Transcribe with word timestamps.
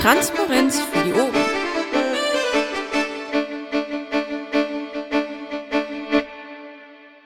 Transparenz 0.00 0.80
für 0.80 1.04
die 1.04 1.12
Ohren. 1.12 1.34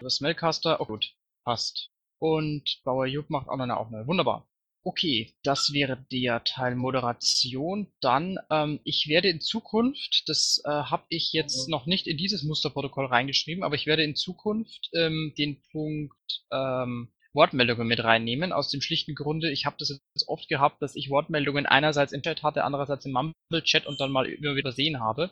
Das 0.01 0.17
Smellcaster, 0.17 0.81
oh 0.81 0.87
gut, 0.87 1.15
passt. 1.45 1.91
Und 2.19 2.81
Bauer 2.83 3.07
Jupp 3.07 3.29
macht 3.29 3.49
auch 3.49 3.57
noch 3.57 3.65
eine 3.65 3.77
Aufnahme. 3.77 4.07
Wunderbar. 4.07 4.49
Okay, 4.85 5.35
das 5.43 5.75
wäre 5.75 6.05
der 6.11 6.45
Teil 6.45 6.75
Moderation. 6.75 7.93
Dann, 8.01 8.39
ähm, 8.51 8.81
ich 8.85 9.07
werde 9.07 9.29
in 9.29 9.43
Zukunft, 9.43 10.25
das 10.27 10.63
äh, 10.65 10.71
habe 10.71 11.05
ich 11.11 11.33
jetzt 11.33 11.69
noch 11.69 11.85
nicht 11.85 12.07
in 12.07 12.17
dieses 12.17 12.43
Musterprotokoll 12.43 13.05
reingeschrieben, 13.07 13.65
aber 13.65 13.75
ich 13.75 13.87
werde 13.87 14.03
in 14.03 14.17
Zukunft 14.17 14.89
ähm, 14.95 15.35
den 15.37 15.63
Punkt 15.71 16.45
ähm, 16.51 17.13
Wortmeldungen 17.35 17.87
mit 17.87 18.05
reinnehmen, 18.05 18.53
aus 18.53 18.71
dem 18.71 18.83
schlichten 18.83 19.15
Grunde, 19.15 19.51
ich 19.51 19.65
habe 19.65 19.77
das 19.79 19.89
jetzt 19.89 20.29
oft 20.29 20.49
gehabt, 20.49 20.83
dass 20.83 20.95
ich 20.95 21.11
Wortmeldungen 21.11 21.67
einerseits 21.67 22.13
im 22.13 22.23
Chat 22.23 22.43
hatte, 22.43 22.65
andererseits 22.65 23.07
im 23.07 23.13
Mumble-Chat 23.13 23.87
und 23.87 24.01
dann 24.01 24.13
mal 24.13 24.27
immer 24.27 24.55
wieder 24.55 24.73
sehen 24.73 25.01
habe. 25.01 25.31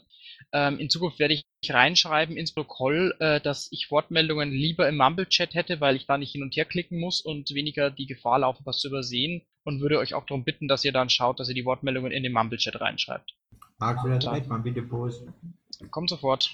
Ähm, 0.53 0.79
in 0.79 0.89
Zukunft 0.89 1.19
werde 1.19 1.35
ich 1.35 1.45
reinschreiben 1.69 2.37
ins 2.37 2.53
Protokoll, 2.53 3.15
äh, 3.21 3.41
dass 3.41 3.69
ich 3.71 3.91
Wortmeldungen 3.91 4.51
lieber 4.51 4.89
im 4.89 4.97
Mumble-Chat 4.97 5.55
hätte, 5.55 5.81
weil 5.81 5.97
ich 5.97 6.07
da 6.07 6.17
nicht 6.17 6.33
hin 6.33 6.43
und 6.43 6.57
her 6.57 6.65
klicken 6.65 6.99
muss 6.99 7.21
und 7.21 7.51
weniger 7.55 7.91
die 7.91 8.07
Gefahr 8.07 8.39
laufe, 8.39 8.63
was 8.65 8.79
zu 8.79 8.89
übersehen 8.89 9.43
und 9.65 9.81
würde 9.81 9.99
euch 9.99 10.15
auch 10.15 10.25
darum 10.25 10.45
bitten, 10.45 10.69
dass 10.69 10.85
ihr 10.85 10.93
dann 10.93 11.11
schaut, 11.11 11.39
dass 11.39 11.49
ihr 11.49 11.55
die 11.55 11.67
Wortmeldungen 11.67 12.13
in 12.13 12.23
den 12.23 12.33
Mumble-Chat 12.33 12.81
reinschreibt. 12.81 13.35
Magst 13.79 14.05
du 14.05 14.09
das 14.09 14.47
mal 14.47 14.59
bitte 14.59 14.83
posten? 14.83 15.35
Kommt 15.91 16.11
sofort. 16.11 16.51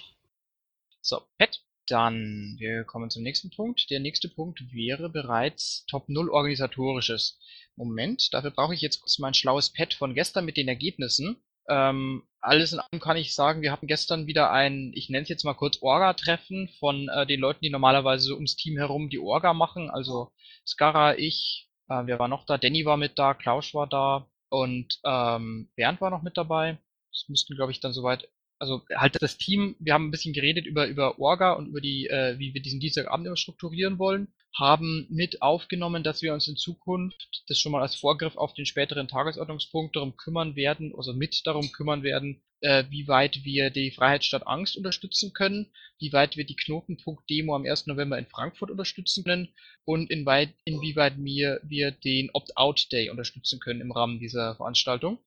So, 1.01 1.21
Pet. 1.37 1.61
Dann, 1.87 2.55
wir 2.59 2.83
kommen 2.83 3.09
zum 3.09 3.23
nächsten 3.23 3.49
Punkt. 3.49 3.89
Der 3.89 3.99
nächste 3.99 4.27
Punkt 4.27 4.61
wäre 4.73 5.09
bereits 5.09 5.85
Top 5.89 6.09
0 6.09 6.29
organisatorisches. 6.29 7.39
Moment, 7.77 8.33
dafür 8.33 8.51
brauche 8.51 8.73
ich 8.73 8.81
jetzt 8.81 8.99
kurz 8.99 9.19
mein 9.19 9.33
schlaues 9.33 9.71
Pad 9.71 9.93
von 9.93 10.13
gestern 10.13 10.45
mit 10.45 10.57
den 10.57 10.67
Ergebnissen. 10.67 11.37
Ähm, 11.69 12.23
alles 12.39 12.73
in 12.73 12.79
allem 12.79 12.99
kann 12.99 13.17
ich 13.17 13.35
sagen, 13.35 13.61
wir 13.61 13.71
hatten 13.71 13.87
gestern 13.87 14.27
wieder 14.27 14.51
ein, 14.51 14.91
ich 14.95 15.09
nenne 15.09 15.23
es 15.23 15.29
jetzt 15.29 15.43
mal 15.43 15.53
kurz 15.53 15.81
Orga-Treffen 15.81 16.69
von 16.79 17.09
äh, 17.09 17.25
den 17.25 17.39
Leuten, 17.39 17.59
die 17.61 17.69
normalerweise 17.69 18.25
so 18.25 18.35
ums 18.35 18.55
Team 18.55 18.77
herum 18.77 19.09
die 19.09 19.19
Orga 19.19 19.53
machen. 19.53 19.89
Also 19.89 20.31
Skara, 20.65 21.17
ich, 21.17 21.69
äh, 21.89 22.03
wer 22.05 22.19
war 22.19 22.27
noch 22.27 22.45
da? 22.45 22.57
Danny 22.57 22.85
war 22.85 22.97
mit 22.97 23.17
da, 23.19 23.33
Klaus 23.33 23.73
war 23.73 23.87
da 23.87 24.29
und 24.49 24.99
ähm, 25.05 25.69
Bernd 25.75 26.01
war 26.01 26.09
noch 26.09 26.21
mit 26.21 26.37
dabei. 26.37 26.77
Das 27.11 27.25
müssten, 27.29 27.55
glaube 27.55 27.71
ich, 27.71 27.79
dann 27.79 27.93
soweit 27.93 28.29
also 28.59 28.81
halt 28.95 29.21
das 29.21 29.37
Team, 29.37 29.75
wir 29.79 29.93
haben 29.93 30.07
ein 30.07 30.11
bisschen 30.11 30.33
geredet 30.33 30.65
über, 30.65 30.87
über 30.87 31.19
Orga 31.19 31.53
und 31.53 31.67
über 31.67 31.81
die, 31.81 32.07
äh, 32.07 32.37
wie 32.39 32.53
wir 32.53 32.61
diesen 32.61 32.79
Dienstagabend 32.79 33.27
immer 33.27 33.37
strukturieren 33.37 33.99
wollen, 33.99 34.27
haben 34.57 35.07
mit 35.09 35.41
aufgenommen, 35.41 36.03
dass 36.03 36.21
wir 36.21 36.33
uns 36.33 36.47
in 36.47 36.55
Zukunft, 36.55 37.43
das 37.47 37.59
schon 37.59 37.71
mal 37.71 37.81
als 37.81 37.95
Vorgriff 37.95 38.37
auf 38.37 38.53
den 38.53 38.65
späteren 38.65 39.07
Tagesordnungspunkt, 39.07 39.95
darum 39.95 40.17
kümmern 40.17 40.55
werden, 40.55 40.93
also 40.95 41.13
mit 41.13 41.45
darum 41.45 41.71
kümmern 41.71 42.01
werden, 42.01 42.41
äh, 42.61 42.85
wie 42.89 43.07
weit 43.07 43.43
wir 43.43 43.69
die 43.69 43.91
Freiheit 43.91 44.23
statt 44.23 44.47
Angst 44.47 44.75
unterstützen 44.75 45.33
können, 45.33 45.67
wie 45.99 46.11
weit 46.11 46.37
wir 46.37 46.45
die 46.45 46.55
Knotenpunkt-Demo 46.55 47.55
am 47.55 47.65
1. 47.65 47.87
November 47.87 48.17
in 48.17 48.25
Frankfurt 48.25 48.71
unterstützen 48.71 49.23
können 49.23 49.49
und 49.85 50.09
inwieweit, 50.09 51.17
wir, 51.17 51.59
wir 51.63 51.91
den 51.91 52.31
Opt-out-Day 52.33 53.11
unterstützen 53.11 53.59
können 53.59 53.81
im 53.81 53.91
Rahmen 53.91 54.19
dieser 54.19 54.55
Veranstaltung. 54.55 55.19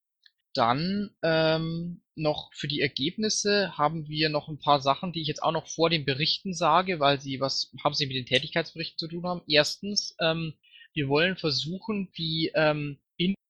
Dann 0.54 1.10
ähm, 1.22 2.02
noch 2.16 2.50
für 2.54 2.68
die 2.68 2.80
Ergebnisse 2.80 3.76
haben 3.78 4.08
wir 4.08 4.28
noch 4.28 4.48
ein 4.48 4.58
paar 4.58 4.80
Sachen, 4.80 5.12
die 5.12 5.22
ich 5.22 5.28
jetzt 5.28 5.42
auch 5.42 5.52
noch 5.52 5.68
vor 5.68 5.90
den 5.90 6.04
Berichten 6.04 6.54
sage, 6.54 7.00
weil 7.00 7.20
sie 7.20 7.40
was 7.40 7.72
haben 7.84 7.94
sie 7.94 8.06
mit 8.06 8.16
den 8.16 8.26
Tätigkeitsberichten 8.26 8.98
zu 8.98 9.08
tun 9.08 9.24
haben. 9.24 9.42
Erstens, 9.46 10.16
ähm, 10.20 10.54
wir 10.92 11.08
wollen 11.08 11.36
versuchen, 11.36 12.10
die 12.16 12.50
ähm, 12.54 12.98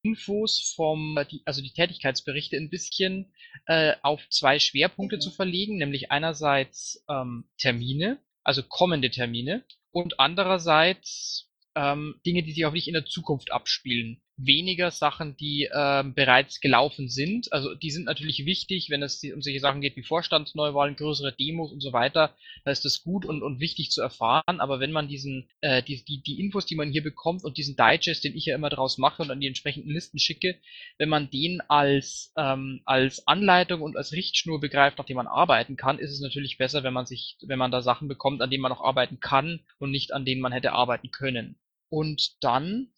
Infos 0.03 0.73
vom, 0.75 1.19
die, 1.31 1.43
also 1.45 1.63
die 1.63 1.73
Tätigkeitsberichte 1.73 2.57
ein 2.57 2.71
bisschen 2.71 3.33
äh, 3.67 3.95
auf 4.03 4.27
zwei 4.31 4.59
Schwerpunkte 4.59 5.19
zu 5.19 5.31
verlegen, 5.31 5.77
nämlich 5.77 6.11
einerseits 6.11 7.05
ähm, 7.09 7.45
Termine, 7.59 8.19
also 8.43 8.63
kommende 8.63 9.11
Termine, 9.11 9.65
und 9.91 10.19
andererseits 10.19 11.51
ähm, 11.75 12.21
Dinge, 12.25 12.43
die 12.43 12.53
sich 12.53 12.65
auch 12.65 12.73
nicht 12.73 12.89
in 12.89 12.95
der 12.95 13.05
Zukunft 13.05 13.53
abspielen 13.53 14.23
weniger 14.45 14.91
Sachen, 14.91 15.37
die 15.37 15.69
ähm, 15.73 16.15
bereits 16.15 16.61
gelaufen 16.61 17.09
sind. 17.09 17.53
Also 17.53 17.75
die 17.75 17.91
sind 17.91 18.05
natürlich 18.05 18.45
wichtig, 18.47 18.91
wenn 18.91 19.03
es 19.03 19.23
um 19.25 19.43
solche 19.43 19.61
Sachen 19.61 19.81
geht 19.81 19.97
wie 19.97 20.03
Vorstandsneuwahlen, 20.03 20.97
größere 20.97 21.33
Demos 21.33 21.73
und 21.73 21.81
so 21.81 21.93
weiter. 21.93 22.35
Da 22.65 22.71
ist 22.71 22.85
das 22.85 23.03
gut 23.03 23.25
und, 23.27 23.43
und 23.43 23.61
wichtig 23.61 23.91
zu 23.91 24.01
erfahren. 24.01 24.61
Aber 24.61 24.81
wenn 24.81 24.93
man 24.93 25.09
diesen, 25.09 25.49
äh, 25.61 25.83
die, 25.83 26.05
die, 26.05 26.23
die 26.23 26.41
Infos, 26.41 26.67
die 26.67 26.77
man 26.77 26.91
hier 26.91 27.03
bekommt 27.03 27.45
und 27.45 27.57
diesen 27.57 27.77
Digest, 27.77 28.25
den 28.25 28.37
ich 28.37 28.47
ja 28.47 28.55
immer 28.55 28.71
draus 28.71 28.99
mache 28.99 29.23
und 29.23 29.31
an 29.31 29.41
die 29.41 29.47
entsprechenden 29.47 29.91
Listen 29.91 30.19
schicke, 30.19 30.57
wenn 30.99 31.09
man 31.09 31.31
den 31.31 31.61
als, 31.69 32.33
ähm, 32.37 32.83
als 32.85 33.27
Anleitung 33.27 33.83
und 33.83 33.97
als 33.97 34.13
Richtschnur 34.13 34.61
begreift, 34.61 34.99
nach 34.99 35.07
dem 35.07 35.17
man 35.17 35.27
arbeiten 35.27 35.77
kann, 35.77 35.99
ist 35.99 36.13
es 36.13 36.21
natürlich 36.21 36.59
besser, 36.59 36.83
wenn 36.83 36.95
man 36.95 37.07
sich, 37.07 37.37
wenn 37.43 37.59
man 37.59 37.71
da 37.71 37.83
Sachen 37.83 38.09
bekommt, 38.09 38.43
an 38.43 38.51
denen 38.51 38.63
man 38.63 38.73
auch 38.73 38.85
arbeiten 38.85 39.21
kann 39.21 39.61
und 39.79 39.91
nicht 39.91 40.13
an 40.13 40.25
denen 40.25 40.41
man 40.41 40.53
hätte 40.53 40.73
arbeiten 40.73 41.11
können. 41.11 41.57
Und 41.89 42.43
dann 42.43 42.93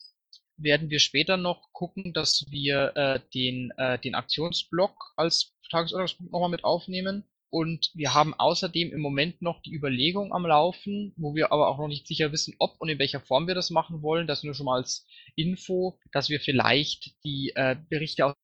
werden 0.63 0.91
wir 0.91 0.99
später 0.99 1.37
noch 1.37 1.73
gucken, 1.73 2.13
dass 2.13 2.47
wir 2.51 2.93
äh, 2.97 3.21
den, 3.35 3.73
äh, 3.77 3.99
den 3.99 4.15
Aktionsblock 4.15 5.13
als 5.17 5.55
Tagesordnungspunkt 5.71 6.33
nochmal 6.33 6.51
mit 6.51 6.65
aufnehmen. 6.65 7.25
Und 7.51 7.91
wir 7.95 8.15
haben 8.15 8.33
außerdem 8.33 8.93
im 8.93 9.01
Moment 9.01 9.43
noch 9.43 9.61
die 9.61 9.75
Überlegung 9.75 10.33
am 10.33 10.47
Laufen, 10.47 11.13
wo 11.17 11.35
wir 11.35 11.53
aber 11.53 11.69
auch 11.69 11.77
noch 11.77 11.89
nicht 11.89 12.07
sicher 12.07 12.33
wissen, 12.33 12.55
ob 12.59 12.81
und 12.81 12.89
in 12.89 12.99
welcher 12.99 13.21
Form 13.21 13.47
wir 13.47 13.55
das 13.55 13.69
machen 13.69 14.01
wollen. 14.01 14.27
Das 14.27 14.43
nur 14.43 14.55
schon 14.55 14.65
mal 14.65 14.79
als 14.79 15.07
Info, 15.37 15.99
dass 16.13 16.31
wir 16.31 16.41
vielleicht 16.41 17.13
die 17.25 17.53
äh, 17.55 17.77
Berichte 17.91 18.25
aus 18.25 18.35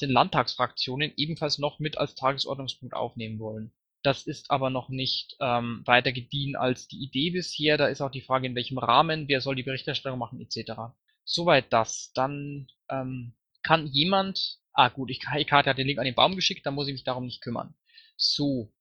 den 0.00 0.10
Landtagsfraktionen 0.10 1.14
ebenfalls 1.16 1.58
noch 1.58 1.78
mit 1.78 1.96
als 1.96 2.14
Tagesordnungspunkt 2.14 2.94
aufnehmen 2.94 3.38
wollen. 3.38 3.72
Das 4.02 4.26
ist 4.26 4.50
aber 4.50 4.70
noch 4.70 4.90
nicht 4.90 5.36
ähm, 5.40 5.82
weiter 5.84 6.12
gediehen 6.12 6.54
als 6.54 6.88
die 6.88 7.02
Idee 7.02 7.30
bisher. 7.30 7.78
Da 7.78 7.86
ist 7.86 8.00
auch 8.00 8.10
die 8.10 8.20
Frage, 8.20 8.46
in 8.46 8.54
welchem 8.54 8.78
Rahmen, 8.78 9.28
wer 9.28 9.40
soll 9.40 9.56
die 9.56 9.62
Berichterstattung 9.62 10.18
machen, 10.18 10.40
etc. 10.40 10.92
Soweit 11.28 11.70
das. 11.74 12.10
Dann 12.14 12.68
ähm, 12.88 13.32
kann 13.62 13.86
jemand. 13.86 14.58
Ah 14.72 14.88
gut, 14.88 15.10
ich, 15.10 15.20
Karte 15.20 15.68
hat 15.68 15.76
den 15.76 15.86
Link 15.86 15.98
an 15.98 16.06
den 16.06 16.14
Baum 16.14 16.36
geschickt, 16.36 16.64
dann 16.64 16.74
muss 16.74 16.86
ich 16.86 16.94
mich 16.94 17.04
darum 17.04 17.26
nicht 17.26 17.42
kümmern. 17.42 17.74
So, 18.16 18.72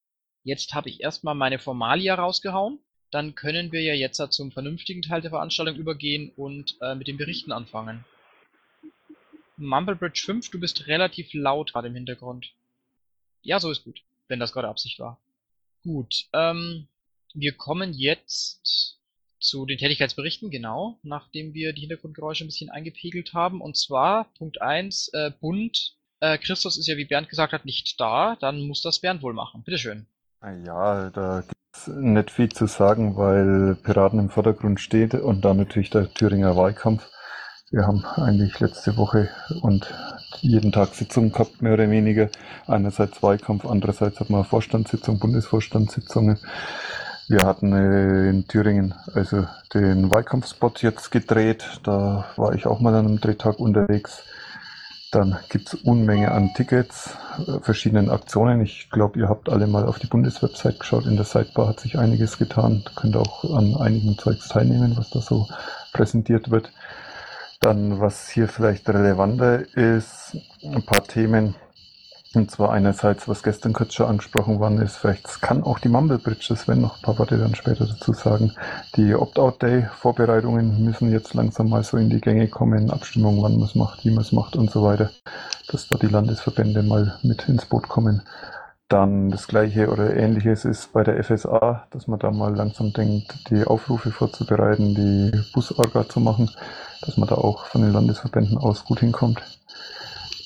jetzt 0.43 0.73
habe 0.73 0.89
ich 0.89 1.01
erstmal 1.01 1.35
meine 1.35 1.59
Formalia 1.59 2.15
rausgehauen. 2.15 2.79
Dann 3.11 3.35
können 3.35 3.71
wir 3.71 3.81
ja 3.81 3.93
jetzt 3.93 4.21
zum 4.31 4.51
vernünftigen 4.51 5.01
Teil 5.01 5.21
der 5.21 5.31
Veranstaltung 5.31 5.75
übergehen 5.75 6.31
und 6.35 6.77
äh, 6.81 6.95
mit 6.95 7.07
den 7.07 7.17
Berichten 7.17 7.51
anfangen. 7.51 8.05
Mumblebridge 9.57 10.21
5, 10.25 10.49
du 10.51 10.59
bist 10.59 10.87
relativ 10.87 11.33
laut 11.33 11.73
gerade 11.73 11.87
im 11.87 11.95
Hintergrund. 11.95 12.53
Ja, 13.41 13.59
so 13.59 13.71
ist 13.71 13.83
gut, 13.83 14.03
wenn 14.27 14.39
das 14.39 14.53
gerade 14.53 14.69
Absicht 14.69 14.99
war. 14.99 15.19
Gut, 15.83 16.27
ähm, 16.33 16.87
wir 17.33 17.53
kommen 17.53 17.93
jetzt 17.93 18.96
zu 19.39 19.65
den 19.65 19.77
Tätigkeitsberichten, 19.77 20.49
genau, 20.49 20.99
nachdem 21.03 21.53
wir 21.53 21.73
die 21.73 21.81
Hintergrundgeräusche 21.81 22.43
ein 22.43 22.47
bisschen 22.47 22.69
eingepegelt 22.69 23.33
haben. 23.33 23.61
Und 23.61 23.77
zwar 23.77 24.25
Punkt 24.37 24.61
1, 24.61 25.09
äh, 25.13 25.31
Bund. 25.39 25.95
Äh, 26.19 26.37
Christus 26.37 26.77
ist 26.77 26.87
ja, 26.87 26.97
wie 26.97 27.05
Bernd 27.05 27.29
gesagt 27.29 27.53
hat, 27.53 27.65
nicht 27.65 27.99
da. 27.99 28.35
Dann 28.39 28.61
muss 28.67 28.81
das 28.81 28.99
Bernd 28.99 29.21
wohl 29.21 29.33
machen. 29.33 29.63
Bitteschön. 29.63 30.07
Ja, 30.65 31.09
da 31.09 31.41
gibt 31.41 31.55
es 31.73 31.87
nicht 31.87 32.31
viel 32.31 32.49
zu 32.49 32.67
sagen, 32.67 33.17
weil 33.17 33.75
Piraten 33.75 34.19
im 34.19 34.29
Vordergrund 34.29 34.79
steht 34.79 35.13
und 35.13 35.43
dann 35.43 35.57
natürlich 35.57 35.89
der 35.89 36.13
Thüringer 36.13 36.55
Wahlkampf. 36.55 37.09
Wir 37.69 37.85
haben 37.85 38.05
eigentlich 38.05 38.59
letzte 38.59 38.95
Woche 38.95 39.29
und 39.61 39.93
jeden 40.41 40.71
Tag 40.71 40.93
Sitzungen 40.93 41.31
gehabt, 41.31 41.61
mehr 41.61 41.73
oder 41.73 41.89
weniger. 41.89 42.29
Einerseits 42.65 43.21
Wahlkampf, 43.21 43.65
andererseits 43.65 44.19
hat 44.19 44.29
man 44.29 44.45
Vorstandssitzung, 44.45 45.19
Bundesvorstandssitzungen. 45.19 46.39
Wir 47.29 47.45
hatten 47.45 47.73
äh, 47.73 48.29
in 48.29 48.47
Thüringen 48.47 48.93
also 49.13 49.45
den 49.73 50.09
Wahlkampfspot 50.09 50.81
jetzt 50.81 51.11
gedreht. 51.11 51.81
Da 51.83 52.25
war 52.37 52.55
ich 52.55 52.65
auch 52.65 52.79
mal 52.79 52.95
an 52.95 53.05
einem 53.05 53.19
Drehtag 53.19 53.59
unterwegs. 53.59 54.23
Dann 55.11 55.37
gibt's 55.49 55.73
Unmenge 55.73 56.31
an 56.31 56.53
Tickets, 56.55 57.17
äh, 57.45 57.59
verschiedenen 57.59 58.09
Aktionen. 58.09 58.61
Ich 58.61 58.89
glaube, 58.91 59.19
ihr 59.19 59.27
habt 59.27 59.49
alle 59.49 59.67
mal 59.67 59.85
auf 59.85 59.99
die 59.99 60.07
Bundeswebsite 60.07 60.79
geschaut. 60.79 61.05
In 61.05 61.17
der 61.17 61.25
Sidebar 61.25 61.67
hat 61.67 61.81
sich 61.81 61.99
einiges 61.99 62.37
getan. 62.37 62.83
Da 62.85 62.91
könnt 62.95 63.15
ihr 63.17 63.21
auch 63.21 63.43
an 63.57 63.75
einigen 63.75 64.17
Zeugs 64.17 64.47
teilnehmen, 64.47 64.95
was 64.95 65.09
da 65.09 65.19
so 65.19 65.49
präsentiert 65.91 66.49
wird. 66.49 66.71
Dann, 67.59 67.99
was 67.99 68.29
hier 68.29 68.47
vielleicht 68.47 68.87
relevanter 68.87 69.65
ist, 69.75 70.37
ein 70.63 70.83
paar 70.83 71.03
Themen, 71.03 71.55
und 72.37 72.51
zwar 72.51 72.71
einerseits, 72.71 73.27
was 73.27 73.43
gestern 73.43 73.73
kurz 73.73 73.93
schon 73.93 74.07
angesprochen 74.07 74.59
worden 74.59 74.79
ist, 74.79 74.97
vielleicht 74.97 75.41
kann 75.41 75.63
auch 75.63 75.79
die 75.79 75.89
Mumble 75.89 76.19
Bridge, 76.19 76.45
das 76.49 76.67
werden 76.67 76.81
noch 76.81 76.97
ein 76.97 77.01
paar 77.01 77.17
Worte 77.19 77.37
dann 77.37 77.55
später 77.55 77.85
dazu 77.85 78.13
sagen. 78.13 78.53
Die 78.95 79.15
Opt-out-Day-Vorbereitungen 79.15 80.83
müssen 80.85 81.11
jetzt 81.11 81.33
langsam 81.33 81.69
mal 81.69 81.83
so 81.83 81.97
in 81.97 82.09
die 82.09 82.21
Gänge 82.21 82.47
kommen, 82.47 82.91
Abstimmung, 82.91 83.41
wann 83.41 83.57
man 83.57 83.63
es 83.63 83.75
macht, 83.75 84.05
wie 84.05 84.11
man 84.11 84.21
es 84.21 84.31
macht 84.31 84.55
und 84.55 84.69
so 84.69 84.83
weiter, 84.83 85.09
dass 85.67 85.87
da 85.87 85.97
die 85.97 86.07
Landesverbände 86.07 86.83
mal 86.83 87.17
mit 87.23 87.49
ins 87.49 87.65
Boot 87.65 87.89
kommen. 87.89 88.21
Dann 88.87 89.31
das 89.31 89.47
gleiche 89.47 89.89
oder 89.89 90.15
ähnliches 90.15 90.63
ist 90.63 90.93
bei 90.93 91.03
der 91.03 91.21
FSA, 91.21 91.87
dass 91.89 92.07
man 92.07 92.19
da 92.19 92.31
mal 92.31 92.55
langsam 92.55 92.93
denkt, 92.93 93.49
die 93.49 93.65
Aufrufe 93.65 94.11
vorzubereiten, 94.11 94.95
die 94.95 95.31
Busorga 95.53 96.07
zu 96.07 96.21
machen, 96.21 96.49
dass 97.01 97.17
man 97.17 97.27
da 97.27 97.35
auch 97.35 97.65
von 97.65 97.81
den 97.81 97.91
Landesverbänden 97.91 98.57
aus 98.57 98.85
gut 98.85 99.01
hinkommt. 99.01 99.41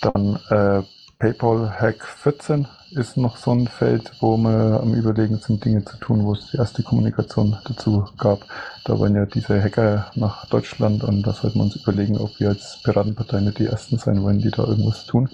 Dann 0.01 0.39
äh, 0.49 0.81
PayPal 1.21 1.69
Hack 1.79 2.03
14 2.03 2.67
ist 2.89 3.15
noch 3.15 3.37
so 3.37 3.51
ein 3.51 3.67
Feld, 3.67 4.11
wo 4.21 4.37
wir 4.37 4.79
am 4.81 4.95
Überlegen 4.95 5.37
sind, 5.37 5.63
Dinge 5.63 5.85
zu 5.85 5.95
tun, 5.97 6.25
wo 6.25 6.33
es 6.33 6.49
die 6.49 6.57
erste 6.57 6.81
Kommunikation 6.81 7.55
dazu 7.63 8.07
gab. 8.17 8.39
Da 8.85 8.97
wollen 8.97 9.15
ja 9.15 9.27
diese 9.27 9.61
Hacker 9.61 10.09
nach 10.15 10.49
Deutschland 10.49 11.03
und 11.03 11.21
da 11.21 11.31
sollten 11.33 11.59
wir 11.59 11.65
uns 11.65 11.75
überlegen, 11.75 12.17
ob 12.17 12.39
wir 12.39 12.49
als 12.49 12.81
Piratenpartei 12.83 13.39
nicht 13.41 13.59
die 13.59 13.67
Ersten 13.67 13.99
sein 13.99 14.23
wollen, 14.23 14.39
die 14.39 14.49
da 14.49 14.63
irgendwas 14.63 15.05
tun. 15.05 15.29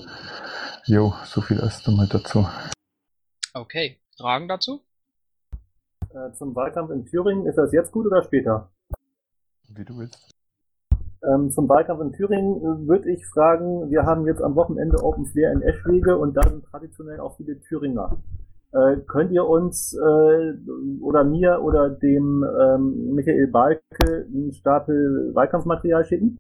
Jo, 0.87 1.13
so 1.23 1.39
viel 1.39 1.57
erst 1.61 1.87
einmal 1.87 2.07
dazu. 2.07 2.45
Okay, 3.53 3.97
Fragen 4.17 4.49
dazu? 4.49 4.81
Äh, 6.09 6.33
zum 6.33 6.53
Wahlkampf 6.53 6.91
in 6.91 7.05
Thüringen, 7.05 7.45
ist 7.45 7.57
das 7.57 7.71
jetzt 7.71 7.93
gut 7.93 8.07
oder 8.07 8.23
später? 8.23 8.69
Wie 9.69 9.85
du 9.85 9.97
willst. 9.97 10.36
Ähm, 11.23 11.51
zum 11.51 11.67
Wahlkampf 11.67 12.01
in 12.01 12.13
Thüringen 12.13 12.57
äh, 12.57 12.87
würde 12.87 13.11
ich 13.11 13.25
fragen, 13.25 13.89
wir 13.89 14.03
haben 14.03 14.27
jetzt 14.27 14.41
am 14.41 14.55
Wochenende 14.55 15.03
Open 15.03 15.25
Flair 15.25 15.51
in 15.51 15.61
Eschwege 15.61 16.17
und 16.17 16.35
da 16.35 16.43
sind 16.43 16.65
traditionell 16.65 17.19
auch 17.19 17.37
viele 17.37 17.59
Thüringer. 17.61 18.17
Äh, 18.71 18.97
könnt 19.07 19.31
ihr 19.31 19.47
uns 19.47 19.93
äh, 19.93 20.53
oder 21.01 21.23
mir 21.23 21.61
oder 21.63 21.89
dem 21.89 22.43
ähm, 22.43 23.15
Michael 23.15 23.47
Balke 23.47 24.27
einen 24.27 24.53
Stapel 24.53 25.31
Wahlkampfmaterial 25.33 26.05
schicken? 26.05 26.39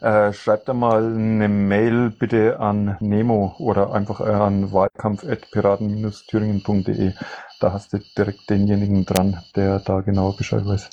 Äh, 0.00 0.34
schreibt 0.34 0.68
da 0.68 0.74
mal 0.74 1.04
eine 1.04 1.48
Mail 1.48 2.10
bitte 2.10 2.60
an 2.60 2.98
Nemo 3.00 3.54
oder 3.58 3.94
einfach 3.94 4.20
äh, 4.20 4.24
an 4.24 4.70
wahlkampf.piraten-thüringen.de. 4.72 7.14
Da 7.60 7.72
hast 7.72 7.94
du 7.94 7.98
direkt 8.18 8.50
denjenigen 8.50 9.06
dran, 9.06 9.38
der 9.54 9.78
da 9.78 10.02
genau 10.02 10.32
Bescheid 10.32 10.66
weiß. 10.66 10.90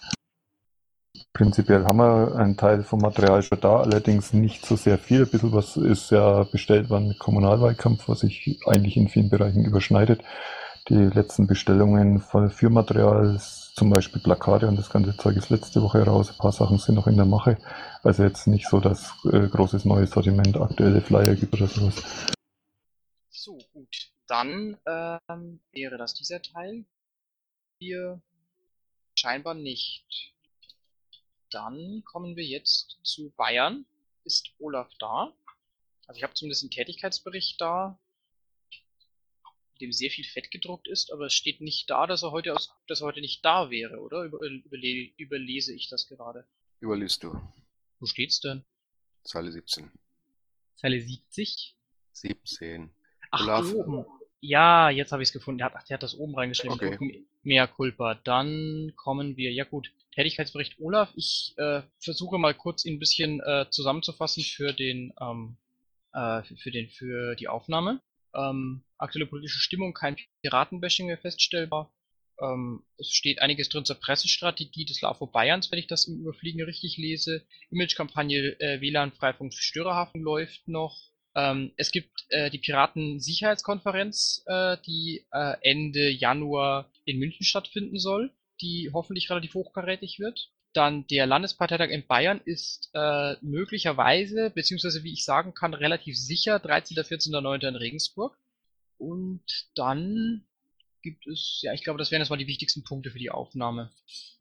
Prinzipiell 1.33 1.83
haben 1.83 1.97
wir 1.97 2.35
einen 2.35 2.57
Teil 2.57 2.83
vom 2.83 2.99
Material 2.99 3.41
schon 3.41 3.59
da, 3.59 3.81
allerdings 3.81 4.33
nicht 4.33 4.63
so 4.63 4.75
sehr 4.75 4.99
viel. 4.99 5.23
Ein 5.23 5.29
bisschen 5.31 5.51
was 5.51 5.77
ist 5.77 6.11
ja 6.11 6.43
bestellt 6.43 6.91
worden 6.91 7.07
mit 7.07 7.17
Kommunalwahlkampf, 7.17 8.07
was 8.07 8.19
sich 8.19 8.59
eigentlich 8.67 8.97
in 8.97 9.09
vielen 9.09 9.31
Bereichen 9.31 9.65
überschneidet. 9.65 10.21
Die 10.89 10.93
letzten 10.93 11.47
Bestellungen 11.47 12.19
für 12.19 12.69
Material, 12.69 13.39
zum 13.39 13.89
Beispiel 13.89 14.21
Plakate 14.21 14.67
und 14.67 14.77
das 14.77 14.91
ganze 14.91 15.17
Zeug 15.17 15.35
ist 15.35 15.49
letzte 15.49 15.81
Woche 15.81 16.03
raus. 16.05 16.29
Ein 16.29 16.37
paar 16.37 16.51
Sachen 16.51 16.77
sind 16.77 16.95
noch 16.95 17.07
in 17.07 17.15
der 17.15 17.25
Mache. 17.25 17.57
Also 18.03 18.21
jetzt 18.21 18.45
nicht 18.45 18.67
so, 18.67 18.79
dass 18.79 19.13
äh, 19.25 19.47
großes 19.47 19.85
neues 19.85 20.11
Sortiment, 20.11 20.55
aktuelle 20.57 21.01
Flyer 21.01 21.33
gibt 21.33 21.55
oder 21.55 21.67
sowas. 21.67 21.95
So, 23.29 23.57
gut. 23.73 24.11
Dann 24.27 24.77
ähm, 24.85 25.61
wäre 25.71 25.97
das 25.97 26.13
dieser 26.13 26.43
Teil. 26.43 26.85
Hier 27.79 28.21
scheinbar 29.15 29.55
nicht. 29.55 30.33
Dann 31.53 32.03
kommen 32.05 32.35
wir 32.35 32.43
jetzt 32.43 32.97
zu 33.03 33.31
Bayern. 33.31 33.85
Ist 34.23 34.51
Olaf 34.59 34.89
da? 34.99 35.33
Also 36.07 36.17
ich 36.17 36.23
habe 36.23 36.33
zumindest 36.33 36.63
einen 36.63 36.71
Tätigkeitsbericht 36.71 37.59
da, 37.61 37.99
in 39.73 39.87
dem 39.87 39.91
sehr 39.91 40.09
viel 40.09 40.25
Fett 40.25 40.51
gedruckt 40.51 40.87
ist, 40.87 41.11
aber 41.11 41.25
es 41.27 41.33
steht 41.33 41.61
nicht 41.61 41.89
da, 41.89 42.07
dass 42.07 42.23
er 42.23 42.31
heute, 42.31 42.53
aus, 42.53 42.73
dass 42.87 43.01
er 43.01 43.07
heute 43.07 43.21
nicht 43.21 43.43
da 43.43 43.69
wäre, 43.69 43.99
oder? 43.99 44.23
Über, 44.23 44.39
überle, 44.39 45.11
überlese 45.17 45.73
ich 45.73 45.89
das 45.89 46.07
gerade. 46.07 46.45
Überliest 46.81 47.23
du. 47.23 47.39
Wo 47.99 48.05
steht's 48.05 48.39
denn? 48.41 48.63
Zeile 49.23 49.51
17. 49.51 49.91
Zeile 50.75 50.99
70? 50.99 51.75
17. 52.11 52.93
Ach, 53.31 53.41
Olaf. 53.41 53.73
oben. 53.73 54.05
Ja, 54.41 54.89
jetzt 54.89 55.13
habe 55.13 55.23
ich 55.23 55.29
es 55.29 55.33
gefunden. 55.33 55.59
Der 55.59 55.67
hat, 55.67 55.75
ach, 55.77 55.83
der 55.83 55.95
hat 55.95 56.03
das 56.03 56.15
oben 56.15 56.35
reingeschrieben. 56.35 56.75
Okay. 56.75 57.25
Mehr 57.43 57.67
Culpa. 57.67 58.15
Dann 58.15 58.91
kommen 58.97 59.37
wir, 59.37 59.53
ja 59.53 59.63
gut, 59.63 59.93
Tätigkeitsbericht 60.15 60.79
Olaf. 60.79 61.11
Ich 61.15 61.53
äh, 61.57 61.81
versuche 61.99 62.37
mal 62.37 62.53
kurz 62.53 62.85
ihn 62.85 62.95
ein 62.95 62.99
bisschen 62.99 63.41
äh, 63.41 63.65
zusammenzufassen 63.69 64.43
für 64.43 64.73
den, 64.73 65.13
ähm, 65.19 65.57
äh, 66.13 66.43
für, 66.43 66.55
für 66.55 66.71
den, 66.71 66.89
für 66.89 67.35
die 67.35 67.47
Aufnahme. 67.47 68.01
Ähm, 68.35 68.83
aktuelle 68.97 69.27
politische 69.27 69.59
Stimmung, 69.59 69.93
kein 69.93 70.15
Piratenbashing 70.41 71.07
mehr 71.07 71.17
feststellbar. 71.17 71.91
Ähm, 72.41 72.83
es 72.97 73.09
steht 73.09 73.41
einiges 73.41 73.69
drin 73.69 73.85
zur 73.85 73.99
Pressestrategie 73.99 74.85
des 74.85 75.01
LAFO 75.01 75.27
Bayerns, 75.27 75.71
wenn 75.71 75.79
ich 75.79 75.87
das 75.87 76.07
im 76.07 76.19
Überfliegen 76.19 76.63
richtig 76.63 76.97
lese. 76.97 77.45
Imagekampagne 77.69 78.59
äh, 78.59 78.81
WLAN-frei 78.81 79.33
vom 79.33 79.51
Störerhafen 79.51 80.21
läuft 80.21 80.67
noch. 80.67 80.97
Ähm, 81.35 81.71
es 81.77 81.91
gibt 81.91 82.25
äh, 82.29 82.49
die 82.49 82.59
Piraten-Sicherheitskonferenz, 82.59 84.43
äh, 84.45 84.77
die 84.85 85.25
äh, 85.31 85.55
Ende 85.61 86.09
Januar 86.09 86.91
in 87.05 87.19
München 87.19 87.45
stattfinden 87.45 87.97
soll, 87.97 88.31
die 88.63 88.89
hoffentlich 88.93 89.29
relativ 89.29 89.53
hochkarätig 89.53 90.19
wird. 90.19 90.49
Dann 90.73 91.05
der 91.07 91.27
Landesparteitag 91.27 91.89
in 91.89 92.07
Bayern 92.07 92.41
ist 92.45 92.89
äh, 92.93 93.35
möglicherweise, 93.41 94.49
beziehungsweise 94.49 95.03
wie 95.03 95.13
ich 95.13 95.23
sagen 95.23 95.53
kann, 95.53 95.73
relativ 95.73 96.17
sicher 96.17 96.57
13. 96.57 96.97
14.9. 96.97 97.67
in 97.67 97.75
Regensburg. 97.75 98.35
Und 98.97 99.43
dann 99.75 100.45
gibt 101.03 101.27
es, 101.27 101.59
ja, 101.61 101.73
ich 101.73 101.83
glaube, 101.83 101.99
das 101.99 102.09
wären 102.09 102.21
jetzt 102.21 102.29
mal 102.29 102.37
die 102.37 102.47
wichtigsten 102.47 102.83
Punkte 102.83 103.11
für 103.11 103.19
die 103.19 103.29
Aufnahme. 103.29 103.91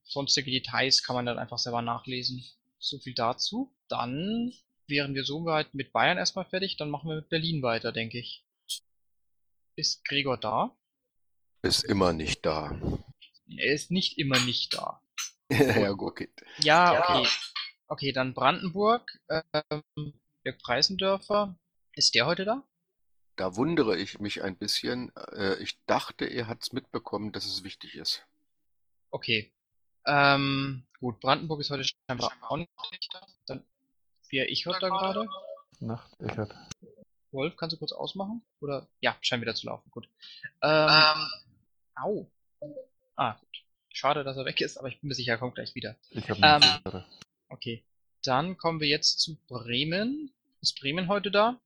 Sonstige 0.05 0.51
Details 0.51 1.03
kann 1.03 1.17
man 1.17 1.27
dann 1.27 1.39
einfach 1.39 1.59
selber 1.59 1.83
nachlesen. 1.83 2.43
So 2.79 2.99
viel 2.99 3.15
dazu. 3.15 3.75
Dann 3.89 4.53
wären 4.87 5.15
wir 5.15 5.25
soweit 5.25 5.75
mit 5.75 5.93
Bayern 5.93 6.19
erstmal 6.19 6.45
fertig, 6.45 6.77
dann 6.77 6.91
machen 6.91 7.09
wir 7.09 7.17
mit 7.17 7.29
Berlin 7.29 7.63
weiter, 7.63 7.93
denke 7.93 8.19
ich. 8.19 8.45
Ist 9.77 10.05
Gregor 10.05 10.39
da? 10.39 10.77
Ist 11.63 11.85
immer 11.85 12.13
nicht 12.13 12.45
da. 12.45 12.79
Er 13.49 13.73
ist 13.73 13.91
nicht 13.91 14.19
immer 14.19 14.39
nicht 14.41 14.75
da. 14.75 15.01
ja. 15.51 15.91
Okay. 15.91 16.31
Ja, 16.59 17.01
okay. 17.01 17.29
Okay, 17.89 18.13
dann 18.13 18.33
Brandenburg, 18.33 19.19
ähm, 19.29 20.15
Dirk 20.45 20.59
Preisendörfer. 20.63 21.57
Ist 21.95 22.15
der 22.15 22.27
heute 22.27 22.45
da? 22.45 22.63
Da 23.37 23.57
wundere 23.57 23.99
ich 23.99 24.19
mich 24.19 24.43
ein 24.43 24.57
bisschen. 24.57 25.15
Äh, 25.17 25.57
ich 25.63 25.79
dachte, 25.85 26.25
er 26.25 26.49
hat's 26.49 26.73
mitbekommen, 26.73 27.33
dass 27.33 27.45
es 27.45 27.65
wichtig 27.65 27.97
ist. 27.97 28.27
Okay. 29.11 29.53
Ähm, 30.07 30.87
gut, 31.01 31.21
Brandenburg 31.21 31.61
ist 31.61 31.71
heute 31.71 31.85
scheinbar 31.85 32.33
auch 32.41 32.57
nicht 32.57 33.13
da. 33.13 33.27
Dann 33.47 33.65
wäre 34.31 34.47
ich 34.47 34.67
heute 34.67 34.81
da 34.81 34.89
gerade. 34.89 35.29
Nacht, 35.81 36.19
Echert. 36.21 36.55
Wolf, 37.31 37.57
kannst 37.57 37.75
du 37.75 37.79
kurz 37.79 37.93
ausmachen? 37.93 38.43
Oder? 38.61 38.89
Ja, 39.01 39.17
scheint 39.21 39.43
wieder 39.43 39.55
zu 39.55 39.67
laufen. 39.67 39.91
Gut. 39.91 40.09
Ähm, 40.63 41.29
au. 41.95 42.31
Ah, 43.17 43.35
gut. 43.35 43.63
Schade, 43.91 44.25
dass 44.25 44.37
er 44.37 44.45
weg 44.45 44.61
ist, 44.61 44.79
aber 44.79 44.89
ich 44.89 45.01
bin 45.01 45.09
mir 45.09 45.15
sicher, 45.15 45.33
er 45.33 45.39
kommt 45.39 45.55
gleich 45.55 45.75
wieder. 45.75 45.97
Ich 46.11 46.29
habe 46.31 46.41
Ähm, 46.43 46.63
Frage. 46.83 47.05
Okay. 47.49 47.85
Dann 48.23 48.57
kommen 48.57 48.81
wir 48.81 48.89
jetzt 48.89 49.19
zu 49.21 49.37
Bremen. 49.49 50.33
Ist 50.61 50.81
Bremen 50.81 51.09
heute 51.09 51.31
da? 51.31 51.61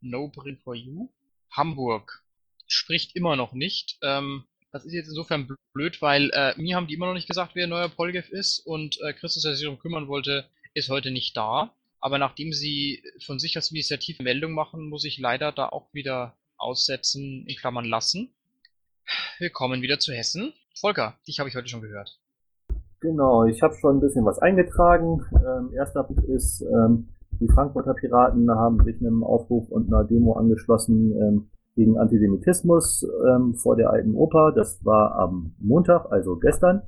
No 0.00 0.28
Bremen 0.28 0.58
for 0.58 0.74
you. 0.74 1.08
Hamburg. 1.50 2.22
Spricht 2.66 3.16
immer 3.16 3.36
noch 3.36 3.52
nicht. 3.52 3.98
Ähm, 4.02 4.44
das 4.72 4.84
ist 4.84 4.92
jetzt 4.92 5.08
insofern 5.08 5.48
blöd, 5.72 6.00
weil 6.02 6.30
äh, 6.30 6.54
mir 6.60 6.76
haben 6.76 6.86
die 6.86 6.94
immer 6.94 7.06
noch 7.06 7.14
nicht 7.14 7.28
gesagt, 7.28 7.54
wer 7.54 7.66
neuer 7.66 7.88
Polgef 7.88 8.28
ist 8.28 8.60
und 8.60 9.00
äh, 9.00 9.12
Christus, 9.12 9.42
der 9.42 9.54
sich 9.54 9.64
darum 9.64 9.78
kümmern 9.78 10.08
wollte, 10.08 10.48
ist 10.74 10.88
heute 10.88 11.10
nicht 11.10 11.36
da. 11.36 11.74
Aber 12.00 12.18
nachdem 12.18 12.52
sie 12.52 13.02
von 13.24 13.38
sich 13.38 13.56
als 13.56 13.70
Initiative 13.70 14.22
Meldung 14.22 14.52
machen, 14.52 14.88
muss 14.88 15.04
ich 15.04 15.18
leider 15.18 15.52
da 15.52 15.68
auch 15.68 15.92
wieder 15.92 16.36
aussetzen, 16.56 17.46
in 17.46 17.56
Klammern 17.56 17.84
lassen. 17.84 18.32
Wir 19.38 19.50
kommen 19.50 19.82
wieder 19.82 19.98
zu 19.98 20.12
Hessen. 20.12 20.52
Volker, 20.78 21.14
dich 21.26 21.38
habe 21.38 21.48
ich 21.48 21.56
heute 21.56 21.68
schon 21.68 21.82
gehört. 21.82 22.18
Genau, 23.00 23.44
ich 23.44 23.62
habe 23.62 23.74
schon 23.74 23.96
ein 23.96 24.00
bisschen 24.00 24.24
was 24.24 24.38
eingetragen. 24.38 25.24
Ähm, 25.34 25.72
erster 25.74 26.04
Punkt 26.04 26.24
ist, 26.24 26.62
ähm, 26.62 27.08
die 27.40 27.48
Frankfurter 27.48 27.94
Piraten 27.94 28.50
haben 28.50 28.84
sich 28.84 29.00
einem 29.00 29.24
Aufruf 29.24 29.68
und 29.70 29.88
einer 29.88 30.04
Demo 30.04 30.34
angeschlossen 30.34 31.12
ähm, 31.20 31.50
gegen 31.76 31.98
Antisemitismus 31.98 33.06
ähm, 33.26 33.54
vor 33.54 33.76
der 33.76 33.90
alten 33.90 34.14
Oper. 34.14 34.52
Das 34.52 34.84
war 34.84 35.14
am 35.14 35.54
Montag, 35.58 36.10
also 36.10 36.36
gestern. 36.36 36.82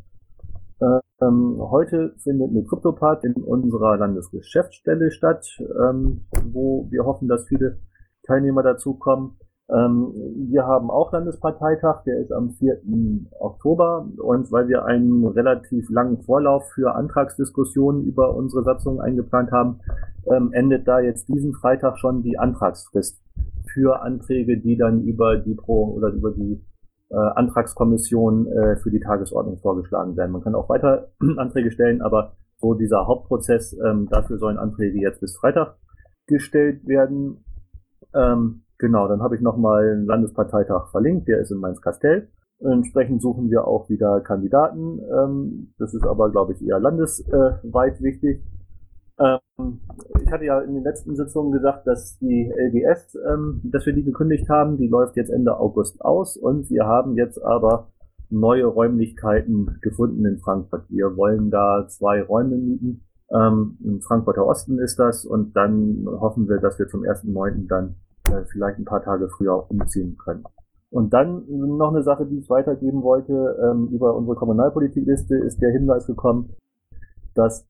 Ähm, 1.23 1.59
heute 1.61 2.15
findet 2.19 2.51
eine 2.51 2.65
Kryptopart 2.65 3.25
in 3.25 3.35
unserer 3.35 3.97
Landesgeschäftsstelle 3.97 5.13
statt, 5.13 5.47
ähm, 5.61 6.27
wo 6.45 6.89
wir 6.91 7.05
hoffen, 7.05 7.29
dass 7.29 7.47
viele 7.47 7.79
Teilnehmer 8.25 8.63
dazukommen. 8.63 9.31
Ähm, 9.31 9.52
wir 9.69 10.67
haben 10.67 10.91
auch 10.91 11.13
Landesparteitag, 11.13 12.03
der 12.05 12.19
ist 12.19 12.33
am 12.33 12.51
4. 12.51 12.83
Oktober 13.39 14.07
und 14.19 14.53
weil 14.53 14.69
wir 14.69 14.85
einen 14.85 15.25
relativ 15.27 15.89
langen 15.89 16.21
Vorlauf 16.23 16.69
für 16.75 16.95
Antragsdiskussionen 16.95 18.05
über 18.05 18.35
unsere 18.35 18.65
Satzung 18.65 19.01
eingeplant 19.01 19.51
haben, 19.51 19.81
ähm, 20.31 20.53
endet 20.53 20.87
da 20.87 21.01
jetzt 21.01 21.29
diesen 21.29 21.55
Freitag 21.55 21.99
schon 21.99 22.23
die 22.23 22.39
Antragsfrist 22.39 23.23
für 23.73 24.03
Anträge, 24.03 24.59
die 24.59 24.77
dann 24.77 25.03
über 25.03 25.37
die 25.37 25.55
Pro 25.55 25.95
oder 25.95 26.09
über 26.09 26.33
die 26.33 26.63
äh, 27.11 27.17
Antragskommission 27.17 28.47
äh, 28.47 28.77
für 28.77 28.91
die 28.91 29.01
Tagesordnung 29.01 29.59
vorgeschlagen 29.59 30.17
werden. 30.17 30.33
Man 30.33 30.43
kann 30.43 30.55
auch 30.55 30.69
weiter 30.69 31.09
Anträge 31.37 31.71
stellen, 31.71 32.03
aber 32.03 32.37
so 32.59 32.75
dieser 32.75 33.07
Hauptprozess, 33.07 33.77
ähm, 33.85 34.09
dafür 34.09 34.39
sollen 34.39 34.59
Anträge 34.59 35.01
jetzt 35.01 35.21
bis 35.21 35.37
Freitag 35.37 35.77
gestellt 36.27 36.87
werden. 36.87 37.45
Ähm, 38.15 38.63
genau, 38.83 39.09
dann 39.09 39.23
habe 39.23 39.37
ich 39.37 39.41
nochmal 39.41 39.89
einen 39.89 40.07
Landesparteitag 40.07 40.91
verlinkt, 40.91 41.29
der 41.29 41.39
ist 41.39 41.51
in 41.51 41.59
Mainz-Kastell. 41.59 42.29
Entsprechend 42.61 43.23
suchen 43.23 43.51
wir 43.51 43.67
auch 43.67 43.89
wieder 43.89 44.21
Kandidaten. 44.21 45.01
Ähm, 45.01 45.75
das 45.79 45.95
ist 45.95 46.07
aber, 46.07 46.31
glaube 46.31 46.53
ich, 46.53 46.63
eher 46.65 46.79
landesweit 46.79 48.01
wichtig. 48.03 48.45
Ähm, 49.19 49.81
ich 50.21 50.31
hatte 50.31 50.45
ja 50.45 50.61
in 50.61 50.75
den 50.75 50.85
letzten 50.85 51.17
Sitzungen 51.17 51.53
gesagt, 51.53 51.87
dass 51.87 52.19
die 52.19 52.53
LGS, 52.55 53.19
ähm, 53.29 53.61
dass 53.65 53.87
wir 53.87 53.93
die 53.93 54.05
gekündigt 54.05 54.49
haben. 54.49 54.77
Die 54.77 54.89
läuft 54.89 55.17
jetzt 55.17 55.31
Ende 55.31 55.59
August 55.59 56.05
aus 56.05 56.37
und 56.37 56.71
wir 56.71 56.87
haben 56.87 57.17
jetzt 57.17 57.43
aber 57.43 57.89
neue 58.31 58.67
Räumlichkeiten 58.67 59.79
gefunden 59.81 60.25
in 60.25 60.39
Frankfurt. 60.39 60.85
Wir 60.89 61.17
wollen 61.17 61.51
da 61.51 61.87
zwei 61.89 62.23
Räume 62.23 62.57
mieten. 62.57 63.05
Ähm, 63.33 63.79
Im 63.83 64.01
Frankfurter 64.03 64.47
Osten 64.47 64.79
ist 64.79 64.99
das 64.99 65.25
und 65.25 65.57
dann 65.57 66.07
hoffen 66.07 66.49
wir, 66.49 66.59
dass 66.59 66.79
wir 66.79 66.87
zum 66.89 67.03
1.9. 67.03 67.67
dann 67.67 67.97
äh, 68.33 68.45
vielleicht 68.51 68.79
ein 68.79 68.85
paar 68.85 69.03
Tage 69.03 69.29
früher 69.29 69.71
umziehen 69.71 70.17
können. 70.19 70.45
Und 70.91 71.13
dann 71.13 71.45
noch 71.49 71.91
eine 71.91 72.03
Sache, 72.03 72.27
die 72.27 72.39
ich 72.39 72.51
weitergeben 72.51 73.03
wollte, 73.03 73.57
ähm, 73.63 73.89
über 73.93 74.15
unsere 74.15 74.37
Kommunalpolitikliste 74.37 75.37
ist 75.37 75.63
der 75.63 75.71
Hinweis 75.71 76.07
gekommen, 76.07 76.51
dass 77.35 77.67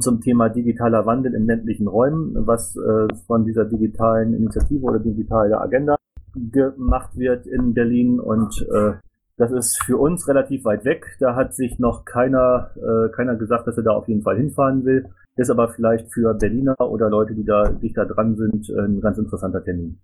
zum 0.00 0.20
Thema 0.20 0.48
digitaler 0.48 1.06
Wandel 1.06 1.34
in 1.34 1.46
ländlichen 1.46 1.88
Räumen, 1.88 2.46
was 2.46 2.76
äh, 2.76 3.14
von 3.26 3.44
dieser 3.44 3.64
digitalen 3.64 4.34
Initiative 4.34 4.84
oder 4.84 4.98
digitale 4.98 5.60
Agenda 5.60 5.96
gemacht 6.34 7.16
wird 7.16 7.46
in 7.46 7.74
Berlin 7.74 8.20
und 8.20 8.66
äh, 8.70 8.94
das 9.38 9.52
ist 9.52 9.82
für 9.84 9.96
uns 9.96 10.26
relativ 10.26 10.64
weit 10.64 10.84
weg. 10.84 11.16
Da 11.20 11.36
hat 11.36 11.54
sich 11.54 11.78
noch 11.78 12.04
keiner, 12.04 12.70
äh, 12.76 13.08
keiner 13.10 13.36
gesagt, 13.36 13.68
dass 13.68 13.76
er 13.76 13.84
da 13.84 13.92
auf 13.92 14.08
jeden 14.08 14.22
Fall 14.22 14.36
hinfahren 14.36 14.84
will. 14.84 15.08
Ist 15.38 15.50
aber 15.50 15.68
vielleicht 15.68 16.12
für 16.12 16.34
Berliner 16.34 16.78
oder 16.80 17.08
Leute, 17.08 17.32
die 17.34 17.44
da 17.44 17.70
dicht 17.70 17.96
da 17.96 18.04
dran 18.04 18.36
sind, 18.36 18.68
ein 18.70 19.00
ganz 19.00 19.18
interessanter 19.18 19.62
Termin. 19.62 20.00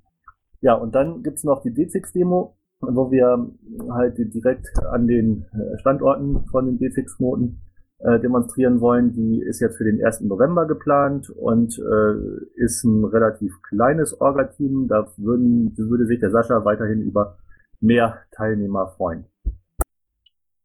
Ja, 0.60 0.74
und 0.74 0.94
dann 0.94 1.24
gibt's 1.24 1.42
noch 1.42 1.60
die 1.60 1.70
D6-Demo, 1.70 2.56
wo 2.80 3.10
wir 3.10 3.50
halt 3.90 4.16
direkt 4.16 4.68
an 4.92 5.08
den 5.08 5.44
äh, 5.52 5.76
Standorten 5.78 6.46
von 6.46 6.66
den 6.66 6.78
D6-Knoten 6.78 7.60
äh, 7.98 8.20
demonstrieren 8.20 8.80
wollen. 8.80 9.12
Die 9.12 9.42
ist 9.42 9.60
jetzt 9.60 9.76
für 9.76 9.84
den 9.84 10.04
1. 10.04 10.20
November 10.20 10.66
geplant 10.66 11.30
und 11.30 11.76
äh, 11.78 12.62
ist 12.62 12.84
ein 12.84 13.04
relativ 13.04 13.60
kleines 13.62 14.20
Orga-Team. 14.20 14.86
Da 14.88 15.12
würden, 15.16 15.76
würde 15.76 16.06
sich 16.06 16.20
der 16.20 16.30
Sascha 16.30 16.64
weiterhin 16.64 17.02
über 17.02 17.38
mehr 17.80 18.20
Teilnehmer 18.30 18.94
freuen. 18.96 19.26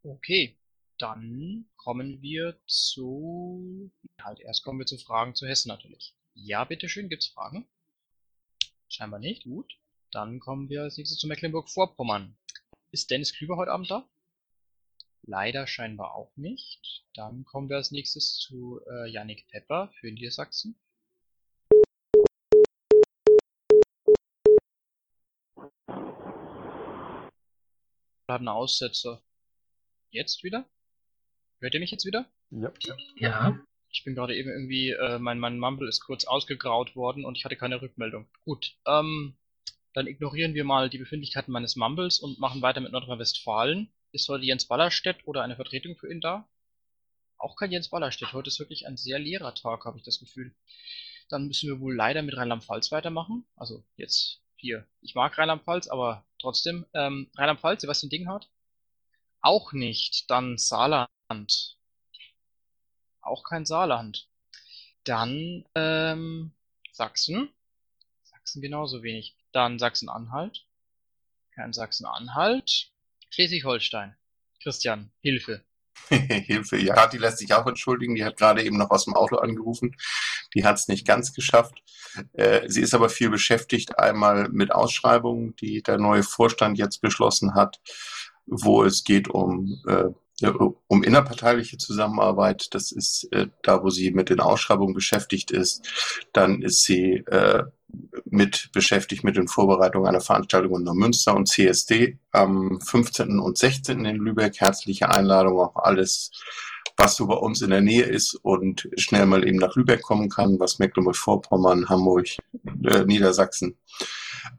Okay, 0.04 0.59
dann 1.00 1.66
kommen 1.78 2.22
wir 2.22 2.60
zu... 2.68 3.92
Halt, 4.22 4.42
erst 4.42 4.64
kommen 4.64 4.80
wir 4.80 4.86
zu 4.86 4.98
Fragen 4.98 5.34
zu 5.34 5.48
Hessen 5.48 5.70
natürlich. 5.70 6.14
Ja, 6.34 6.66
bitteschön, 6.66 7.10
gibt's 7.10 7.28
Fragen? 7.28 7.68
Scheinbar 8.90 9.20
nicht, 9.20 9.44
gut. 9.44 9.80
Dann 10.12 10.40
kommen 10.40 10.70
wir 10.70 10.84
als 10.84 10.98
nächstes 10.98 11.18
zu 11.18 11.28
Mecklenburg-Vorpommern. 11.28 12.38
Ist 12.92 13.10
Dennis 13.10 13.34
Klüber 13.34 13.56
heute 13.56 13.72
Abend 13.72 13.90
da? 13.90 14.10
Leider 15.22 15.68
scheinbar 15.68 16.16
auch 16.16 16.36
nicht. 16.36 17.06
Dann 17.14 17.46
kommen 17.46 17.70
wir 17.70 17.78
als 17.78 17.92
nächstes 17.92 18.36
zu 18.36 18.82
äh, 18.90 19.10
Yannick 19.10 19.48
Pepper 19.48 19.92
für 20.00 20.12
Niedersachsen. 20.12 20.78
Hat 28.28 28.40
einen 28.40 28.48
Aussetzer. 28.48 29.24
Jetzt 30.12 30.44
wieder? 30.44 30.68
Hört 31.60 31.74
ihr 31.74 31.80
mich 31.80 31.92
jetzt 31.92 32.06
wieder? 32.06 32.26
Ja. 32.52 32.72
Ja. 33.18 33.60
Ich 33.92 34.04
bin 34.04 34.16
gerade 34.16 34.36
eben 34.36 34.50
irgendwie, 34.50 34.92
äh, 34.92 35.20
mein, 35.20 35.40
mein 35.40 35.60
Mumble 35.60 35.90
ist 35.90 36.02
kurz 36.02 36.26
ausgegraut 36.26 36.96
worden 36.96 37.26
und 37.26 37.38
ich 37.38 37.44
hatte 37.44 37.56
keine 37.56 37.82
Rückmeldung. 37.82 38.28
Gut, 38.46 38.76
ähm, 38.86 39.36
dann 39.94 40.08
ignorieren 40.08 40.54
wir 40.54 40.64
mal 40.64 40.90
die 40.90 41.00
Befindlichkeiten 41.00 41.52
meines 41.52 41.76
Mumbles 41.76 42.20
und 42.20 42.40
machen 42.40 42.62
weiter 42.62 42.82
mit 42.82 42.92
Nordrhein-Westfalen. 42.92 43.92
Ist 44.12 44.30
heute 44.30 44.46
Jens 44.46 44.66
Ballerstedt 44.66 45.28
oder 45.28 45.44
eine 45.44 45.56
Vertretung 45.56 45.96
für 45.96 46.12
ihn 46.12 46.22
da? 46.22 46.48
Auch 47.38 47.56
kein 47.56 47.72
Jens 47.72 47.90
Ballerstedt. 47.90 48.34
Heute 48.34 48.50
ist 48.50 48.60
wirklich 48.60 48.86
ein 48.88 48.98
sehr 48.98 49.20
leerer 49.20 49.56
Tag, 49.56 49.86
habe 49.86 49.98
ich 49.98 50.04
das 50.04 50.20
Gefühl. 50.20 50.54
Dann 51.30 51.48
müssen 51.48 51.70
wir 51.70 51.80
wohl 51.80 51.96
leider 51.96 52.22
mit 52.22 52.38
Rheinland-Pfalz 52.38 52.92
weitermachen. 52.92 53.46
Also 53.56 53.84
jetzt 53.98 54.42
hier. 54.56 54.88
Ich 55.02 55.16
mag 55.16 55.38
Rheinland-Pfalz, 55.38 55.88
aber 55.88 56.26
trotzdem. 56.40 56.86
Ähm, 56.94 57.30
Rheinland-Pfalz, 57.36 57.82
Sebastian 57.82 58.10
Dinghardt? 58.10 58.50
Auch 59.42 59.74
nicht. 59.74 60.30
Dann 60.30 60.58
Saarland. 60.58 61.10
Auch 63.22 63.44
kein 63.44 63.66
Saarland. 63.66 64.28
Dann 65.04 65.66
ähm, 65.76 66.52
Sachsen. 66.92 67.50
Sachsen 68.24 68.62
genauso 68.62 69.04
wenig. 69.04 69.36
Dann 69.52 69.80
Sachsen-Anhalt. 69.80 70.66
Kein 71.54 71.74
Sachsen-Anhalt. 71.74 72.92
Schleswig-Holstein. 73.30 74.16
Christian, 74.62 75.12
Hilfe. 75.22 75.64
Hilfe, 76.10 76.78
ja, 76.78 77.08
die 77.08 77.18
lässt 77.18 77.38
sich 77.38 77.54
auch 77.54 77.68
entschuldigen. 77.68 78.16
Die 78.16 78.26
hat 78.26 78.38
gerade 78.38 78.64
eben 78.64 78.78
noch 78.78 78.90
aus 78.90 79.06
dem 79.06 79.16
Auto 79.16 79.38
angerufen. 79.38 79.96
Die 80.54 80.66
hat 80.66 80.78
es 80.78 80.88
nicht 80.88 81.06
ganz 81.06 81.34
geschafft. 81.34 81.84
Äh, 82.34 82.68
sie 82.68 82.82
ist 82.82 82.94
aber 82.94 83.10
viel 83.10 83.30
beschäftigt, 83.30 84.00
einmal 84.00 84.50
mit 84.50 84.72
Ausschreibungen, 84.72 85.56
die 85.58 85.84
der 85.84 85.98
neue 85.98 86.24
Vorstand 86.24 86.78
jetzt 86.78 87.02
beschlossen 87.02 87.54
hat, 87.54 87.80
wo 88.46 88.84
es 88.84 89.04
geht 89.04 89.28
um, 89.28 89.82
äh, 89.88 90.06
um 90.88 91.04
innerparteiliche 91.04 91.78
Zusammenarbeit. 91.78 92.74
Das 92.74 92.92
ist 92.92 93.28
äh, 93.32 93.48
da, 93.64 93.84
wo 93.84 93.90
sie 93.90 94.12
mit 94.12 94.30
den 94.30 94.40
Ausschreibungen 94.40 94.94
beschäftigt 94.94 95.52
ist. 95.52 95.88
Dann 96.34 96.62
ist 96.62 96.84
sie 96.84 97.24
äh, 97.28 97.64
mit 98.26 98.70
beschäftigt 98.72 99.24
mit 99.24 99.36
den 99.36 99.48
Vorbereitungen 99.48 100.08
einer 100.08 100.22
Veranstaltung 100.22 100.78
in 100.78 100.84
Neumünster 100.84 101.36
und 101.36 101.48
CSD 101.48 102.18
am 102.32 102.80
15. 102.82 103.40
und 103.40 103.58
16. 103.58 104.06
in 104.06 104.18
Lübeck. 104.18 104.60
Herzliche 104.60 105.10
Einladung 105.10 105.60
auf 105.60 105.76
alles, 105.76 106.32
was 106.98 107.16
so 107.16 107.28
bei 107.28 107.36
uns 107.36 107.62
in 107.62 107.72
der 107.72 107.82
Nähe 107.82 108.04
ist 108.04 108.36
und 108.36 108.90
schnell 108.98 109.26
mal 109.26 109.48
eben 109.48 109.58
nach 109.58 109.76
Lübeck 109.76 110.02
kommen 110.02 110.30
kann, 110.30 110.60
was 110.60 110.80
Mecklenburg-Vorpommern, 110.80 111.90
Hamburg, 111.90 112.28
äh, 112.84 113.06
Niedersachsen. 113.06 113.78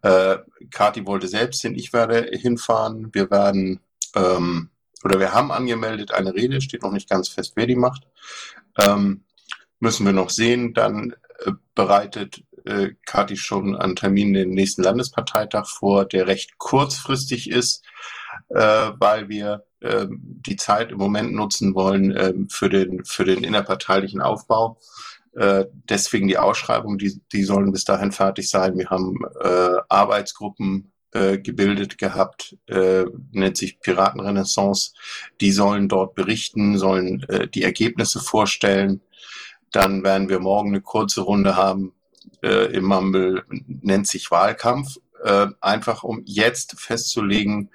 Äh, 0.03 0.39
Kati 0.71 1.07
wollte 1.07 1.29
selbst 1.29 1.63
hin, 1.63 1.75
ich 1.75 1.93
werde 1.93 2.31
hinfahren. 2.33 3.11
Wir 3.13 3.31
werden, 3.31 3.81
ähm, 4.15 4.71
oder 5.05 5.19
wir 5.19 5.33
haben 5.33 5.51
angemeldet 5.51 6.13
eine 6.13 6.35
Rede, 6.35 6.61
steht 6.61 6.83
noch 6.83 6.93
nicht 6.93 7.09
ganz 7.09 7.29
fest, 7.29 7.53
wer 7.57 7.67
die 7.67 7.77
macht. 7.77 8.07
Ähm, 8.79 9.25
müssen 9.79 10.07
wir 10.07 10.13
noch 10.13 10.31
sehen. 10.31 10.75
Dann 10.75 11.15
äh, 11.45 11.53
bereitet 11.75 12.45
äh, 12.65 12.91
Kati 13.07 13.37
schon 13.37 13.77
einen 13.77 13.97
Termin 13.97 14.35
den 14.35 14.51
nächsten 14.51 14.83
Landesparteitag 14.83 15.67
vor, 15.67 16.05
der 16.05 16.27
recht 16.27 16.59
kurzfristig 16.59 17.51
ist, 17.51 17.85
äh, 18.49 18.91
weil 18.99 19.29
wir 19.29 19.65
äh, 19.81 20.07
die 20.11 20.57
Zeit 20.57 20.93
im 20.93 20.99
Moment 20.99 21.33
nutzen 21.33 21.75
wollen 21.75 22.13
äh, 22.13 22.35
für, 22.49 22.69
den, 22.69 23.05
für 23.05 23.25
den 23.25 23.45
innerparteilichen 23.45 24.21
Aufbau. 24.21 24.79
Äh, 25.33 25.67
deswegen 25.89 26.29
die 26.29 26.39
Ausschreibung, 26.39 26.99
die, 26.99 27.21
die 27.33 27.45
sollen 27.45 27.73
bis 27.73 27.85
dahin 27.85 28.13
fertig 28.13 28.51
sein. 28.51 28.77
Wir 28.77 28.91
haben 28.91 29.19
äh, 29.43 29.77
Arbeitsgruppen 29.89 30.93
äh, 31.13 31.39
gebildet 31.39 31.99
gehabt, 31.99 32.57
äh, 32.67 33.05
nennt 33.33 33.57
sich 33.57 33.81
Piratenrenaissance. 33.81 34.93
Die 35.41 35.53
sollen 35.53 35.89
dort 35.89 36.15
berichten, 36.15 36.79
sollen 36.79 37.25
äh, 37.29 37.49
die 37.49 37.63
Ergebnisse 37.63 38.21
vorstellen. 38.21 39.01
Dann 39.73 40.03
werden 40.03 40.29
wir 40.29 40.41
morgen 40.41 40.71
eine 40.71 40.81
kurze 40.81 41.23
Runde 41.23 41.57
haben 41.57 41.93
äh, 42.43 42.73
im 42.73 42.85
Mumble 42.85 43.45
nennt 43.67 44.07
sich 44.07 44.31
Wahlkampf, 44.31 44.97
äh, 45.23 45.47
einfach 45.61 46.03
um 46.03 46.23
jetzt 46.25 46.81
festzulegen, 46.81 47.71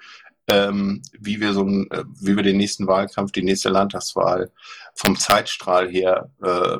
ähm, 0.48 1.02
wie 1.18 1.40
wir 1.40 1.52
so 1.52 1.64
ein, 1.64 1.90
äh, 1.90 2.04
wie 2.20 2.36
wir 2.36 2.42
den 2.42 2.56
nächsten 2.56 2.86
Wahlkampf, 2.86 3.32
die 3.32 3.42
nächste 3.42 3.68
Landtagswahl 3.68 4.50
vom 4.94 5.16
Zeitstrahl 5.16 5.88
her 5.88 6.30
äh, 6.42 6.78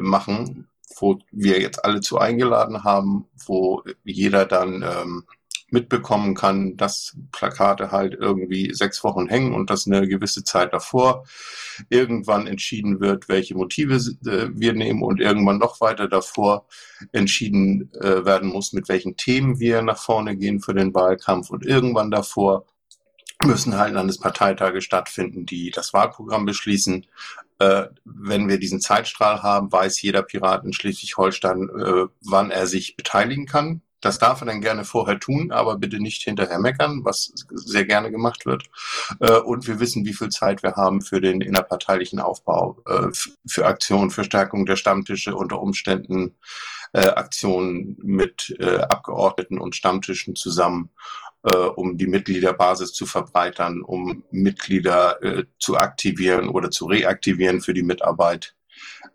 machen, 0.00 0.68
wo 0.96 1.18
wir 1.30 1.60
jetzt 1.60 1.84
alle 1.84 2.00
zu 2.00 2.18
eingeladen 2.18 2.84
haben, 2.84 3.26
wo 3.46 3.82
jeder 4.04 4.46
dann 4.46 4.82
ähm, 4.82 5.24
mitbekommen 5.74 6.34
kann, 6.34 6.76
dass 6.78 7.16
Plakate 7.32 7.90
halt 7.90 8.14
irgendwie 8.14 8.72
sechs 8.72 9.04
Wochen 9.04 9.28
hängen 9.28 9.52
und 9.52 9.68
dass 9.68 9.86
eine 9.86 10.08
gewisse 10.08 10.44
Zeit 10.44 10.72
davor 10.72 11.26
irgendwann 11.90 12.46
entschieden 12.46 13.00
wird, 13.00 13.28
welche 13.28 13.54
Motive 13.54 13.96
äh, 13.96 14.48
wir 14.54 14.72
nehmen 14.72 15.02
und 15.02 15.20
irgendwann 15.20 15.58
noch 15.58 15.80
weiter 15.82 16.08
davor 16.08 16.66
entschieden 17.12 17.92
äh, 18.00 18.24
werden 18.24 18.50
muss, 18.50 18.72
mit 18.72 18.88
welchen 18.88 19.16
Themen 19.16 19.58
wir 19.58 19.82
nach 19.82 19.98
vorne 19.98 20.36
gehen 20.36 20.60
für 20.60 20.74
den 20.74 20.94
Wahlkampf 20.94 21.50
und 21.50 21.66
irgendwann 21.66 22.10
davor 22.10 22.64
müssen 23.44 23.76
halt 23.76 23.92
Landesparteitage 23.92 24.80
stattfinden, 24.80 25.44
die 25.44 25.70
das 25.70 25.92
Wahlprogramm 25.92 26.46
beschließen. 26.46 27.04
Äh, 27.58 27.86
wenn 28.04 28.48
wir 28.48 28.58
diesen 28.58 28.80
Zeitstrahl 28.80 29.42
haben, 29.42 29.70
weiß 29.70 30.00
jeder 30.02 30.22
Pirat 30.22 30.64
in 30.64 30.72
Schleswig-Holstein, 30.72 31.68
äh, 31.68 32.06
wann 32.22 32.50
er 32.52 32.66
sich 32.66 32.96
beteiligen 32.96 33.46
kann 33.46 33.82
das 34.04 34.18
darf 34.18 34.42
er 34.42 34.46
dann 34.46 34.60
gerne 34.60 34.84
vorher 34.84 35.18
tun, 35.18 35.50
aber 35.50 35.76
bitte 35.76 35.98
nicht 35.98 36.22
hinterher 36.22 36.58
meckern, 36.58 37.04
was 37.04 37.32
sehr 37.50 37.86
gerne 37.86 38.10
gemacht 38.10 38.44
wird. 38.44 38.64
Äh, 39.20 39.38
und 39.38 39.66
wir 39.66 39.80
wissen, 39.80 40.04
wie 40.04 40.12
viel 40.12 40.28
Zeit 40.28 40.62
wir 40.62 40.76
haben 40.76 41.00
für 41.00 41.20
den 41.20 41.40
innerparteilichen 41.40 42.20
Aufbau, 42.20 42.82
äh, 42.86 43.08
für 43.46 43.66
Aktionen, 43.66 44.10
für 44.10 44.24
Stärkung 44.24 44.66
der 44.66 44.76
Stammtische, 44.76 45.34
unter 45.34 45.60
Umständen 45.60 46.36
äh, 46.92 47.06
Aktionen 47.06 47.96
mit 48.02 48.56
Abgeordneten 48.60 49.58
und 49.58 49.74
Stammtischen 49.74 50.36
zusammen, 50.36 50.90
um 51.42 51.98
die 51.98 52.06
Mitgliederbasis 52.06 52.92
zu 52.92 53.04
verbreitern, 53.04 53.82
um 53.82 54.22
Mitglieder 54.30 55.18
zu 55.58 55.76
aktivieren 55.76 56.48
oder 56.48 56.70
zu 56.70 56.86
reaktivieren 56.86 57.60
für 57.60 57.74
die 57.74 57.82
Mitarbeit. 57.82 58.54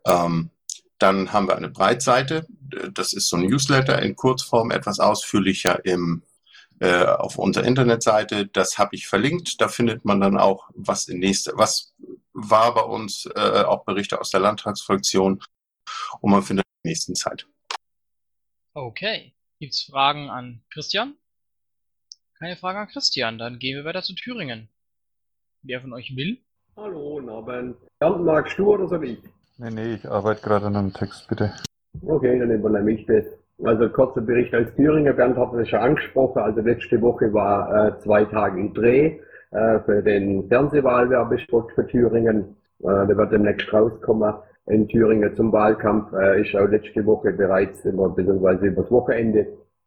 Ähm, 0.06 0.50
Dann 1.00 1.34
haben 1.34 1.48
wir 1.48 1.56
eine 1.56 1.70
Breitseite. 1.70 2.46
Das 2.94 3.14
ist 3.14 3.30
so 3.30 3.38
ein 3.38 3.44
Newsletter 3.44 4.02
in 4.02 4.16
Kurzform, 4.16 4.72
etwas 4.72 5.00
ausführlicher 5.00 5.84
im, 5.86 6.24
äh, 6.80 7.06
auf 7.06 7.38
unserer 7.38 7.66
Internetseite. 7.66 8.48
Das 8.48 8.78
habe 8.78 8.96
ich 8.96 9.08
verlinkt. 9.08 9.60
Da 9.62 9.70
findet 9.70 10.06
man 10.06 10.20
dann 10.20 10.38
auch, 10.38 10.70
was 10.76 11.08
in 11.08 11.20
nächster, 11.20 11.54
was 11.56 11.94
war 12.34 12.74
bei 12.74 12.82
uns, 12.82 13.26
äh, 13.36 13.64
auch 13.64 13.86
Berichte 13.86 14.20
aus 14.20 14.30
der 14.30 14.42
Landtagsfraktion. 14.42 15.42
Und 16.22 16.32
man 16.32 16.44
findet 16.44 16.66
in 16.66 16.82
der 16.84 16.92
nächsten 16.92 17.16
Zeit. 17.16 17.48
Okay. 18.74 19.34
Gibt's 19.60 19.84
Fragen 19.84 20.30
an 20.30 20.62
Christian? 20.70 21.16
Keine 22.38 22.56
Fragen 22.56 22.80
an 22.80 22.88
Christian. 22.88 23.38
Dann 23.38 23.60
gehen 23.60 23.76
wir 23.76 23.86
weiter 23.86 24.04
zu 24.04 24.16
Thüringen. 24.16 24.70
Wer 25.64 25.82
von 25.82 25.92
euch 25.94 26.16
will? 26.16 26.40
Hallo, 26.78 27.20
Naben. 27.20 27.76
Bernd, 28.00 28.24
magst 28.24 28.58
du 28.58 28.74
oder 28.74 28.88
soll 28.88 29.06
ich? 29.06 29.20
Nee, 29.62 29.72
nee, 29.72 29.94
ich 29.96 30.10
arbeite 30.10 30.42
gerade 30.42 30.68
an 30.68 30.76
einem 30.78 30.94
Text, 30.94 31.28
bitte. 31.28 31.52
Okay, 32.08 32.40
dann 32.40 32.50
übernehme 32.50 32.92
ich 32.92 33.06
das. 33.06 33.26
Also 33.62 33.90
kurzer 33.90 34.22
Bericht 34.22 34.54
als 34.54 34.74
Thüringer. 34.76 35.12
Bernd 35.12 35.36
hat 35.36 35.54
es 35.54 35.68
schon 35.68 35.80
angesprochen. 35.80 36.42
Also 36.42 36.62
letzte 36.62 37.02
Woche 37.02 37.34
war 37.34 37.88
äh, 37.88 38.00
zwei 38.00 38.24
Tage 38.24 38.58
im 38.58 38.74
Dreh 38.74 39.20
äh, 39.52 39.80
für 39.82 40.02
den 40.02 40.48
Fernsehwahlwerbespot 40.48 41.74
für 41.74 41.86
Thüringen. 41.88 42.56
Äh, 42.80 43.08
der 43.08 43.18
wird 43.18 43.34
demnächst 43.34 43.74
rauskommen 43.74 44.34
in 44.68 44.88
Thüringen 44.88 45.36
zum 45.36 45.52
Wahlkampf. 45.52 46.14
Äh, 46.14 46.42
ist 46.42 46.56
auch 46.56 46.70
letzte 46.70 47.06
Woche 47.06 47.34
bereits, 47.34 47.84
beziehungsweise 47.84 48.68
übers 48.68 48.90
Wochenende, 48.90 49.40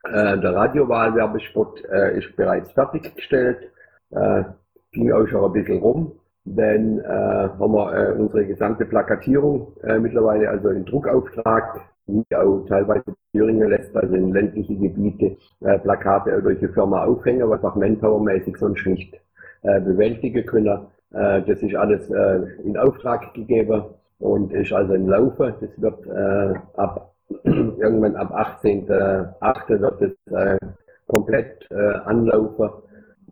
äh, 0.04 0.38
der 0.38 0.54
Radiowahlwerbespot 0.54 1.82
äh, 1.86 2.18
ist 2.18 2.36
bereits 2.36 2.70
fertiggestellt. 2.72 3.70
Äh, 4.10 4.44
ging 4.90 5.10
auch 5.12 5.26
schon 5.28 5.44
ein 5.46 5.52
bisschen 5.52 5.78
rum. 5.78 6.12
Dann 6.44 6.98
äh, 6.98 7.04
haben 7.08 7.72
wir 7.72 7.92
äh, 7.94 8.12
unsere 8.18 8.44
gesamte 8.46 8.84
Plakatierung 8.84 9.72
äh, 9.84 9.98
mittlerweile 9.98 10.50
also 10.50 10.70
in 10.70 10.84
Druckauftrag, 10.84 11.80
wie 12.06 12.24
auch 12.34 12.64
teilweise 12.68 13.14
Thüringen 13.30 13.68
lässt, 13.68 13.94
also 13.96 14.14
in 14.14 14.32
ländliche 14.32 14.74
Gebiete 14.74 15.36
äh, 15.60 15.78
Plakate 15.78 16.42
durch 16.42 16.58
die 16.58 16.68
Firma 16.68 17.04
aufhängen, 17.04 17.48
was 17.48 17.62
auch 17.62 17.76
manpowermäßig 17.76 18.56
sonst 18.56 18.84
nicht 18.86 19.14
äh, 19.62 19.80
bewältigen 19.80 20.44
können. 20.44 20.86
Äh, 21.12 21.42
das 21.42 21.62
ist 21.62 21.76
alles 21.76 22.10
äh, 22.10 22.40
in 22.64 22.76
Auftrag 22.76 23.32
gegeben 23.34 23.84
und 24.18 24.52
ist 24.52 24.72
also 24.72 24.94
im 24.94 25.08
Laufe. 25.08 25.54
Das 25.60 25.70
wird 25.80 26.06
äh, 26.08 26.58
ab 26.76 27.12
irgendwann 27.44 28.16
ab 28.16 28.32
18.8. 28.60 29.80
wird 29.80 30.02
es 30.02 30.32
äh, 30.32 30.58
komplett 31.06 31.68
äh, 31.70 31.94
anlaufen 32.04 32.68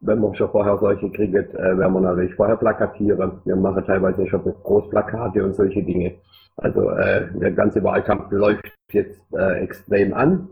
wenn 0.00 0.20
man 0.20 0.34
schon 0.34 0.50
vorher 0.50 0.78
solche 0.78 1.10
kriegt, 1.10 1.34
äh, 1.34 1.78
werden 1.78 1.92
wir 1.92 2.00
natürlich 2.00 2.34
vorher 2.34 2.56
plakatieren. 2.56 3.32
Wir 3.44 3.56
machen 3.56 3.84
teilweise 3.84 4.26
schon 4.26 4.42
Großplakate 4.42 5.44
und 5.44 5.54
solche 5.54 5.82
Dinge. 5.82 6.14
Also 6.56 6.90
äh, 6.90 7.26
der 7.34 7.52
ganze 7.52 7.82
Wahlkampf 7.82 8.30
läuft 8.30 8.72
jetzt 8.92 9.20
äh, 9.32 9.62
extrem 9.62 10.14
an. 10.14 10.48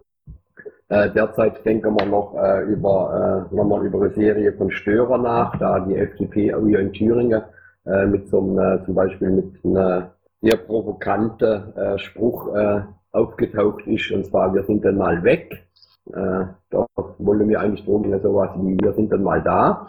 Äh, 0.89 1.11
derzeit 1.11 1.65
denken 1.67 1.95
wir 1.99 2.07
noch 2.07 2.35
äh, 2.35 2.63
über, 2.65 3.47
äh, 3.51 3.55
nochmal 3.55 3.85
über 3.85 4.01
eine 4.01 4.11
Serie 4.11 4.53
von 4.55 4.71
Störern 4.71 5.23
nach, 5.23 5.59
da 5.59 5.81
die 5.81 5.97
FDP 5.97 6.55
hier 6.65 6.81
in 6.81 6.93
Thüringen 6.93 7.43
äh, 7.87 8.07
mit 8.07 8.29
so 8.29 8.41
einem, 8.41 8.59
äh, 8.59 8.85
zum 8.85 8.95
Beispiel 8.95 9.31
mit 9.31 9.65
einem 9.65 10.07
sehr 10.41 10.57
provokanten 10.57 11.77
äh, 11.77 11.99
Spruch 11.99 12.55
äh, 12.55 12.81
aufgetaucht 13.13 13.87
ist, 13.87 14.11
und 14.13 14.27
zwar, 14.27 14.55
wir 14.55 14.65
sind 14.65 14.85
dann 14.85 14.97
mal 14.97 15.23
weg. 15.25 15.68
Äh, 16.15 16.47
da 16.71 16.87
wollen 17.19 17.49
wir 17.49 17.61
eigentlich 17.61 17.87
ja 17.87 18.19
sowas 18.21 18.51
wie, 18.57 18.77
wir 18.81 18.93
sind 18.93 19.13
dann 19.13 19.23
mal 19.23 19.43
da. 19.43 19.87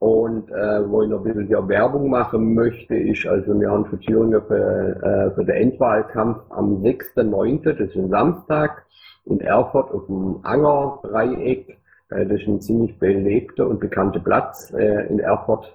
Und 0.00 0.50
äh, 0.50 0.90
wo 0.90 1.02
ich 1.02 1.10
noch 1.10 1.18
ein 1.18 1.24
bisschen 1.24 1.46
hier 1.46 1.68
Werbung 1.68 2.08
machen 2.08 2.54
möchte, 2.54 2.94
ist, 2.94 3.26
also 3.26 3.60
wir 3.60 3.70
haben 3.70 3.84
für 3.84 4.00
Thüringen 4.00 4.40
für, 4.46 4.96
äh, 5.02 5.34
für 5.34 5.44
den 5.44 5.56
Endwahlkampf 5.56 6.38
am 6.48 6.82
6.9., 6.82 7.64
das 7.64 7.78
ist 7.80 7.96
ein 7.96 8.08
Samstag, 8.08 8.86
in 9.26 9.40
Erfurt 9.40 9.90
auf 9.92 10.06
dem 10.06 10.40
Anger-Dreieck. 10.42 11.78
Äh, 12.08 12.26
das 12.26 12.40
ist 12.40 12.48
ein 12.48 12.60
ziemlich 12.62 12.98
belebter 12.98 13.68
und 13.68 13.78
bekannter 13.78 14.20
Platz 14.20 14.72
äh, 14.72 15.06
in 15.08 15.18
Erfurt. 15.18 15.70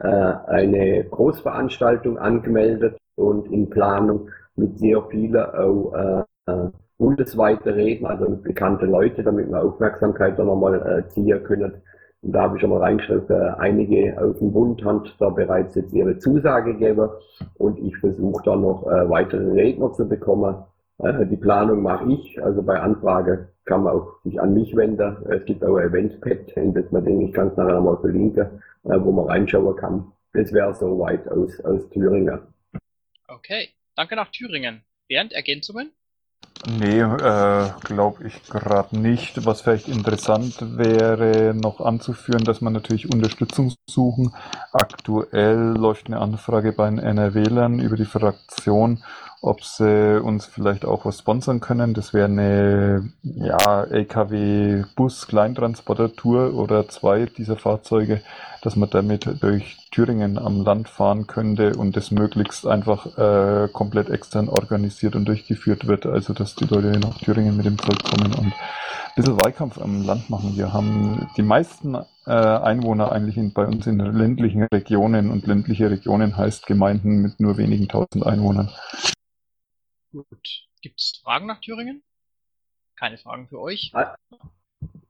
Äh, 0.00 0.08
eine 0.08 1.04
Großveranstaltung 1.04 2.18
angemeldet 2.18 2.98
und 3.14 3.46
in 3.52 3.70
Planung 3.70 4.28
mit 4.56 4.78
sehr 4.78 5.02
vielen 5.02 5.36
auch 5.36 6.24
äh, 6.46 6.70
bundesweite 6.98 7.74
Reden, 7.74 8.06
also 8.06 8.28
mit 8.28 8.42
bekannte 8.42 8.86
Leute, 8.86 9.22
damit 9.22 9.48
wir 9.48 9.62
Aufmerksamkeit 9.62 10.38
da 10.38 10.44
nochmal 10.44 10.74
äh, 10.74 11.08
ziehen 11.08 11.42
können. 11.44 11.80
Und 12.20 12.32
da 12.32 12.42
habe 12.42 12.56
ich 12.56 12.60
schon 12.60 12.70
mal 12.70 12.80
reingeschrieben, 12.80 13.30
äh, 13.30 13.50
einige 13.58 14.20
aus 14.20 14.38
dem 14.38 14.52
Bund 14.52 14.84
haben 14.84 15.08
da 15.18 15.30
bereits 15.30 15.76
jetzt 15.76 15.94
ihre 15.94 16.18
Zusage 16.18 16.72
gegeben 16.72 17.08
und 17.54 17.78
ich 17.78 17.96
versuche 17.98 18.42
da 18.44 18.56
noch 18.56 18.86
äh, 18.86 19.08
weitere 19.08 19.52
Redner 19.52 19.92
zu 19.92 20.08
bekommen. 20.08 20.56
Äh, 20.98 21.26
die 21.26 21.36
Planung 21.36 21.82
mache 21.82 22.12
ich, 22.12 22.42
also 22.42 22.62
bei 22.62 22.80
Anfrage 22.80 23.48
kann 23.64 23.84
man 23.84 23.94
auch 23.94 24.20
sich 24.24 24.40
an 24.40 24.54
mich 24.54 24.74
wenden. 24.74 25.16
Es 25.28 25.44
gibt 25.44 25.64
auch 25.64 25.76
ein 25.76 25.88
Eventpad, 25.88 26.50
in 26.56 26.74
das 26.74 26.90
man 26.90 27.04
den 27.04 27.20
ich 27.20 27.32
ganz 27.32 27.56
nachher 27.56 27.80
mal 27.80 27.98
verlinke, 27.98 28.60
äh, 28.84 28.98
wo 29.00 29.12
man 29.12 29.26
reinschauen 29.26 29.76
kann. 29.76 30.10
Das 30.32 30.52
wäre 30.52 30.74
soweit 30.74 31.28
aus, 31.28 31.60
aus 31.60 31.88
Thüringen. 31.90 32.40
Okay, 33.28 33.68
danke 33.94 34.16
nach 34.16 34.30
Thüringen. 34.32 34.82
Bernd, 35.08 35.32
Ergänzungen? 35.32 35.92
Nee, 36.66 37.00
äh, 37.00 37.70
glaube 37.84 38.26
ich 38.26 38.42
gerade 38.44 38.98
nicht. 38.98 39.46
Was 39.46 39.60
vielleicht 39.60 39.88
interessant 39.88 40.56
wäre, 40.76 41.54
noch 41.54 41.80
anzuführen, 41.80 42.44
dass 42.44 42.60
man 42.60 42.72
natürlich 42.72 43.12
Unterstützung 43.12 43.74
suchen. 43.88 44.34
Aktuell 44.72 45.76
läuft 45.76 46.06
eine 46.08 46.18
Anfrage 46.20 46.72
bei 46.72 46.88
den 46.90 46.98
NRWlern 46.98 47.78
über 47.78 47.96
die 47.96 48.04
Fraktion, 48.04 49.04
ob 49.40 49.62
sie 49.62 50.20
uns 50.20 50.46
vielleicht 50.46 50.84
auch 50.84 51.04
was 51.04 51.20
sponsern 51.20 51.60
können. 51.60 51.94
Das 51.94 52.12
wäre 52.12 52.26
eine 52.26 53.12
ja, 53.22 53.84
LKW-Bus-Kleintransporter-Tour 53.84 56.54
oder 56.54 56.88
zwei 56.88 57.26
dieser 57.26 57.54
Fahrzeuge, 57.56 58.20
dass 58.62 58.74
man 58.74 58.90
damit 58.90 59.40
durch 59.40 59.76
Thüringen 59.92 60.38
am 60.38 60.64
Land 60.64 60.88
fahren 60.88 61.28
könnte 61.28 61.76
und 61.76 61.96
das 61.96 62.10
möglichst 62.10 62.66
einfach 62.66 63.16
äh, 63.16 63.68
komplett 63.72 64.10
extern 64.10 64.48
organisiert 64.48 65.14
und 65.14 65.26
durchgeführt 65.26 65.86
wird. 65.86 66.04
Also 66.06 66.32
dass 66.32 66.56
die 66.56 66.64
Leute 66.64 66.98
nach 66.98 67.18
Thüringen 67.18 67.56
mit 67.56 67.66
dem 67.66 67.78
Zeug 67.78 68.02
kommen 68.02 68.34
und 68.34 68.46
ein 68.46 68.52
bisschen 69.14 69.40
Wahlkampf 69.40 69.80
am 69.80 70.04
Land 70.04 70.28
machen. 70.30 70.56
Wir 70.56 70.72
haben 70.72 71.28
die 71.36 71.42
meisten 71.42 71.94
äh, 72.26 72.32
Einwohner 72.32 73.12
eigentlich 73.12 73.36
in, 73.36 73.52
bei 73.52 73.66
uns 73.66 73.86
in 73.86 73.98
ländlichen 73.98 74.64
Regionen 74.64 75.30
und 75.30 75.46
ländliche 75.46 75.88
Regionen 75.90 76.36
heißt 76.36 76.66
Gemeinden 76.66 77.22
mit 77.22 77.38
nur 77.40 77.56
wenigen 77.56 77.86
tausend 77.88 78.26
Einwohnern. 78.26 78.70
Gut. 80.12 80.26
Gibt 80.82 81.00
es 81.00 81.20
Fragen 81.22 81.46
nach 81.46 81.60
Thüringen? 81.60 82.02
Keine 82.96 83.18
Fragen 83.18 83.48
für 83.48 83.60
euch? 83.60 83.92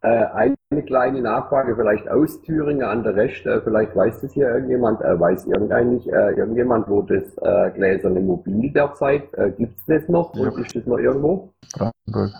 Äh, 0.01 0.09
eine 0.11 0.57
kleine 0.87 1.21
Nachfrage 1.21 1.75
vielleicht 1.77 2.09
aus 2.09 2.41
Thüringen 2.43 2.83
an 2.83 3.03
der 3.03 3.15
Rest. 3.17 3.45
Äh, 3.47 3.61
vielleicht 3.63 3.95
weiß 3.97 4.21
das 4.21 4.33
hier 4.33 4.49
irgendjemand, 4.49 5.01
äh, 5.01 5.19
weiß 5.19 5.47
irgendein, 5.47 6.01
irgendjemand, 6.01 6.89
wo 6.89 7.03
das 7.03 7.35
gläserne 7.75 8.21
Mobil 8.21 8.71
derzeit, 8.73 9.31
gibt 9.57 9.79
es 9.79 9.87
das 9.87 10.09
noch 10.09 10.35
Ja. 10.35 10.49
und 10.51 10.65
ist 10.65 10.75
das 10.77 10.87
noch 10.87 10.99
irgendwo? 10.99 11.53
Brandenburg. 11.73 12.33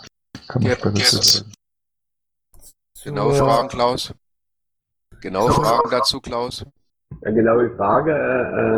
Kann 0.49 0.63
man 0.63 0.71
Yep, 0.71 0.79
später 0.79 0.99
yes. 0.99 1.45
Genaue 3.05 3.35
Ja. 3.37 3.45
Fragen, 3.45 3.69
Klaus. 3.69 4.15
Genaue 5.21 5.51
Fragen 5.53 5.91
dazu, 5.91 6.21
Klaus. 6.21 6.65
Eine 7.23 7.35
genaue 7.35 7.75
Frage. 7.77 8.13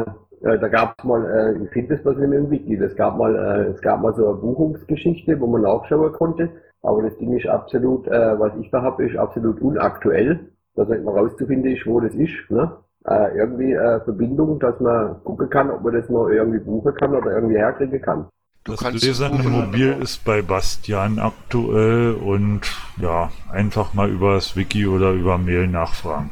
Äh, 0.07 0.30
äh, 0.43 0.59
da 0.59 0.69
gab 0.69 0.95
es 0.99 1.05
mal, 1.05 1.25
äh, 1.25 1.65
ich 1.65 1.71
finde 1.71 1.97
das 1.97 2.05
was 2.05 2.17
in 2.19 2.31
dem 2.31 2.51
Wiki, 2.51 2.75
es 2.77 2.97
gab 2.97 3.17
mal, 3.17 3.35
äh, 3.35 3.71
es 3.71 3.81
gab 3.81 4.01
mal 4.01 4.15
so 4.15 4.29
eine 4.29 4.37
Buchungsgeschichte, 4.39 5.39
wo 5.41 5.47
man 5.47 5.63
nachschauen 5.63 6.13
konnte, 6.13 6.49
aber 6.83 7.03
das 7.03 7.17
Ding 7.19 7.37
ist 7.37 7.47
absolut, 7.47 8.07
äh, 8.09 8.39
was 8.39 8.53
ich 8.61 8.71
da 8.71 8.83
habe, 8.83 9.05
ist 9.05 9.17
absolut 9.17 9.61
unaktuell, 9.61 10.41
dass 10.75 10.89
nicht 10.89 11.05
mal 11.05 11.19
rauszufinden 11.19 11.73
ist, 11.73 11.87
wo 11.87 12.01
das 12.01 12.15
ist. 12.15 12.51
Ne? 12.51 12.73
Äh, 13.07 13.37
irgendwie 13.37 13.73
äh, 13.73 14.01
Verbindung, 14.01 14.59
dass 14.61 14.79
man 14.81 15.23
gucken 15.25 15.51
kann, 15.51 15.71
ob 15.71 15.83
man 15.83 15.95
das 15.95 16.09
noch 16.09 16.29
irgendwie 16.29 16.59
buchen 16.61 16.95
kann 16.95 17.15
oder 17.15 17.33
irgendwie 17.33 17.57
herkriegen 17.57 18.01
kann. 18.01 18.27
Du 18.65 18.73
das 18.73 18.81
Gläserne. 18.81 19.43
Mobil 19.43 19.97
ist 20.03 20.23
bei 20.25 20.43
Bastian 20.43 21.19
aktuell 21.19 22.13
und 22.13 22.61
ja, 23.01 23.31
einfach 23.51 23.95
mal 23.95 24.11
über 24.11 24.35
das 24.35 24.55
Wiki 24.55 24.87
oder 24.87 25.13
über 25.13 25.39
Mail 25.39 25.67
nachfragen. 25.67 26.31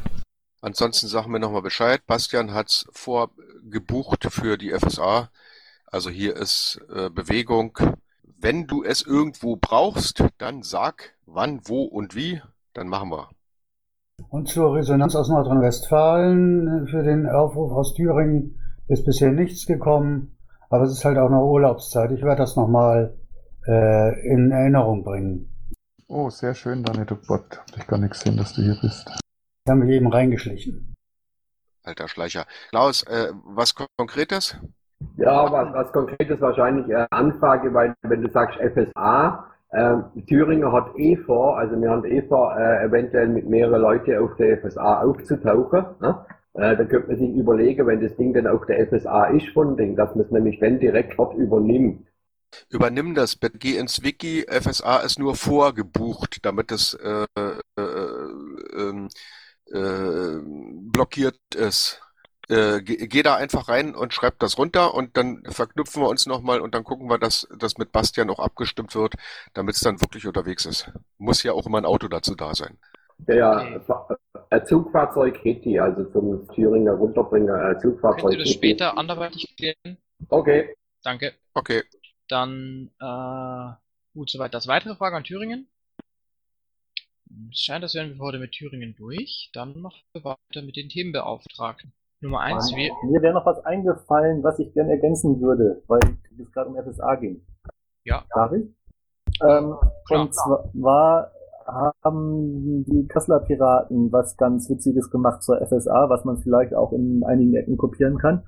Ansonsten 0.60 1.06
sagen 1.06 1.32
wir 1.32 1.38
nochmal 1.38 1.62
Bescheid. 1.62 2.02
Bastian 2.06 2.52
hat's 2.52 2.86
vorgebucht 2.92 4.26
für 4.30 4.58
die 4.58 4.72
FSA. 4.72 5.30
Also 5.86 6.10
hier 6.10 6.36
ist 6.36 6.80
äh, 6.94 7.10
Bewegung. 7.10 7.78
Wenn 8.40 8.66
du 8.66 8.82
es 8.82 9.02
irgendwo 9.02 9.56
brauchst, 9.56 10.24
dann 10.38 10.62
sag 10.62 11.14
wann, 11.26 11.60
wo 11.64 11.82
und 11.82 12.14
wie, 12.14 12.42
dann 12.74 12.88
machen 12.88 13.10
wir. 13.10 13.28
Und 14.28 14.48
zur 14.48 14.74
Resonanz 14.74 15.14
aus 15.14 15.28
Nordrhein-Westfalen 15.28 16.88
für 16.88 17.02
den 17.02 17.28
Aufruf 17.28 17.72
aus 17.72 17.94
Thüringen 17.94 18.60
ist 18.88 19.04
bisher 19.04 19.30
nichts 19.30 19.66
gekommen, 19.66 20.36
aber 20.70 20.84
es 20.84 20.92
ist 20.92 21.04
halt 21.04 21.18
auch 21.18 21.30
noch 21.30 21.46
Urlaubszeit. 21.46 22.10
Ich 22.10 22.22
werde 22.22 22.42
das 22.42 22.56
nochmal 22.56 23.16
äh, 23.66 24.28
in 24.28 24.50
Erinnerung 24.50 25.04
bringen. 25.04 25.48
Oh, 26.08 26.30
sehr 26.30 26.54
schön, 26.54 26.82
Daniel 26.82 27.06
Duckbott. 27.06 27.58
Hab 27.58 27.76
ich 27.76 27.86
gar 27.86 27.98
nicht 27.98 28.12
gesehen, 28.12 28.36
dass 28.36 28.54
du 28.54 28.62
hier 28.62 28.78
bist. 28.80 29.10
Ich 29.68 29.70
habe 29.70 29.84
mich 29.84 29.96
eben 29.96 30.06
reingeschlichen. 30.06 30.96
Alter 31.82 32.08
Schleicher. 32.08 32.46
Klaus, 32.70 33.02
äh, 33.02 33.32
was 33.44 33.74
Konkretes? 33.74 34.56
Ja, 35.18 35.52
was, 35.52 35.74
was 35.74 35.92
konkretes 35.92 36.40
wahrscheinlich 36.40 36.88
äh, 36.88 37.04
Anfrage, 37.10 37.74
weil 37.74 37.94
wenn 38.00 38.22
du 38.22 38.30
sagst 38.30 38.58
FSA, 38.58 39.44
äh, 39.72 39.96
Thüringer 40.26 40.72
hat 40.72 40.96
eh 40.96 41.16
vor, 41.18 41.58
also 41.58 41.78
wir 41.78 41.90
haben 41.90 42.06
eh 42.06 42.22
vor, 42.22 42.56
äh, 42.56 42.86
eventuell 42.86 43.28
mit 43.28 43.46
mehreren 43.46 43.82
Leuten 43.82 44.16
auf 44.16 44.34
der 44.36 44.56
FSA 44.56 45.02
aufzutauchen. 45.02 45.84
Ne? 46.00 46.24
Äh, 46.54 46.74
da 46.74 46.84
könnte 46.86 47.08
man 47.08 47.18
sich 47.18 47.28
überlegen, 47.28 47.86
wenn 47.86 48.00
das 48.00 48.16
Ding 48.16 48.32
dann 48.32 48.46
auf 48.46 48.64
der 48.64 48.86
FSA 48.86 49.26
ist 49.26 49.48
von 49.48 49.76
Ding, 49.76 49.96
dass 49.96 50.14
man 50.14 50.24
es 50.24 50.30
nämlich 50.30 50.62
wenn 50.62 50.80
direkt 50.80 51.18
dort 51.18 51.36
übernimmt. 51.36 52.06
Übernimm 52.70 53.14
das, 53.14 53.38
geh 53.58 53.76
ins 53.76 54.02
Wiki, 54.02 54.46
FSA 54.48 55.00
ist 55.00 55.18
nur 55.18 55.34
vorgebucht, 55.34 56.38
damit 56.46 56.72
es 56.72 56.94
äh, 56.94 57.26
äh, 57.36 57.82
äh, 57.82 59.08
äh, 59.72 60.40
blockiert 60.42 61.38
ist. 61.54 62.00
Äh, 62.48 62.80
geh, 62.80 63.06
geh 63.08 63.22
da 63.22 63.36
einfach 63.36 63.68
rein 63.68 63.94
und 63.94 64.14
schreib 64.14 64.38
das 64.38 64.56
runter 64.56 64.94
und 64.94 65.16
dann 65.18 65.42
verknüpfen 65.48 66.02
wir 66.02 66.08
uns 66.08 66.26
nochmal 66.26 66.60
und 66.60 66.74
dann 66.74 66.82
gucken 66.82 67.08
wir, 67.10 67.18
dass 67.18 67.46
das 67.58 67.76
mit 67.76 67.92
Bastian 67.92 68.30
auch 68.30 68.38
abgestimmt 68.38 68.94
wird, 68.94 69.14
damit 69.52 69.74
es 69.74 69.82
dann 69.82 70.00
wirklich 70.00 70.26
unterwegs 70.26 70.64
ist. 70.64 70.90
Muss 71.18 71.42
ja 71.42 71.52
auch 71.52 71.66
immer 71.66 71.78
ein 71.78 71.84
Auto 71.84 72.08
dazu 72.08 72.34
da 72.34 72.54
sein. 72.54 72.78
Ja, 73.26 73.80
ein 74.50 74.66
Zugfahrzeug 74.66 75.44
hätte 75.44 75.68
ich, 75.68 75.80
also 75.80 76.04
zum 76.04 76.48
Thüringer 76.54 76.92
runterbringen, 76.92 77.50
ein 77.50 77.78
Zugfahrzeug. 77.80 78.22
Könnt 78.22 78.34
ihr 78.34 78.44
das 78.44 78.50
später 78.50 78.96
anderweitig 78.96 79.54
klären? 79.56 79.98
Okay. 80.28 80.74
Danke. 81.02 81.34
Okay. 81.54 81.82
Dann, 82.28 82.90
äh, 83.00 83.72
gut, 84.14 84.30
soweit 84.30 84.54
das. 84.54 84.68
Weitere 84.68 84.94
Frage 84.94 85.16
an 85.16 85.24
Thüringen? 85.24 85.68
Es 87.50 87.60
scheint, 87.60 87.82
als 87.82 87.94
wären 87.94 88.14
wir 88.14 88.18
heute 88.20 88.38
mit 88.38 88.52
Thüringen 88.52 88.94
durch. 88.96 89.50
Dann 89.52 89.80
machen 89.80 90.00
wir 90.12 90.24
weiter 90.24 90.62
mit 90.62 90.76
den 90.76 90.88
Themenbeauftragten. 90.88 91.92
Nummer 92.20 92.40
eins, 92.40 92.74
wir, 92.74 92.92
Mir 93.04 93.22
wäre 93.22 93.34
noch 93.34 93.46
was 93.46 93.64
eingefallen, 93.64 94.42
was 94.42 94.58
ich 94.58 94.72
gerne 94.72 94.92
ergänzen 94.92 95.40
würde, 95.40 95.82
weil 95.86 96.00
es 96.40 96.52
gerade 96.52 96.70
um 96.70 96.76
FSA 96.76 97.14
ging. 97.16 97.46
Ja. 98.04 98.24
Darf 98.34 98.52
ich? 98.52 98.66
Ähm, 99.46 99.76
und 100.10 100.34
zwar 100.34 101.32
haben 102.02 102.84
die 102.84 103.06
Kasseler 103.08 103.40
Piraten 103.40 104.10
was 104.10 104.36
ganz 104.36 104.70
Witziges 104.70 105.10
gemacht 105.10 105.42
zur 105.42 105.60
FSA, 105.64 106.08
was 106.08 106.24
man 106.24 106.38
vielleicht 106.38 106.74
auch 106.74 106.92
in 106.92 107.22
einigen 107.24 107.54
Ecken 107.54 107.76
kopieren 107.76 108.18
kann. 108.18 108.44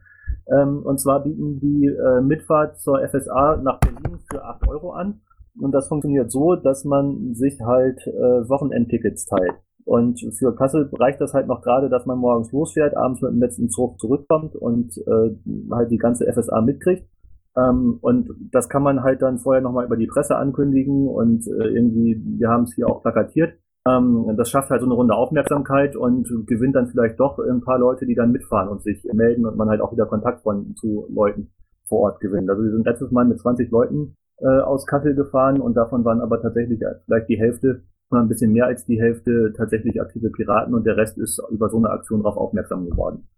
Ähm, 0.50 0.82
und 0.84 0.98
zwar 0.98 1.22
bieten 1.22 1.60
die 1.60 1.86
äh, 1.86 2.20
Mitfahrt 2.20 2.80
zur 2.80 3.06
FSA 3.06 3.56
nach 3.56 3.78
Berlin 3.78 4.18
für 4.30 4.42
8 4.42 4.68
Euro 4.68 4.92
an. 4.92 5.20
Und 5.58 5.72
das 5.72 5.88
funktioniert 5.88 6.30
so, 6.30 6.56
dass 6.56 6.84
man 6.84 7.34
sich 7.34 7.60
halt 7.60 8.06
äh, 8.06 8.48
Wochenendtickets 8.48 9.26
teilt. 9.26 9.54
Und 9.84 10.20
für 10.38 10.54
Kassel 10.54 10.88
reicht 10.92 11.20
das 11.20 11.34
halt 11.34 11.46
noch 11.46 11.62
gerade, 11.62 11.88
dass 11.88 12.06
man 12.06 12.18
morgens 12.18 12.52
losfährt, 12.52 12.96
abends 12.96 13.22
mit 13.22 13.32
dem 13.32 13.40
letzten 13.40 13.70
Zug 13.70 13.98
zurückkommt 13.98 14.54
und 14.54 14.96
äh, 14.98 15.30
halt 15.72 15.90
die 15.90 15.98
ganze 15.98 16.30
FSA 16.32 16.60
mitkriegt. 16.60 17.08
Ähm, 17.56 17.98
und 18.00 18.28
das 18.52 18.68
kann 18.68 18.82
man 18.82 19.02
halt 19.02 19.22
dann 19.22 19.38
vorher 19.38 19.62
nochmal 19.62 19.86
über 19.86 19.96
die 19.96 20.06
Presse 20.06 20.36
ankündigen 20.36 21.08
und 21.08 21.46
äh, 21.46 21.68
irgendwie, 21.68 22.22
wir 22.38 22.48
haben 22.48 22.64
es 22.64 22.74
hier 22.74 22.88
auch 22.88 23.02
plakatiert. 23.02 23.54
Ähm, 23.88 24.34
das 24.36 24.50
schafft 24.50 24.70
halt 24.70 24.80
so 24.80 24.86
eine 24.86 24.94
runde 24.94 25.14
Aufmerksamkeit 25.14 25.96
und 25.96 26.28
gewinnt 26.46 26.76
dann 26.76 26.88
vielleicht 26.88 27.18
doch 27.18 27.38
ein 27.38 27.62
paar 27.62 27.78
Leute, 27.78 28.06
die 28.06 28.14
dann 28.14 28.30
mitfahren 28.30 28.68
und 28.68 28.82
sich 28.82 29.02
melden 29.12 29.46
und 29.46 29.56
man 29.56 29.68
halt 29.68 29.80
auch 29.80 29.92
wieder 29.92 30.06
Kontakt 30.06 30.42
von, 30.42 30.74
zu 30.76 31.06
Leuten 31.08 31.50
vor 31.88 32.00
Ort 32.00 32.20
gewinnt. 32.20 32.48
Also 32.48 32.62
wir 32.62 32.70
sind 32.70 32.86
letztes 32.86 33.10
Mal 33.10 33.24
mit 33.24 33.40
20 33.40 33.70
Leuten 33.70 34.16
äh, 34.40 34.60
aus 34.60 34.86
Kassel 34.86 35.14
gefahren 35.14 35.60
und 35.60 35.74
davon 35.74 36.04
waren 36.04 36.20
aber 36.20 36.40
tatsächlich 36.40 36.80
vielleicht 37.04 37.28
die 37.28 37.38
Hälfte 37.38 37.82
ein 38.10 38.28
bisschen 38.28 38.52
mehr 38.52 38.66
als 38.66 38.84
die 38.86 39.00
Hälfte 39.00 39.52
tatsächlich 39.56 40.00
aktive 40.00 40.30
Piraten 40.30 40.74
und 40.74 40.84
der 40.84 40.96
Rest 40.96 41.16
ist 41.18 41.40
über 41.50 41.68
so 41.70 41.76
eine 41.78 41.90
Aktion 41.90 42.22
darauf 42.22 42.36
aufmerksam 42.36 42.88
geworden. 42.88 43.28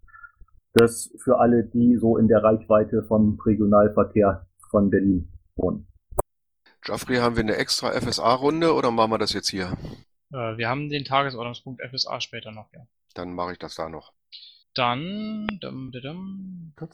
Das 0.73 1.13
für 1.23 1.37
alle, 1.39 1.63
die 1.63 1.97
so 1.97 2.17
in 2.17 2.27
der 2.27 2.43
Reichweite 2.43 3.03
vom 3.03 3.39
Regionalverkehr 3.45 4.47
von 4.71 4.89
Berlin 4.89 5.29
wohnen. 5.55 5.85
Geoffrey, 6.81 7.17
haben 7.17 7.35
wir 7.35 7.43
eine 7.43 7.55
extra 7.57 7.91
FSA-Runde 7.91 8.73
oder 8.73 8.89
machen 8.89 9.11
wir 9.11 9.19
das 9.19 9.33
jetzt 9.33 9.49
hier? 9.49 9.77
äh, 10.31 10.57
wir 10.57 10.67
haben 10.67 10.89
den 10.89 11.05
Tagesordnungspunkt 11.05 11.81
FSA 11.81 12.19
später 12.19 12.51
noch, 12.51 12.73
ja. 12.73 12.81
Dann 13.13 13.33
mache 13.35 13.51
ich 13.51 13.59
das 13.59 13.75
da 13.75 13.87
noch. 13.89 14.13
Dann, 14.73 15.45
dum, 15.61 15.91
dum, 15.91 16.73
dum. 16.75 16.89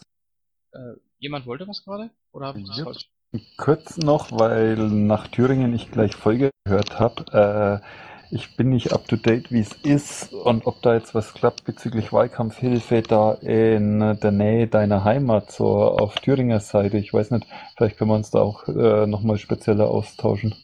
Äh, 0.74 0.96
jemand 1.20 1.46
wollte 1.46 1.66
was 1.66 1.84
gerade? 1.86 2.12
Oder 2.34 2.48
hab 2.48 2.58
ich 2.58 2.68
das 2.68 2.78
Ja. 2.78 2.84
falsch? 2.84 3.10
Kurz 3.58 3.98
noch, 3.98 4.32
weil 4.32 4.76
nach 4.76 5.28
Thüringen 5.28 5.76
ich 5.76 5.92
gleich 5.92 6.16
Folge 6.16 6.50
gehört 6.64 7.00
habe. 7.00 7.82
Äh, 7.84 8.36
ich 8.36 8.56
bin 8.56 8.70
nicht 8.70 8.92
up 8.92 9.08
to 9.08 9.18
date, 9.18 9.52
wie 9.52 9.60
es 9.60 9.74
ist 9.74 10.34
und 10.34 10.66
ob 10.66 10.82
da 10.82 10.96
jetzt 10.96 11.14
was 11.14 11.34
klappt 11.34 11.64
bezüglich 11.64 12.12
Wahlkampfhilfe 12.12 13.02
da 13.04 13.34
in 13.34 14.00
der 14.00 14.32
Nähe 14.32 14.68
deiner 14.68 15.04
Heimat, 15.04 15.52
so 15.52 15.68
auf 15.68 16.16
Thüringer 16.16 16.60
Seite. 16.60 16.98
Ich 16.98 17.14
weiß 17.14 17.32
nicht, 17.32 17.48
vielleicht 17.76 17.98
können 17.98 18.10
wir 18.12 18.16
uns 18.16 18.32
da 18.32 18.40
auch 18.40 18.68
äh, 18.68 19.06
nochmal 19.06 19.38
spezieller 19.38 19.90
austauschen. 19.90 20.56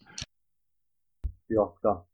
Ja, 1.47 1.71
klar. 1.80 2.08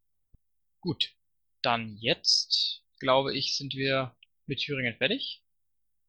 Gut. 0.81 1.13
Dann 1.61 1.95
jetzt, 1.99 2.83
glaube 2.99 3.33
ich, 3.33 3.55
sind 3.55 3.73
wir 3.75 4.15
mit 4.47 4.59
Thüringen 4.59 4.95
fertig. 4.97 5.40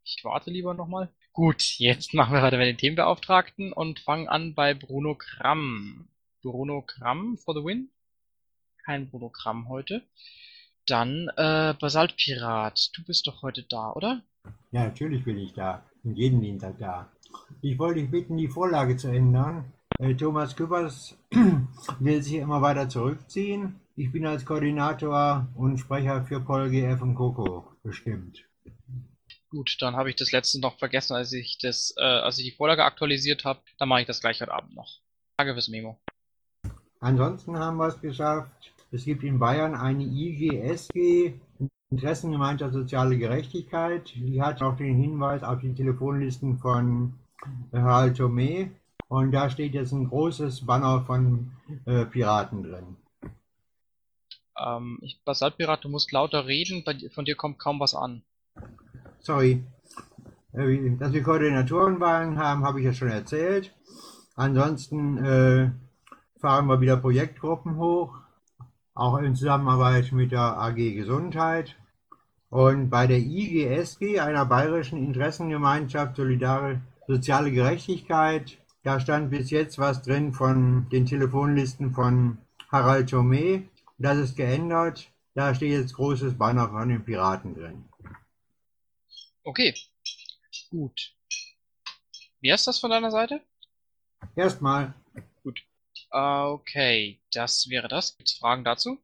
Ich 0.05 0.25
warte 0.25 0.51
lieber 0.51 0.75
nochmal. 0.75 1.09
Gut, 1.33 1.63
jetzt 1.79 2.15
machen 2.15 2.35
wir 2.35 2.43
weiter 2.43 2.59
mit 2.59 2.67
den 2.67 2.77
Themenbeauftragten 2.77 3.73
und 3.73 4.01
fangen 4.01 4.29
an 4.29 4.55
bei 4.55 4.75
Bruno 4.75 5.15
Kramm. 5.15 6.09
Bruno 6.43 6.83
Kramm 6.83 7.39
for 7.39 7.55
the 7.55 7.65
win? 7.65 7.89
Kein 8.85 9.09
Bruno 9.09 9.29
Kramm 9.29 9.69
heute. 9.69 10.03
Dann 10.87 11.29
äh, 11.37 11.75
Basaltpirat. 11.79 12.91
Du 12.97 13.05
bist 13.05 13.27
doch 13.27 13.43
heute 13.43 13.63
da, 13.63 13.93
oder? 13.93 14.23
Ja, 14.73 14.85
natürlich 14.85 15.25
bin 15.25 15.39
ich 15.39 15.53
da. 15.53 15.85
Und 16.03 16.17
jeden 16.17 16.41
Dienstag 16.41 16.79
da. 16.79 17.09
Ich 17.61 17.79
wollte 17.79 18.01
dich 18.01 18.11
bitten, 18.11 18.37
die 18.37 18.49
Vorlage 18.49 18.97
zu 18.97 19.09
ändern. 19.09 19.73
Äh, 19.99 20.15
Thomas 20.15 20.57
Küppers 20.57 21.17
will 22.01 22.23
sich 22.23 22.35
immer 22.35 22.61
weiter 22.61 22.89
zurückziehen. 22.89 23.81
Ich 23.95 24.11
bin 24.11 24.27
als 24.27 24.45
Koordinator 24.45 25.47
und 25.55 25.79
Sprecher 25.79 26.25
für 26.25 26.41
Pol 26.41 26.71
GF 26.71 27.01
und 27.03 27.15
Coco 27.15 27.65
bestimmt. 27.83 28.45
Gut, 29.53 29.77
dann 29.81 29.97
habe 29.97 30.09
ich 30.09 30.17
das 30.17 30.33
letzte 30.33 30.59
noch 30.61 30.79
vergessen, 30.79 31.13
als 31.15 31.31
ich 31.35 31.59
das, 31.59 31.93
äh, 31.99 32.03
als 32.03 32.39
ich 32.39 32.47
die 32.47 32.57
Vorlage 32.57 32.87
aktualisiert 32.87 33.45
habe. 33.45 33.61
Dann 33.77 33.91
mache 33.91 34.01
ich 34.01 34.07
das 34.07 34.23
gleich 34.23 34.41
heute 34.41 34.51
Abend 34.51 34.75
noch. 34.75 35.01
Danke 35.37 35.53
fürs 35.53 35.69
Memo. 35.69 36.01
Ansonsten 37.01 37.59
haben 37.59 37.77
wir 37.77 37.89
es 37.89 38.01
geschafft. 38.01 38.73
Es 38.93 39.05
gibt 39.05 39.23
in 39.23 39.39
Bayern 39.39 39.75
eine 39.75 40.05
IGSG, 40.05 41.35
Interessengemeinschaft 41.91 42.73
Soziale 42.73 43.19
Gerechtigkeit. 43.19 44.15
Die 44.15 44.41
hat 44.41 44.63
auch 44.63 44.79
den 44.79 44.97
Hinweis 44.97 45.43
auf 45.43 45.61
die 45.61 45.75
Telefonlisten 45.75 46.57
von 46.57 47.19
Harald 47.75 48.19
Thomé. 48.19 48.71
Und 49.09 49.33
da 49.33 49.51
steht 49.51 49.75
jetzt 49.75 49.93
ein 49.93 50.09
großes 50.09 50.65
Banner 50.65 51.05
von 51.05 51.53
äh, 51.85 52.07
Piraten 52.07 52.63
drin. 52.63 52.97
Ähm, 54.59 54.99
ich, 55.03 55.21
Basaltpirat, 55.27 55.85
du 55.85 55.91
musst 55.91 56.11
lauter 56.11 56.47
reden, 56.47 56.85
von 57.11 57.27
dir 57.27 57.37
kommt 57.37 57.59
kaum 57.59 57.81
was 57.81 57.95
an. 57.95 58.23
Sorry. 59.23 59.65
Äh, 60.53 60.97
Dass 60.99 61.13
wir 61.13 61.23
Koordinatorenwahlen 61.23 62.39
haben, 62.39 62.65
habe 62.65 62.81
ich 62.81 62.87
ja 62.87 62.93
schon 62.93 63.09
erzählt. 63.09 63.73
Ansonsten 64.35 65.19
äh, 65.19 65.71
fahren 66.41 66.67
wir 66.67 66.81
wieder 66.81 66.97
Projektgruppen 66.97 67.77
hoch, 67.77 68.19
auch 68.95 69.19
in 69.19 69.37
Zusammenarbeit 69.37 70.11
mit 70.13 70.33
der 70.33 70.59
AG 70.59 70.75
Gesundheit. 70.75 71.77
Und 72.51 72.91
bei 72.91 73.07
der 73.07 73.19
IGSG, 73.19 74.19
einer 74.21 74.45
bayerischen 74.45 74.99
Interessengemeinschaft 74.99 76.17
Solidare, 76.17 76.81
Soziale 77.07 77.51
Gerechtigkeit, 77.51 78.59
da 78.83 78.99
stand 78.99 79.31
bis 79.31 79.51
jetzt 79.51 79.79
was 79.79 80.03
drin 80.03 80.33
von 80.33 80.89
den 80.91 81.07
Telefonlisten 81.07 81.93
von 81.93 82.39
Harald 82.71 83.11
Thomé. 83.11 83.63
Das 83.99 84.19
ist 84.19 84.37
geändert. 84.37 85.09
Da 85.35 85.55
steht 85.55 85.73
jetzt 85.73 85.95
großes 85.95 86.35
Banner 86.35 86.69
von 86.69 86.89
den 86.89 87.05
Piraten 87.05 87.55
drin. 87.55 87.85
Okay. 89.45 89.75
Gut. 90.71 91.15
Wie 92.41 92.51
ist 92.51 92.67
das 92.67 92.79
von 92.79 92.91
deiner 92.91 93.11
Seite? 93.11 93.41
Erstmal. 94.37 94.95
Gut. 95.43 95.63
Okay, 96.11 97.21
das 97.33 97.69
wäre 97.69 97.89
das. 97.89 98.17
Gibt's 98.17 98.35
Fragen 98.35 98.65
dazu? 98.65 98.99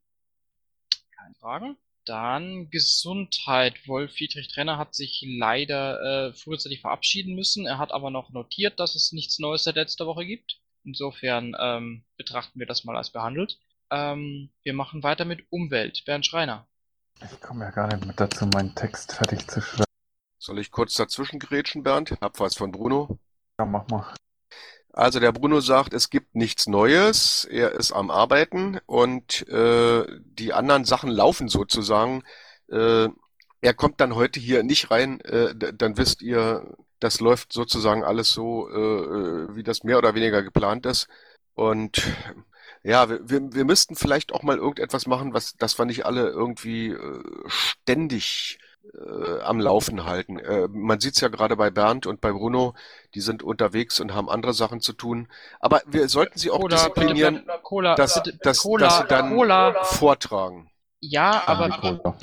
Keine 1.16 1.34
Fragen. 1.34 1.76
Dann 2.04 2.70
Gesundheit. 2.70 3.86
Wolf 3.86 4.12
Friedrich 4.16 4.48
Trenner 4.48 4.78
hat 4.78 4.94
sich 4.94 5.24
leider 5.26 6.28
äh, 6.28 6.32
frühzeitig 6.32 6.80
verabschieden 6.80 7.34
müssen. 7.34 7.66
Er 7.66 7.78
hat 7.78 7.92
aber 7.92 8.10
noch 8.10 8.30
notiert, 8.30 8.80
dass 8.80 8.94
es 8.94 9.12
nichts 9.12 9.38
Neues 9.38 9.64
seit 9.64 9.76
letzter 9.76 10.06
Woche 10.06 10.24
gibt. 10.24 10.60
Insofern 10.84 11.54
ähm, 11.60 12.04
betrachten 12.16 12.58
wir 12.58 12.66
das 12.66 12.84
mal 12.84 12.96
als 12.96 13.10
behandelt. 13.10 13.58
Ähm, 13.90 14.50
wir 14.62 14.72
machen 14.72 15.02
weiter 15.02 15.24
mit 15.24 15.44
Umwelt. 15.50 16.04
Bernd 16.06 16.24
Schreiner. 16.24 16.66
Ich 17.22 17.40
komme 17.40 17.64
ja 17.64 17.70
gar 17.70 17.88
nicht 17.88 18.06
mit 18.06 18.18
dazu, 18.18 18.46
meinen 18.46 18.74
Text 18.74 19.12
fertig 19.12 19.46
zu 19.48 19.60
schreiben. 19.60 19.87
Soll 20.38 20.58
ich 20.58 20.70
kurz 20.70 20.94
dazwischen 20.94 21.38
grätschen, 21.38 21.82
Bernd? 21.82 22.16
Hab 22.20 22.38
was 22.40 22.56
von 22.56 22.70
Bruno. 22.70 23.18
Ja, 23.58 23.66
mach 23.66 23.86
mal. 23.88 24.14
Also 24.92 25.20
der 25.20 25.32
Bruno 25.32 25.60
sagt, 25.60 25.92
es 25.92 26.10
gibt 26.10 26.34
nichts 26.34 26.66
Neues, 26.66 27.44
er 27.44 27.72
ist 27.72 27.92
am 27.92 28.10
Arbeiten 28.10 28.80
und 28.86 29.46
äh, 29.48 30.04
die 30.24 30.52
anderen 30.52 30.84
Sachen 30.84 31.10
laufen 31.10 31.48
sozusagen. 31.48 32.24
Äh, 32.68 33.08
er 33.60 33.74
kommt 33.74 34.00
dann 34.00 34.14
heute 34.14 34.40
hier 34.40 34.62
nicht 34.62 34.90
rein, 34.90 35.20
äh, 35.20 35.54
dann 35.56 35.96
wisst 35.96 36.22
ihr, 36.22 36.74
Das 37.00 37.20
läuft 37.20 37.52
sozusagen 37.52 38.02
alles 38.02 38.30
so, 38.30 38.68
äh, 38.70 39.54
wie 39.54 39.62
das 39.62 39.84
mehr 39.84 39.98
oder 39.98 40.14
weniger 40.14 40.42
geplant 40.42 40.84
ist. 40.86 41.08
Und 41.54 42.02
ja, 42.82 43.08
wir, 43.08 43.20
wir, 43.28 43.40
wir 43.52 43.64
müssten 43.64 43.94
vielleicht 43.96 44.32
auch 44.32 44.42
mal 44.42 44.56
irgendetwas 44.58 45.06
machen, 45.06 45.32
was, 45.34 45.54
dass 45.56 45.78
wir 45.78 45.84
nicht 45.86 46.06
alle 46.06 46.28
irgendwie 46.28 46.88
äh, 46.90 47.22
ständig 47.46 48.58
äh, 48.94 49.40
am 49.40 49.60
Laufen 49.60 50.04
halten. 50.04 50.38
Äh, 50.38 50.68
man 50.68 51.00
sieht 51.00 51.14
es 51.14 51.20
ja 51.20 51.28
gerade 51.28 51.56
bei 51.56 51.70
Bernd 51.70 52.06
und 52.06 52.20
bei 52.20 52.32
Bruno, 52.32 52.74
die 53.14 53.20
sind 53.20 53.42
unterwegs 53.42 54.00
und 54.00 54.14
haben 54.14 54.28
andere 54.28 54.54
Sachen 54.54 54.80
zu 54.80 54.92
tun. 54.92 55.28
Aber 55.60 55.82
wir 55.86 56.08
sollten 56.08 56.38
sie 56.38 56.50
auch 56.50 56.60
Cola, 56.60 56.76
disziplinieren, 56.76 57.34
bitte, 57.34 57.46
bitte, 57.46 57.60
Cola, 57.62 57.94
dass, 57.94 58.22
dass, 58.42 58.62
Cola, 58.62 58.86
dass 58.86 58.98
sie 58.98 59.04
dann 59.08 59.34
Cola. 59.34 59.84
vortragen. 59.84 60.70
Ja, 61.00 61.44
aber 61.46 61.70
Cola. 61.70 62.18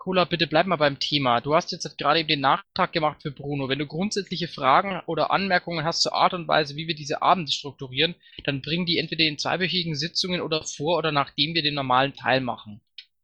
Cola, 0.00 0.24
bitte 0.24 0.46
bleib 0.46 0.66
mal 0.66 0.76
beim 0.76 0.98
Thema. 0.98 1.42
Du 1.42 1.54
hast 1.54 1.72
jetzt 1.72 1.98
gerade 1.98 2.20
eben 2.20 2.28
den 2.28 2.40
Nachtrag 2.40 2.90
gemacht 2.92 3.20
für 3.20 3.30
Bruno. 3.30 3.68
Wenn 3.68 3.78
du 3.78 3.86
grundsätzliche 3.86 4.48
Fragen 4.48 5.02
oder 5.04 5.30
Anmerkungen 5.30 5.84
hast 5.84 6.00
zur 6.00 6.14
Art 6.14 6.32
und 6.32 6.48
Weise, 6.48 6.74
wie 6.74 6.88
wir 6.88 6.94
diese 6.94 7.20
Abende 7.20 7.52
strukturieren, 7.52 8.14
dann 8.44 8.62
bring 8.62 8.86
die 8.86 8.96
entweder 8.96 9.24
in 9.24 9.36
zweiwöchigen 9.36 9.94
Sitzungen 9.94 10.40
oder 10.40 10.64
vor 10.64 10.96
oder 10.96 11.12
nachdem 11.12 11.54
wir 11.54 11.62
den 11.62 11.74
normalen 11.74 12.14
Teil 12.14 12.40
machen. 12.40 12.80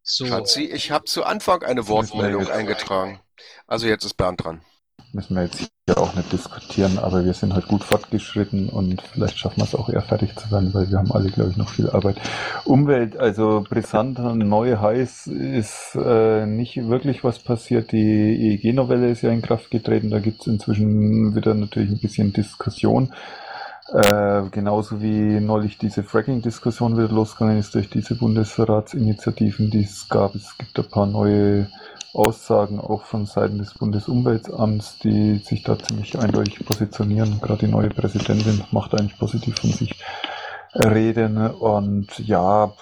So. 0.09 0.25
Franzi, 0.27 0.63
ich 0.63 0.93
habe 0.93 1.05
zu 1.05 1.25
Anfang 1.25 1.65
eine 1.65 1.89
Wortmeldung 1.89 2.49
eingetragen. 2.49 3.19
Also 3.67 3.89
jetzt 3.89 4.05
ist 4.05 4.15
Bernd 4.15 4.45
dran. 4.45 4.61
Müssen 5.13 5.35
wir 5.35 5.43
jetzt 5.43 5.59
hier 5.59 5.99
auch 5.99 6.15
nicht 6.15 6.31
diskutieren, 6.31 7.01
aber 7.01 7.25
wir 7.25 7.35
sind 7.35 7.55
halt 7.55 7.67
gut 7.67 7.83
fortgeschritten 7.83 8.69
und 8.69 9.03
vielleicht 9.03 9.37
schaffen 9.37 9.57
wir 9.59 9.65
es 9.65 9.75
auch 9.75 9.89
eher 9.89 10.03
fertig 10.03 10.37
zu 10.37 10.49
werden, 10.53 10.73
weil 10.75 10.89
wir 10.91 10.99
haben 10.99 11.11
alle, 11.11 11.29
glaube 11.31 11.51
ich, 11.51 11.57
noch 11.57 11.71
viel 11.71 11.91
Arbeit. 11.91 12.19
Umwelt, 12.65 13.17
also 13.17 13.65
brisant, 13.69 14.19
neu 14.19 14.77
heiß 14.77 15.27
ist 15.27 15.97
äh, 15.97 16.47
nicht 16.47 16.77
wirklich 16.87 17.25
was 17.25 17.41
passiert. 17.41 17.91
Die 17.91 18.61
EEG-Novelle 18.63 19.11
ist 19.11 19.23
ja 19.23 19.31
in 19.31 19.43
Kraft 19.43 19.73
getreten, 19.73 20.11
da 20.11 20.21
gibt 20.21 20.43
es 20.43 20.47
inzwischen 20.47 21.35
wieder 21.35 21.55
natürlich 21.55 21.91
ein 21.91 22.01
bisschen 22.01 22.33
Diskussion. 22.33 23.13
Äh, 23.93 24.43
genauso 24.51 25.01
wie 25.01 25.39
neulich 25.41 25.79
diese 25.79 26.03
Fracking-Diskussion 26.03 26.97
wieder 26.97 27.09
losgegangen 27.09 27.59
ist 27.59 27.75
durch 27.75 27.89
diese 27.89 28.17
Bundesratsinitiativen, 28.17 29.71
die 29.71 29.85
es 29.85 30.09
gab. 30.09 30.35
Es 30.35 30.59
gibt 30.59 30.77
ein 30.79 30.89
paar 30.89 31.07
neue 31.07 31.69
Aussagen 32.13 32.81
auch 32.81 33.05
von 33.05 33.27
Seiten 33.27 33.59
des 33.59 33.75
Bundesumweltamts, 33.75 34.99
die 34.99 35.39
sich 35.39 35.63
da 35.63 35.79
ziemlich 35.79 36.19
eindeutig 36.19 36.65
positionieren. 36.65 37.41
Gerade 37.41 37.67
die 37.67 37.73
neue 37.73 37.91
Präsidentin 37.91 38.65
macht 38.73 38.95
eigentlich 38.95 39.19
positiv 39.19 39.57
von 39.59 39.71
sich 39.71 39.95
reden 40.79 41.39
und 41.39 42.19
ja, 42.19 42.73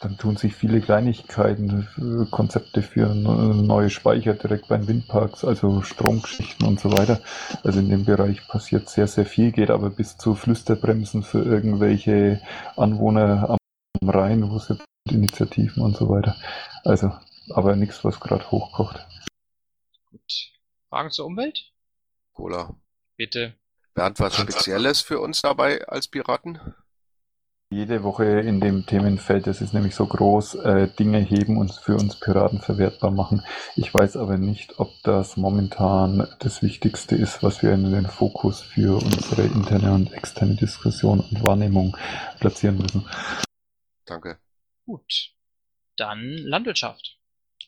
dann 0.00 0.16
tun 0.16 0.36
sich 0.36 0.54
viele 0.54 0.80
Kleinigkeiten, 0.80 2.28
Konzepte 2.30 2.82
für 2.82 3.06
neue 3.14 3.90
Speicher 3.90 4.34
direkt 4.34 4.68
bei 4.68 4.76
den 4.76 4.88
Windparks, 4.88 5.44
also 5.44 5.82
Stromgeschichten 5.82 6.66
und 6.66 6.80
so 6.80 6.92
weiter. 6.92 7.20
Also 7.64 7.80
in 7.80 7.88
dem 7.88 8.04
Bereich 8.04 8.46
passiert 8.48 8.88
sehr, 8.88 9.06
sehr 9.06 9.26
viel, 9.26 9.52
geht 9.52 9.70
aber 9.70 9.90
bis 9.90 10.16
zu 10.16 10.34
Flüsterbremsen 10.34 11.22
für 11.22 11.42
irgendwelche 11.42 12.40
Anwohner 12.76 13.58
am 14.00 14.08
Rhein, 14.08 14.50
wo 14.50 14.56
es 14.56 14.68
jetzt 14.68 14.84
Initiativen 15.08 15.82
und 15.82 15.96
so 15.96 16.08
weiter. 16.08 16.36
Also, 16.84 17.12
aber 17.50 17.74
nichts, 17.76 18.04
was 18.04 18.20
gerade 18.20 18.50
hochkocht. 18.50 19.06
Gut. 20.10 20.52
Fragen 20.88 21.10
zur 21.10 21.26
Umwelt? 21.26 21.72
Cola. 22.32 22.74
Bitte. 23.16 23.54
Bernd, 23.94 24.20
was 24.20 24.36
Spezielles 24.36 25.00
für 25.00 25.20
uns 25.20 25.42
dabei 25.42 25.86
als 25.88 26.08
Piraten? 26.08 26.60
Jede 27.72 28.02
Woche 28.02 28.24
in 28.24 28.60
dem 28.60 28.84
Themenfeld, 28.84 29.46
das 29.46 29.60
ist 29.60 29.72
nämlich 29.72 29.94
so 29.94 30.04
groß, 30.04 30.56
äh, 30.56 30.88
Dinge 30.88 31.20
heben 31.20 31.56
und 31.56 31.72
für 31.72 31.94
uns 31.94 32.18
Piraten 32.18 32.60
verwertbar 32.60 33.12
machen. 33.12 33.44
Ich 33.76 33.94
weiß 33.94 34.16
aber 34.16 34.38
nicht, 34.38 34.80
ob 34.80 34.90
das 35.04 35.36
momentan 35.36 36.26
das 36.40 36.62
Wichtigste 36.62 37.14
ist, 37.14 37.44
was 37.44 37.62
wir 37.62 37.72
in 37.72 37.92
den 37.92 38.06
Fokus 38.06 38.60
für 38.60 38.96
unsere 38.96 39.42
interne 39.42 39.94
und 39.94 40.12
externe 40.12 40.56
Diskussion 40.56 41.20
und 41.20 41.44
Wahrnehmung 41.44 41.96
platzieren 42.40 42.76
müssen. 42.76 43.08
Danke. 44.04 44.40
Gut. 44.84 45.30
Dann 45.96 46.38
Landwirtschaft. 46.38 47.18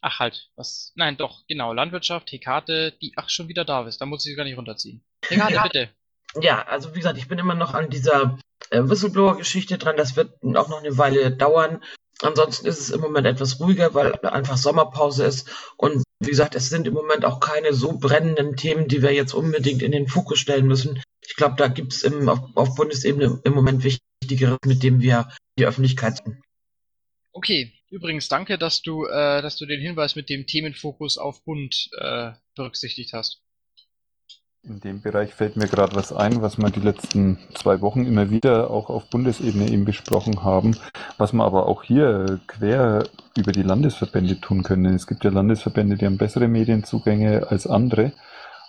Ach 0.00 0.18
halt, 0.18 0.50
was? 0.56 0.92
Nein, 0.96 1.16
doch, 1.16 1.46
genau, 1.46 1.72
Landwirtschaft, 1.72 2.32
Hekate, 2.32 2.90
die, 3.00 3.12
ach, 3.14 3.28
schon 3.28 3.46
wieder 3.46 3.64
da 3.64 3.86
ist. 3.86 4.00
Da 4.00 4.06
muss 4.06 4.26
ich 4.26 4.32
sie 4.32 4.36
gar 4.36 4.42
nicht 4.42 4.58
runterziehen. 4.58 5.04
Hekate, 5.28 5.60
bitte. 5.62 6.01
Ja, 6.40 6.62
also 6.62 6.94
wie 6.94 6.98
gesagt, 6.98 7.18
ich 7.18 7.28
bin 7.28 7.38
immer 7.38 7.54
noch 7.54 7.74
an 7.74 7.90
dieser 7.90 8.38
äh, 8.70 8.82
Whistleblower-Geschichte 8.82 9.78
dran. 9.78 9.96
Das 9.96 10.16
wird 10.16 10.32
auch 10.42 10.68
noch 10.68 10.82
eine 10.82 10.96
Weile 10.96 11.30
dauern. 11.30 11.82
Ansonsten 12.22 12.66
ist 12.66 12.78
es 12.78 12.90
im 12.90 13.00
Moment 13.00 13.26
etwas 13.26 13.58
ruhiger, 13.60 13.94
weil 13.94 14.12
einfach 14.22 14.56
Sommerpause 14.56 15.24
ist. 15.24 15.50
Und 15.76 16.02
wie 16.20 16.30
gesagt, 16.30 16.54
es 16.54 16.68
sind 16.68 16.86
im 16.86 16.94
Moment 16.94 17.24
auch 17.24 17.40
keine 17.40 17.74
so 17.74 17.98
brennenden 17.98 18.56
Themen, 18.56 18.88
die 18.88 19.02
wir 19.02 19.12
jetzt 19.12 19.34
unbedingt 19.34 19.82
in 19.82 19.92
den 19.92 20.06
Fokus 20.06 20.38
stellen 20.38 20.66
müssen. 20.66 21.02
Ich 21.26 21.34
glaube, 21.34 21.56
da 21.56 21.68
gibt 21.68 21.92
es 21.92 22.04
auf, 22.04 22.40
auf 22.54 22.74
Bundesebene 22.76 23.40
im 23.44 23.54
Moment 23.54 23.82
Wichtigeres, 23.82 24.58
mit 24.64 24.82
dem 24.82 25.00
wir 25.00 25.28
die 25.58 25.66
Öffentlichkeit. 25.66 26.20
Okay, 27.32 27.72
übrigens 27.90 28.28
danke, 28.28 28.56
dass 28.56 28.82
du, 28.82 29.04
äh, 29.06 29.42
dass 29.42 29.56
du 29.56 29.66
den 29.66 29.80
Hinweis 29.80 30.14
mit 30.14 30.28
dem 30.28 30.46
Themenfokus 30.46 31.18
auf 31.18 31.44
Bund 31.44 31.88
äh, 31.98 32.32
berücksichtigt 32.54 33.12
hast. 33.12 33.42
In 34.64 34.78
dem 34.78 35.00
Bereich 35.00 35.34
fällt 35.34 35.56
mir 35.56 35.66
gerade 35.66 35.96
was 35.96 36.12
ein, 36.12 36.40
was 36.40 36.56
wir 36.56 36.70
die 36.70 36.78
letzten 36.78 37.36
zwei 37.52 37.80
Wochen 37.80 38.06
immer 38.06 38.30
wieder 38.30 38.70
auch 38.70 38.90
auf 38.90 39.10
Bundesebene 39.10 39.68
eben 39.68 39.84
besprochen 39.84 40.44
haben, 40.44 40.76
was 41.18 41.32
wir 41.32 41.42
aber 41.42 41.66
auch 41.66 41.82
hier 41.82 42.38
quer 42.46 43.02
über 43.36 43.50
die 43.50 43.64
Landesverbände 43.64 44.40
tun 44.40 44.62
können. 44.62 44.94
Es 44.94 45.08
gibt 45.08 45.24
ja 45.24 45.32
Landesverbände, 45.32 45.96
die 45.96 46.06
haben 46.06 46.16
bessere 46.16 46.46
Medienzugänge 46.46 47.48
als 47.50 47.66
andere 47.66 48.12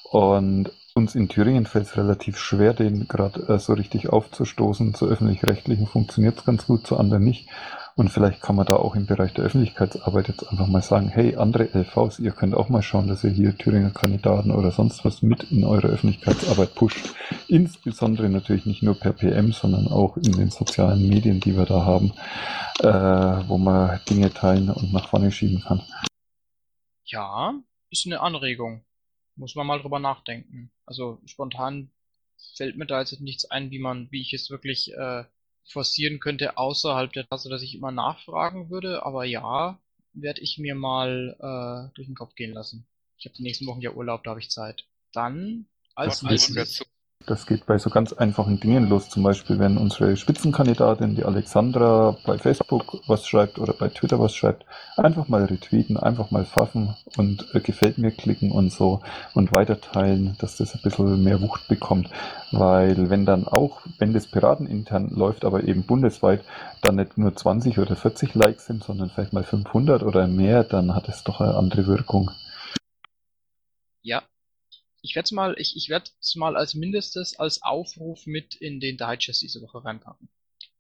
und 0.10 0.72
uns 0.96 1.14
in 1.14 1.30
Thüringen 1.30 1.68
fällt 1.68 1.86
es 1.86 1.98
relativ 1.98 2.40
schwer, 2.40 2.74
den 2.74 3.08
gerade 3.08 3.42
äh, 3.48 3.60
so 3.60 3.74
richtig 3.74 4.10
aufzustoßen. 4.10 4.96
Zu 4.96 5.06
öffentlich-rechtlichen 5.06 5.86
funktioniert 5.86 6.40
es 6.40 6.46
ganz 6.46 6.66
gut, 6.66 6.88
zu 6.88 6.98
anderen 6.98 7.24
nicht. 7.24 7.50
Und 7.96 8.10
vielleicht 8.10 8.42
kann 8.42 8.56
man 8.56 8.66
da 8.66 8.76
auch 8.76 8.96
im 8.96 9.06
Bereich 9.06 9.34
der 9.34 9.46
Öffentlichkeitsarbeit 9.46 10.28
jetzt 10.28 10.48
einfach 10.48 10.66
mal 10.66 10.82
sagen, 10.82 11.10
hey, 11.10 11.36
andere 11.36 11.66
LVs, 11.66 12.20
ihr 12.20 12.32
könnt 12.32 12.56
auch 12.56 12.70
mal 12.70 12.82
schauen, 12.82 13.08
dass 13.08 13.24
ihr 13.24 13.30
hier 13.30 13.56
Thüringer 13.56 13.92
Kandidaten 13.92 14.50
oder 14.50 14.72
sonst 14.72 15.06
was 15.06 15.22
mit 15.22 15.44
in 15.52 15.64
eure 15.64 15.90
Öffentlichkeitsarbeit 15.90 16.74
pusht. 16.74 17.14
Insbesondere 17.48 18.30
natürlich 18.30 18.66
nicht 18.66 18.82
nur 18.82 18.96
per 18.96 19.14
PM, 19.14 19.52
sondern 19.52 19.88
auch 19.88 20.18
in 20.18 20.32
den 20.32 20.50
sozialen 20.50 21.08
Medien, 21.08 21.40
die 21.40 21.56
wir 21.56 21.66
da 21.66 21.86
haben, 21.86 22.14
äh, 22.80 23.48
wo 23.48 23.60
man 23.60 24.00
Dinge 24.10 24.34
teilen 24.34 24.72
und 24.72 24.92
nach 24.92 25.10
vorne 25.10 25.32
schieben 25.32 25.62
kann. 25.62 25.84
Ja, 27.06 27.54
ist 27.92 28.08
eine 28.08 28.22
Anregung. 28.22 28.84
Muss 29.36 29.54
man 29.54 29.68
mal 29.68 29.80
drüber 29.80 30.00
nachdenken. 30.00 30.72
Also 30.86 31.20
spontan 31.26 31.92
fällt 32.56 32.76
mir 32.76 32.88
da 32.88 33.00
jetzt 33.00 33.20
nichts 33.22 33.46
ein, 33.46 33.70
wie 33.70 33.80
man, 33.80 34.08
wie 34.12 34.22
ich 34.22 34.34
es 34.34 34.50
wirklich 34.50 34.94
äh, 34.94 35.26
forcieren 35.66 36.20
könnte 36.20 36.58
außerhalb 36.58 37.12
der 37.14 37.28
Tasse, 37.28 37.50
dass 37.50 37.62
ich 37.62 37.76
immer 37.76 37.92
nachfragen 37.92 38.70
würde. 38.70 39.06
Aber 39.06 39.26
ja, 39.26 39.80
werde 40.14 40.42
ich 40.42 40.58
mir 40.58 40.76
mal 40.76 41.36
äh, 41.40 41.96
durch 41.96 42.08
den 42.08 42.16
Kopf 42.16 42.36
gehen 42.36 42.54
lassen. 42.54 42.86
Ich 43.18 43.26
habe 43.26 43.36
die 43.36 43.44
nächsten 43.44 43.66
Wochen 43.68 43.82
ja 43.82 43.92
Urlaub, 43.92 44.24
da 44.24 44.32
habe 44.32 44.40
ich 44.40 44.50
Zeit. 44.50 44.86
Dann 45.12 45.68
als 45.96 46.24
nächstes. 46.24 46.84
Das 47.26 47.46
geht 47.46 47.66
bei 47.66 47.78
so 47.78 47.90
ganz 47.90 48.12
einfachen 48.12 48.60
Dingen 48.60 48.90
los. 48.90 49.10
Zum 49.10 49.24
Beispiel, 49.24 49.58
wenn 49.58 49.78
unsere 49.78 50.18
Spitzenkandidatin, 50.18 51.16
die 51.16 51.24
Alexandra, 51.24 52.18
bei 52.26 52.38
Facebook 52.38 53.00
was 53.08 53.26
schreibt 53.26 53.60
oder 53.60 53.72
bei 53.72 53.88
Twitter 53.88 54.20
was 54.20 54.36
schreibt, 54.36 54.66
einfach 54.98 55.30
mal 55.30 55.46
retweeten, 55.46 55.96
einfach 55.96 56.32
mal 56.32 56.44
pfaffen 56.44 56.96
und 57.16 57.48
äh, 57.54 57.62
gefällt 57.62 57.98
mir 57.98 58.12
klicken 58.12 58.52
und 58.52 58.74
so 58.74 59.00
und 59.34 59.54
weiterteilen, 59.54 60.36
dass 60.40 60.58
das 60.58 60.76
ein 60.76 60.82
bisschen 60.82 61.24
mehr 61.24 61.42
Wucht 61.42 61.70
bekommt. 61.70 62.10
Weil 62.52 63.10
wenn 63.10 63.26
dann 63.26 63.48
auch, 63.48 63.82
wenn 64.00 64.12
das 64.12 64.28
Piraten 64.28 64.68
intern 64.68 65.10
läuft, 65.10 65.46
aber 65.46 65.64
eben 65.64 65.84
bundesweit, 65.84 66.44
dann 66.82 66.98
nicht 66.98 67.18
nur 67.18 67.34
20 67.34 67.80
oder 67.80 67.96
40 67.96 68.36
Likes 68.36 68.66
sind, 68.66 68.84
sondern 68.84 69.10
vielleicht 69.10 69.32
mal 69.32 69.44
500 69.44 70.04
oder 70.04 70.28
mehr, 70.28 70.66
dann 70.66 70.94
hat 70.94 71.08
es 71.08 71.24
doch 71.24 71.40
eine 71.40 71.56
andere 71.56 71.88
Wirkung. 71.88 72.32
Ja. 74.02 74.24
Ich 75.04 75.16
werde 75.16 75.26
es 75.26 75.32
mal, 75.32 75.56
ich, 75.60 75.76
ich 75.76 75.90
werde 75.90 76.10
es 76.20 76.36
mal 76.36 76.56
als 76.56 76.74
mindestes 76.74 77.38
als 77.38 77.62
Aufruf 77.62 78.26
mit 78.26 78.56
in 78.56 78.80
den 78.80 78.98
Digest 78.98 79.42
diese 79.42 79.62
Woche 79.62 79.84
reinpacken. 79.84 80.30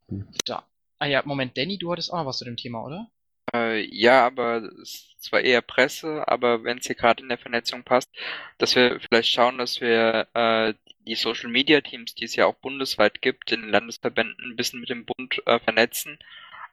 Mhm. 0.08 0.28
Da. 0.46 0.66
Ah 0.98 1.06
ja, 1.06 1.22
Moment, 1.26 1.58
Danny, 1.58 1.78
du 1.78 1.92
hattest 1.92 2.12
auch 2.12 2.18
noch 2.18 2.26
was 2.26 2.38
zu 2.38 2.46
dem 2.46 2.58
Thema, 2.58 2.84
oder? 2.84 3.12
Äh, 3.54 3.82
ja, 3.94 4.26
aber 4.26 4.64
es 4.82 4.94
ist 4.94 5.24
zwar 5.24 5.42
eher 5.42 5.62
Presse, 5.62 6.28
aber 6.28 6.64
wenn 6.64 6.78
es 6.78 6.88
hier 6.88 6.96
gerade 6.96 7.22
in 7.22 7.30
der 7.30 7.38
Vernetzung 7.38 7.84
passt, 7.84 8.10
dass 8.58 8.76
wir 8.76 9.00
vielleicht 9.00 9.30
schauen, 9.30 9.58
dass 9.58 9.82
wir 9.82 10.28
äh, 10.34 10.74
die 11.06 11.16
Social 11.16 11.50
Media 11.50 11.82
Teams, 11.82 12.16
die 12.16 12.24
es 12.24 12.36
ja 12.36 12.46
auch 12.46 12.56
bundesweit 12.56 13.22
gibt, 13.22 13.52
in 13.52 13.62
den 13.62 13.70
Landesverbänden 13.70 14.52
ein 14.52 14.56
bisschen 14.56 14.80
mit 14.80 14.90
dem 14.90 15.06
Bund 15.06 15.42
äh, 15.46 15.60
vernetzen, 15.60 16.18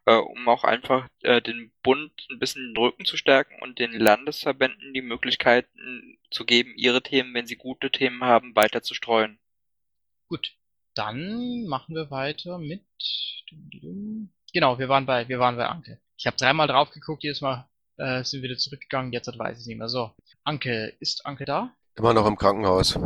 äh, 0.07 0.17
um 0.17 0.49
auch 0.49 0.65
einfach 0.65 1.09
äh, 1.23 1.41
den 1.41 1.73
Bund 1.83 2.13
ein 2.31 2.39
bisschen 2.39 2.75
den 2.75 2.77
Rücken 2.77 3.05
zu 3.05 3.17
stärken 3.17 3.61
und 3.63 3.79
den 3.79 3.93
Landesverbänden 3.93 4.93
die 4.95 5.03
Möglichkeiten 5.03 6.19
zu 6.31 6.45
geben, 6.45 6.75
ihre 6.77 7.03
Themen, 7.03 7.35
wenn 7.35 7.47
sie 7.47 7.57
gute 7.57 7.91
Themen 7.91 8.25
haben, 8.25 8.55
weiter 8.57 8.83
zu 8.83 8.95
streuen. 8.95 9.39
Gut. 10.29 10.55
Dann 10.95 11.67
machen 11.67 11.95
wir 11.95 12.11
weiter 12.11 12.59
mit. 12.59 12.85
Genau, 14.53 14.79
wir 14.79 14.89
waren 14.89 15.07
bei, 15.07 15.29
wir 15.29 15.39
waren 15.39 15.57
bei 15.57 15.67
Anke. 15.67 16.01
Ich 16.17 16.27
habe 16.27 16.37
dreimal 16.37 16.67
drauf 16.67 16.91
geguckt, 16.91 17.23
jedes 17.23 17.41
Mal 17.41 17.69
äh, 17.97 18.25
sind 18.25 18.43
wir 18.43 18.51
wieder 18.51 18.59
zurückgegangen, 18.59 19.13
jetzt 19.13 19.27
weiß 19.27 19.57
ich 19.57 19.61
es 19.63 19.67
nicht 19.67 19.79
mehr. 19.79 19.89
So, 19.89 20.11
Anke, 20.43 20.97
ist 21.01 21.25
Anke 21.27 21.45
da? 21.45 21.75
Immer 21.95 22.13
noch 22.13 22.27
im 22.27 22.37
Krankenhaus. 22.37 22.99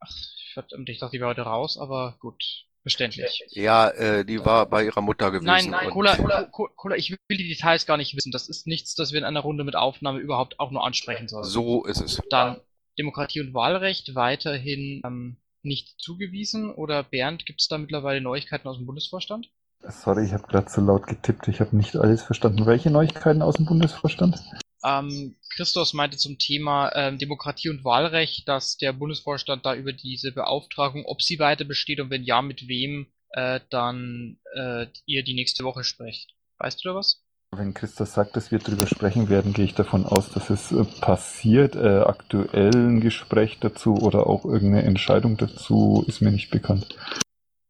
Ach, 0.00 0.16
verdammt, 0.52 0.88
ich 0.88 0.98
dachte, 0.98 1.16
die 1.16 1.20
war 1.20 1.30
heute 1.30 1.42
raus, 1.42 1.78
aber 1.78 2.16
gut. 2.20 2.66
Verständlich. 2.82 3.44
Ja, 3.50 3.90
äh, 3.90 4.24
die 4.24 4.44
war 4.44 4.66
bei 4.66 4.84
ihrer 4.84 5.02
Mutter 5.02 5.30
gewesen. 5.30 5.46
Nein, 5.46 5.70
nein, 5.70 5.90
Cola, 5.90 6.16
Cola, 6.16 6.44
Cola, 6.44 6.96
ich 6.96 7.10
will 7.10 7.36
die 7.36 7.48
Details 7.48 7.84
gar 7.84 7.98
nicht 7.98 8.16
wissen. 8.16 8.32
Das 8.32 8.48
ist 8.48 8.66
nichts, 8.66 8.94
das 8.94 9.12
wir 9.12 9.18
in 9.18 9.24
einer 9.24 9.40
Runde 9.40 9.64
mit 9.64 9.76
Aufnahme 9.76 10.18
überhaupt 10.18 10.58
auch 10.58 10.70
nur 10.70 10.84
ansprechen 10.84 11.28
sollen. 11.28 11.44
So 11.44 11.84
ist 11.84 12.00
es. 12.00 12.22
Dann 12.30 12.60
Demokratie 12.98 13.40
und 13.40 13.52
Wahlrecht 13.52 14.14
weiterhin 14.14 15.02
ähm, 15.04 15.36
nicht 15.62 16.00
zugewiesen. 16.00 16.72
Oder 16.72 17.02
Bernd, 17.02 17.44
gibt 17.44 17.60
es 17.60 17.68
da 17.68 17.76
mittlerweile 17.76 18.22
Neuigkeiten 18.22 18.66
aus 18.66 18.78
dem 18.78 18.86
Bundesvorstand? 18.86 19.50
Sorry, 19.88 20.24
ich 20.24 20.32
habe 20.32 20.46
gerade 20.46 20.66
zu 20.66 20.80
laut 20.80 21.06
getippt. 21.06 21.48
Ich 21.48 21.60
habe 21.60 21.76
nicht 21.76 21.96
alles 21.96 22.22
verstanden. 22.22 22.66
Welche 22.66 22.90
Neuigkeiten 22.90 23.42
aus 23.42 23.56
dem 23.56 23.66
Bundesvorstand? 23.66 24.38
Ähm, 24.82 25.36
Christos 25.50 25.92
meinte 25.92 26.16
zum 26.16 26.38
Thema 26.38 26.90
ähm, 26.94 27.18
Demokratie 27.18 27.68
und 27.68 27.84
Wahlrecht, 27.84 28.48
dass 28.48 28.76
der 28.76 28.92
Bundesvorstand 28.92 29.66
da 29.66 29.74
über 29.74 29.92
diese 29.92 30.32
Beauftragung, 30.32 31.04
ob 31.04 31.22
sie 31.22 31.38
weiter 31.38 31.64
besteht 31.64 32.00
und 32.00 32.10
wenn 32.10 32.24
ja, 32.24 32.40
mit 32.40 32.66
wem, 32.68 33.06
äh, 33.30 33.60
dann 33.70 34.38
äh, 34.54 34.86
ihr 35.06 35.22
die 35.22 35.34
nächste 35.34 35.64
Woche 35.64 35.84
sprecht. 35.84 36.34
Weißt 36.58 36.82
du 36.84 36.88
da 36.88 36.94
was? 36.94 37.22
Wenn 37.52 37.74
Christa 37.74 38.06
sagt, 38.06 38.36
dass 38.36 38.52
wir 38.52 38.60
darüber 38.60 38.86
sprechen 38.86 39.28
werden, 39.28 39.52
gehe 39.52 39.64
ich 39.64 39.74
davon 39.74 40.06
aus, 40.06 40.30
dass 40.30 40.50
es 40.50 40.70
äh, 40.70 40.84
passiert. 41.00 41.74
Äh, 41.74 42.00
aktuell 42.00 42.74
ein 42.74 43.00
Gespräch 43.00 43.58
dazu 43.58 43.96
oder 43.96 44.28
auch 44.28 44.44
irgendeine 44.44 44.86
Entscheidung 44.86 45.36
dazu 45.36 46.04
ist 46.06 46.20
mir 46.20 46.30
nicht 46.30 46.50
bekannt. 46.50 46.96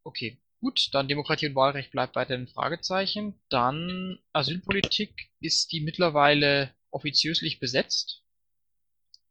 Okay, 0.05 0.39
gut, 0.61 0.91
dann 0.93 1.09
Demokratie 1.09 1.49
und 1.49 1.55
Wahlrecht 1.55 1.93
bleibt 1.93 2.15
weiterhin 2.15 2.45
ein 2.45 2.49
Fragezeichen. 2.49 3.41
Dann 3.49 4.19
Asylpolitik, 4.35 5.31
ist 5.41 5.73
die 5.73 5.81
mittlerweile 5.81 6.75
offiziöslich 6.91 7.61
besetzt? 7.61 8.23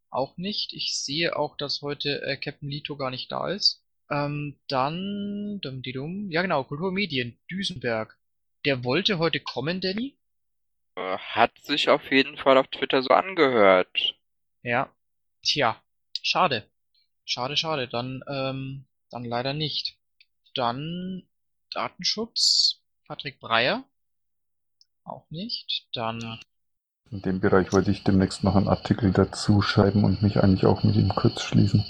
Auch 0.10 0.38
nicht. 0.38 0.74
Ich 0.74 0.98
sehe 0.98 1.36
auch, 1.38 1.56
dass 1.56 1.82
heute 1.82 2.22
äh, 2.24 2.38
Captain 2.38 2.70
Lito 2.70 2.98
gar 2.98 3.12
nicht 3.12 3.32
da 3.32 3.50
ist. 3.50 3.84
Ähm, 4.10 4.60
dann, 4.68 5.60
dum, 5.62 5.82
di, 5.82 5.92
dum. 5.92 6.32
ja 6.32 6.42
genau, 6.42 6.64
Kulturmedien, 6.64 7.40
Düsenberg. 7.52 8.18
Der 8.66 8.84
wollte 8.84 9.20
heute 9.20 9.40
kommen, 9.40 9.82
Danny? 9.82 10.18
Äh, 10.96 11.18
Hat 11.18 11.58
sich 11.60 11.90
auf 11.90 12.12
jeden 12.12 12.38
Fall 12.38 12.58
auf 12.58 12.68
Twitter 12.68 13.04
so 13.04 13.10
angehört. 13.10 14.16
Ja. 14.64 14.92
Tja, 15.44 15.82
schade. 16.22 16.70
Schade, 17.24 17.56
schade. 17.56 17.88
Dann, 17.88 18.24
ähm, 18.28 18.86
dann 19.12 19.24
leider 19.24 19.54
nicht. 19.54 19.98
Dann 20.56 21.28
Datenschutz, 21.72 22.82
Patrick 23.08 23.40
Breyer. 23.40 23.84
Auch 25.04 25.30
nicht. 25.30 25.88
Dann, 25.94 26.40
In 27.12 27.22
dem 27.24 27.40
Bereich 27.40 27.74
wollte 27.74 27.90
ich 27.90 28.04
demnächst 28.04 28.44
noch 28.44 28.56
einen 28.56 28.68
Artikel 28.68 29.12
dazu 29.12 29.62
schreiben 29.62 30.04
und 30.04 30.22
mich 30.22 30.44
eigentlich 30.44 30.66
auch 30.66 30.84
mit 30.84 30.96
ihm 30.96 31.10
kurz 31.10 31.42
schließen. 31.42 31.84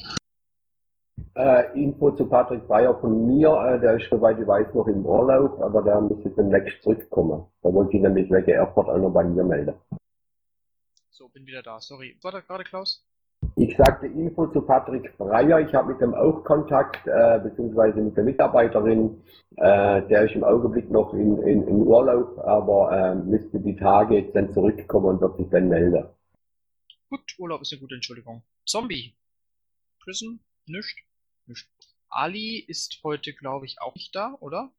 Äh, 1.35 1.81
Info 1.81 2.11
zu 2.11 2.25
Patrick 2.25 2.65
Breyer 2.67 2.97
von 2.99 3.27
mir, 3.27 3.49
äh, 3.49 3.79
der 3.79 3.97
ist 3.97 4.09
soweit 4.09 4.39
ich 4.39 4.47
weiß 4.47 4.73
noch 4.73 4.87
im 4.87 5.05
Urlaub, 5.05 5.61
aber 5.61 5.81
der 5.81 5.99
müsste 5.99 6.29
demnächst 6.29 6.81
zurückkommen. 6.83 7.45
Da 7.61 7.73
wollte 7.73 7.97
ich 7.97 8.01
nämlich 8.01 8.31
wegen 8.31 8.49
Airport 8.49 8.89
auch 8.89 8.97
noch 8.97 9.11
bei 9.11 9.25
mir 9.25 9.43
melden. 9.43 9.73
so, 11.09 11.27
bin 11.27 11.45
wieder 11.45 11.63
da. 11.63 11.81
Sorry. 11.81 12.17
War 12.21 12.31
da 12.31 12.39
gerade 12.39 12.63
Klaus? 12.63 13.05
Ich 13.59 13.75
sagte 13.75 14.07
Info 14.07 14.47
zu 14.47 14.61
Patrick 14.61 15.17
Breyer, 15.17 15.59
ich 15.59 15.75
habe 15.75 15.91
mit 15.91 15.99
dem 15.99 16.13
auch 16.13 16.45
Kontakt, 16.45 17.05
äh, 17.05 17.39
beziehungsweise 17.43 17.99
mit 17.99 18.15
der 18.15 18.23
Mitarbeiterin, 18.23 19.21
äh, 19.57 20.01
der 20.07 20.23
ist 20.23 20.35
im 20.35 20.45
Augenblick 20.45 20.89
noch 20.89 21.13
in, 21.13 21.37
in, 21.39 21.67
in 21.67 21.81
Urlaub, 21.85 22.39
aber 22.39 22.89
äh, 22.97 23.15
müsste 23.15 23.59
die 23.59 23.75
Tage 23.75 24.15
jetzt 24.15 24.33
dann 24.33 24.53
zurückkommen 24.53 25.07
und 25.07 25.19
wird 25.19 25.35
sich 25.35 25.49
dann 25.49 25.67
melden. 25.67 26.05
Gut, 27.09 27.35
Urlaub 27.37 27.61
ist 27.61 27.73
eine 27.73 27.81
gute 27.81 27.95
Entschuldigung. 27.95 28.43
Zombie. 28.65 29.13
Prison? 30.01 30.39
Nischt? 30.65 31.03
Nischt. 31.45 31.69
Ali 32.07 32.63
ist 32.65 33.01
heute, 33.03 33.33
glaube 33.33 33.65
ich, 33.65 33.81
auch 33.81 33.93
nicht 33.93 34.15
da, 34.15 34.37
oder? 34.39 34.71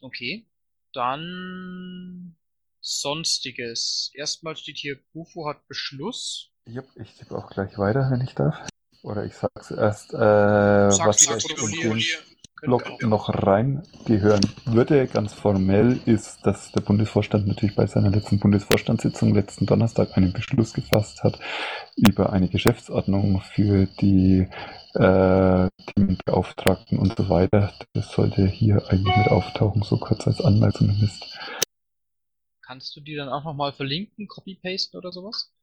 Okay. 0.00 0.46
Dann 0.94 2.34
Sonstiges. 2.80 4.10
Erstmal 4.14 4.56
steht 4.56 4.78
hier, 4.78 4.98
Bufo 5.12 5.46
hat 5.46 5.68
Beschluss. 5.68 6.53
Yep, 6.66 6.86
ich 6.96 7.14
tippe 7.14 7.36
auch 7.36 7.50
gleich 7.50 7.76
weiter, 7.78 8.08
wenn 8.10 8.22
ich 8.22 8.34
darf. 8.34 8.66
Oder 9.02 9.24
ich 9.26 9.34
sag's 9.34 9.70
erst, 9.70 10.14
äh, 10.14 10.18
was 10.18 11.20
lieber, 11.20 11.34
jetzt 11.34 11.74
in 11.74 11.90
den 11.90 12.02
Blog 12.62 13.02
noch 13.02 13.28
reingehören 13.28 14.40
würde, 14.64 15.06
ganz 15.06 15.34
formell, 15.34 16.00
ist, 16.06 16.46
dass 16.46 16.72
der 16.72 16.80
Bundesvorstand 16.80 17.46
natürlich 17.46 17.76
bei 17.76 17.86
seiner 17.86 18.08
letzten 18.08 18.38
Bundesvorstandssitzung 18.38 19.34
letzten 19.34 19.66
Donnerstag 19.66 20.16
einen 20.16 20.32
Beschluss 20.32 20.72
gefasst 20.72 21.22
hat 21.22 21.38
über 21.96 22.32
eine 22.32 22.48
Geschäftsordnung 22.48 23.42
für 23.42 23.86
die 24.00 24.48
äh, 24.94 25.68
Themenbeauftragten 25.94 26.98
und 26.98 27.14
so 27.18 27.28
weiter. 27.28 27.74
Das 27.92 28.10
sollte 28.10 28.46
hier 28.46 28.82
eigentlich 28.88 29.16
mit 29.16 29.28
auftauchen, 29.28 29.82
so 29.82 29.98
kurz 29.98 30.26
als 30.26 30.40
Anmerkung 30.40 30.88
zumindest. 30.88 31.38
Kannst 32.62 32.96
du 32.96 33.00
die 33.00 33.14
dann 33.14 33.28
auch 33.28 33.44
nochmal 33.44 33.72
verlinken, 33.72 34.26
copy-pasten 34.26 34.98
oder 34.98 35.12
sowas? 35.12 35.53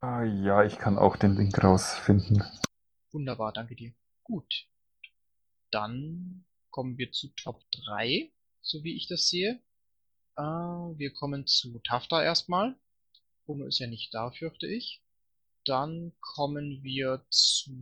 Ah, 0.00 0.24
ja, 0.24 0.64
ich 0.64 0.78
kann 0.78 0.98
auch 0.98 1.16
den 1.16 1.36
Link 1.36 1.62
rausfinden. 1.62 2.44
Wunderbar, 3.12 3.52
danke 3.52 3.74
dir. 3.74 3.92
Gut. 4.22 4.66
Dann 5.70 6.44
kommen 6.70 6.98
wir 6.98 7.12
zu 7.12 7.28
Top 7.36 7.62
3, 7.86 8.30
so 8.60 8.84
wie 8.84 8.96
ich 8.96 9.08
das 9.08 9.28
sehe. 9.28 9.60
Äh, 10.36 10.42
wir 10.42 11.12
kommen 11.12 11.46
zu 11.46 11.78
Tafta 11.80 12.22
erstmal. 12.22 12.76
Bruno 13.46 13.66
ist 13.66 13.78
ja 13.78 13.86
nicht 13.86 14.12
da, 14.14 14.30
fürchte 14.30 14.66
ich. 14.66 15.02
Dann 15.64 16.12
kommen 16.20 16.82
wir 16.82 17.24
zu 17.30 17.72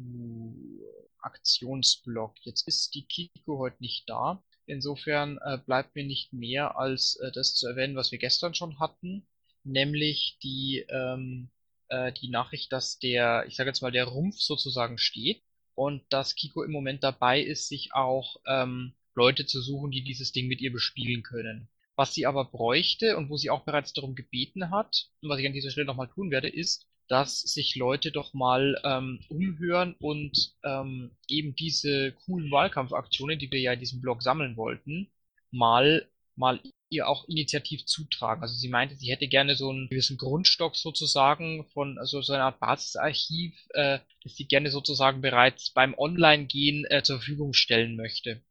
Aktionsblock. 1.19 2.35
Jetzt 2.45 2.69
ist 2.69 2.95
die 2.95 3.07
Kiko 3.07 3.59
heute 3.59 3.77
nicht 3.81 4.09
da. 4.09 4.43
Insofern 4.67 5.39
äh, 5.39 5.59
bleibt 5.59 5.95
mir 5.95 6.05
nicht 6.05 6.33
mehr 6.33 6.79
als 6.79 7.17
äh, 7.17 7.33
das 7.33 7.55
zu 7.55 7.67
erwähnen, 7.67 7.97
was 7.97 8.13
wir 8.13 8.19
gestern 8.19 8.55
schon 8.55 8.79
hatten, 8.79 9.27
nämlich 9.65 10.39
die, 10.43 10.87
ähm, 10.89 11.51
äh, 11.93 12.13
die 12.13 12.31
Nachricht, 12.31 12.73
dass 12.73 12.99
der, 12.99 13.45
ich 13.47 13.57
sage 13.57 13.69
jetzt 13.69 13.83
mal, 13.83 13.93
der 13.93 14.07
Rumpf 14.07 14.37
sozusagen 14.39 14.99
steht 14.99 15.43
und 15.75 16.03
dass 16.11 16.35
Kiko 16.35 16.63
im 16.63 16.73
Moment 16.73 17.05
dabei 17.05 17.41
ist, 17.41 17.69
sich 17.69 17.91
auch 17.93 18.37
ähm, 18.47 18.95
Leute 19.15 19.45
zu 19.47 19.61
suchen, 19.61 19.91
die 19.91 20.03
dieses 20.03 20.33
Ding 20.33 20.49
mit 20.49 20.61
ihr 20.61 20.73
bespielen 20.73 21.23
können. 21.23 21.69
Was 21.95 22.15
sie 22.15 22.27
aber 22.27 22.47
bräuchte 22.47 23.17
und 23.19 23.29
wo 23.29 23.37
sie 23.37 23.51
auch 23.51 23.65
bereits 23.65 23.93
darum 23.93 24.15
gebeten 24.15 24.71
hat, 24.71 25.11
und 25.21 25.29
was 25.29 25.39
ich 25.39 25.47
an 25.47 25.53
dieser 25.53 25.71
Stelle 25.71 25.87
nochmal 25.87 26.09
tun 26.09 26.31
werde, 26.31 26.49
ist, 26.49 26.87
dass 27.09 27.41
sich 27.41 27.77
Leute 27.77 28.11
doch 28.11 28.33
mal 28.33 28.81
ähm, 28.85 29.21
umhören 29.29 29.95
und 29.99 30.55
ähm, 30.65 31.11
eben 31.29 31.55
diese 31.55 32.13
coolen 32.25 32.51
Wahlkampfaktionen, 32.51 33.39
die 33.39 33.51
wir 33.51 33.61
ja 33.61 33.75
in 33.75 33.81
diesem 33.81 34.01
Blog 34.01 34.23
sammeln 34.23 34.57
wollten, 34.57 35.13
mal 35.51 36.09
mal 36.43 36.61
ihr 36.91 37.09
auch 37.09 37.27
initiativ 37.29 37.87
zutragen. 37.87 38.43
Also 38.43 38.55
sie 38.55 38.69
meinte, 38.69 38.97
sie 38.97 39.11
hätte 39.11 39.29
gerne 39.29 39.55
so 39.55 39.71
einen 39.71 39.89
gewissen 39.89 40.19
Grundstock 40.19 40.77
sozusagen 40.77 41.67
von 41.73 41.99
also 41.99 42.21
so 42.21 42.35
einer 42.35 42.45
Art 42.45 42.61
Basisarchiv, 42.61 43.55
äh, 43.71 44.01
das 44.23 44.37
sie 44.37 44.47
gerne 44.47 44.71
sozusagen 44.71 45.23
bereits 45.23 45.71
beim 45.71 45.95
Online-Gehen 45.97 46.85
äh, 46.91 47.03
zur 47.03 47.17
Verfügung 47.17 47.55
stellen 47.55 47.97
möchte. 47.97 48.43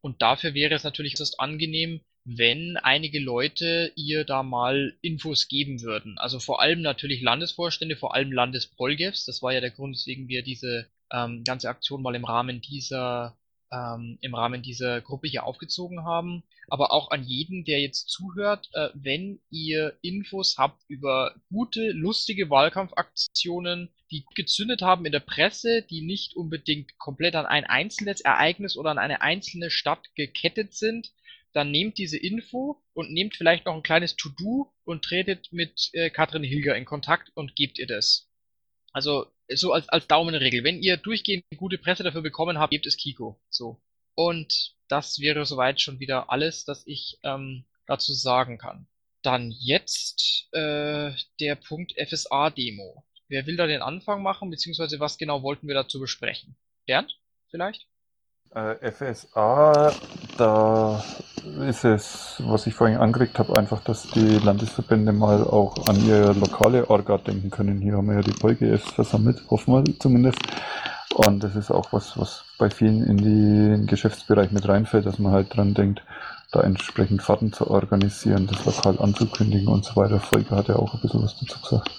Und 0.00 0.22
dafür 0.22 0.54
wäre 0.54 0.74
es 0.74 0.84
natürlich 0.84 1.14
äußerst 1.14 1.40
angenehm, 1.40 2.00
wenn 2.24 2.76
einige 2.76 3.18
Leute 3.18 3.92
ihr 3.96 4.24
da 4.24 4.42
mal 4.42 4.94
Infos 5.00 5.48
geben 5.48 5.80
würden. 5.80 6.18
Also 6.18 6.38
vor 6.38 6.60
allem 6.60 6.82
natürlich 6.82 7.22
Landesvorstände, 7.22 7.96
vor 7.96 8.14
allem 8.14 8.30
Landespolgefs. 8.30 9.24
Das 9.24 9.42
war 9.42 9.52
ja 9.52 9.60
der 9.60 9.70
Grund, 9.70 9.96
weswegen 9.96 10.28
wir 10.28 10.42
diese 10.42 10.86
ähm, 11.10 11.42
ganze 11.42 11.70
Aktion 11.70 12.02
mal 12.02 12.14
im 12.14 12.26
Rahmen 12.26 12.60
dieser 12.60 13.36
ähm, 13.72 14.18
im 14.20 14.34
Rahmen 14.34 14.62
dieser 14.62 15.00
Gruppe 15.00 15.28
hier 15.28 15.44
aufgezogen 15.44 16.04
haben. 16.04 16.42
Aber 16.68 16.92
auch 16.92 17.10
an 17.10 17.24
jeden, 17.24 17.64
der 17.64 17.80
jetzt 17.80 18.10
zuhört, 18.10 18.68
äh, 18.72 18.88
wenn 18.94 19.40
ihr 19.50 19.98
Infos 20.02 20.56
habt 20.58 20.82
über 20.88 21.34
gute, 21.50 21.90
lustige 21.92 22.50
Wahlkampfaktionen, 22.50 23.90
die 24.10 24.24
gezündet 24.34 24.82
haben 24.82 25.06
in 25.06 25.12
der 25.12 25.20
Presse, 25.20 25.82
die 25.82 26.02
nicht 26.02 26.36
unbedingt 26.36 26.98
komplett 26.98 27.34
an 27.34 27.46
ein 27.46 27.64
einzelnes 27.64 28.20
Ereignis 28.20 28.76
oder 28.76 28.90
an 28.90 28.98
eine 28.98 29.22
einzelne 29.22 29.70
Stadt 29.70 30.14
gekettet 30.14 30.74
sind, 30.74 31.12
dann 31.52 31.70
nehmt 31.70 31.98
diese 31.98 32.18
Info 32.18 32.82
und 32.92 33.12
nehmt 33.12 33.34
vielleicht 33.34 33.64
noch 33.64 33.74
ein 33.74 33.82
kleines 33.82 34.16
To-Do 34.16 34.72
und 34.84 35.04
tretet 35.04 35.52
mit 35.52 35.90
äh, 35.92 36.10
Katrin 36.10 36.44
Hilger 36.44 36.76
in 36.76 36.84
Kontakt 36.84 37.30
und 37.34 37.56
gebt 37.56 37.78
ihr 37.78 37.86
das. 37.86 38.30
Also 38.92 39.26
so 39.54 39.72
als, 39.72 39.88
als 39.88 40.06
Daumenregel. 40.06 40.64
Wenn 40.64 40.82
ihr 40.82 40.96
durchgehend 40.96 41.44
gute 41.56 41.78
Presse 41.78 42.02
dafür 42.02 42.22
bekommen 42.22 42.58
habt, 42.58 42.70
gebt 42.70 42.86
es 42.86 42.96
Kiko. 42.96 43.40
So. 43.48 43.80
Und 44.18 44.74
das 44.88 45.20
wäre 45.20 45.44
soweit 45.44 45.80
schon 45.80 46.00
wieder 46.00 46.32
alles, 46.32 46.64
das 46.64 46.84
ich 46.88 47.20
ähm, 47.22 47.66
dazu 47.86 48.12
sagen 48.12 48.58
kann. 48.58 48.88
Dann 49.22 49.52
jetzt 49.60 50.48
äh, 50.50 51.12
der 51.38 51.54
Punkt 51.54 51.94
FSA-Demo. 51.96 53.04
Wer 53.28 53.46
will 53.46 53.56
da 53.56 53.68
den 53.68 53.80
Anfang 53.80 54.24
machen, 54.24 54.50
beziehungsweise 54.50 54.98
was 54.98 55.18
genau 55.18 55.44
wollten 55.44 55.68
wir 55.68 55.76
dazu 55.76 56.00
besprechen? 56.00 56.56
Bernd, 56.84 57.16
vielleicht? 57.48 57.86
Äh, 58.50 58.90
FSA, 58.90 59.94
da 60.36 61.04
ist 61.68 61.84
es, 61.84 62.42
was 62.44 62.66
ich 62.66 62.74
vorhin 62.74 62.98
angeregt 62.98 63.38
habe, 63.38 63.56
einfach, 63.56 63.84
dass 63.84 64.10
die 64.10 64.38
Landesverbände 64.38 65.12
mal 65.12 65.44
auch 65.44 65.86
an 65.86 66.04
ihre 66.04 66.32
lokale 66.32 66.90
Orga 66.90 67.18
denken 67.18 67.50
können. 67.50 67.80
Hier 67.80 67.92
haben 67.92 68.08
wir 68.08 68.16
ja 68.16 68.22
die 68.22 68.32
VolGFs 68.32 68.90
versammelt, 68.90 69.48
hoffen 69.48 69.74
wir 69.74 70.00
zumindest. 70.00 70.40
Und 71.18 71.42
das 71.42 71.56
ist 71.56 71.72
auch 71.72 71.92
was, 71.92 72.16
was 72.16 72.44
bei 72.58 72.70
vielen 72.70 73.02
in 73.02 73.16
den 73.16 73.86
Geschäftsbereich 73.88 74.52
mit 74.52 74.68
reinfällt, 74.68 75.04
dass 75.04 75.18
man 75.18 75.32
halt 75.32 75.52
dran 75.56 75.74
denkt, 75.74 76.04
da 76.52 76.60
entsprechend 76.60 77.22
Fahrten 77.22 77.52
zu 77.52 77.68
organisieren, 77.68 78.46
das 78.46 78.64
lokal 78.64 79.00
anzukündigen 79.00 79.66
und 79.66 79.84
so 79.84 79.96
weiter. 79.96 80.20
Folge 80.20 80.50
hat 80.50 80.68
ja 80.68 80.76
auch 80.76 80.94
ein 80.94 81.00
bisschen 81.00 81.24
was 81.24 81.36
dazu 81.40 81.60
gesagt. 81.60 81.90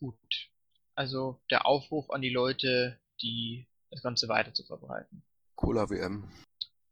Gut. 0.00 0.16
Also 0.96 1.40
der 1.52 1.66
Aufruf 1.66 2.10
an 2.10 2.20
die 2.20 2.30
Leute, 2.30 2.98
die 3.22 3.68
das 3.92 4.02
Ganze 4.02 4.28
weiter 4.28 4.52
zu 4.54 4.64
verbreiten. 4.64 5.22
Cola 5.54 5.88
WM. 5.88 6.24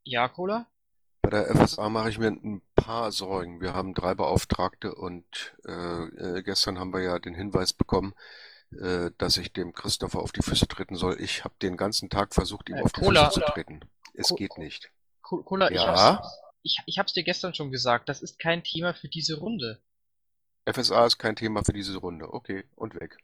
Ja, 0.04 0.28
Cola? 0.28 0.68
Bei 1.20 1.30
der 1.30 1.46
FSA 1.46 1.88
mache 1.88 2.10
ich 2.10 2.20
mir 2.20 2.28
ein 2.28 2.62
paar 2.76 3.10
Sorgen. 3.10 3.60
Wir 3.60 3.74
haben 3.74 3.92
drei 3.92 4.14
Beauftragte 4.14 4.94
und 4.94 5.56
äh, 5.66 6.04
äh, 6.04 6.42
gestern 6.44 6.78
haben 6.78 6.92
wir 6.92 7.02
ja 7.02 7.18
den 7.18 7.34
Hinweis 7.34 7.72
bekommen, 7.72 8.14
äh, 8.72 9.10
dass 9.18 9.36
ich 9.36 9.52
dem 9.52 9.72
Christopher 9.72 10.20
auf 10.20 10.32
die 10.32 10.42
Füße 10.42 10.66
treten 10.68 10.96
soll. 10.96 11.20
Ich 11.20 11.44
habe 11.44 11.54
den 11.62 11.76
ganzen 11.76 12.10
Tag 12.10 12.34
versucht, 12.34 12.68
ihm 12.68 12.76
Äh, 12.76 12.82
auf 12.82 12.92
die 12.92 13.00
Cola. 13.00 13.26
Füße 13.30 13.40
zu 13.40 13.52
treten. 13.52 13.80
Es 14.14 14.28
Co- 14.28 14.34
geht 14.36 14.58
nicht. 14.58 14.90
Co- 15.22 15.42
Cola, 15.42 15.70
ich, 15.70 15.76
Ja? 15.76 16.16
hab's, 16.16 16.28
ich, 16.62 16.78
ich 16.86 16.98
hab's 16.98 17.12
dir 17.12 17.24
gestern 17.24 17.54
schon 17.54 17.70
gesagt, 17.70 18.08
das 18.08 18.22
ist 18.22 18.38
kein 18.38 18.62
Thema 18.64 18.94
für 18.94 19.08
diese 19.08 19.38
Runde. 19.38 19.80
FSA 20.66 21.06
ist 21.06 21.18
kein 21.18 21.36
Thema 21.36 21.64
für 21.64 21.72
diese 21.72 21.96
Runde. 21.96 22.32
Okay, 22.32 22.64
und 22.76 22.94
weg. 22.94 23.16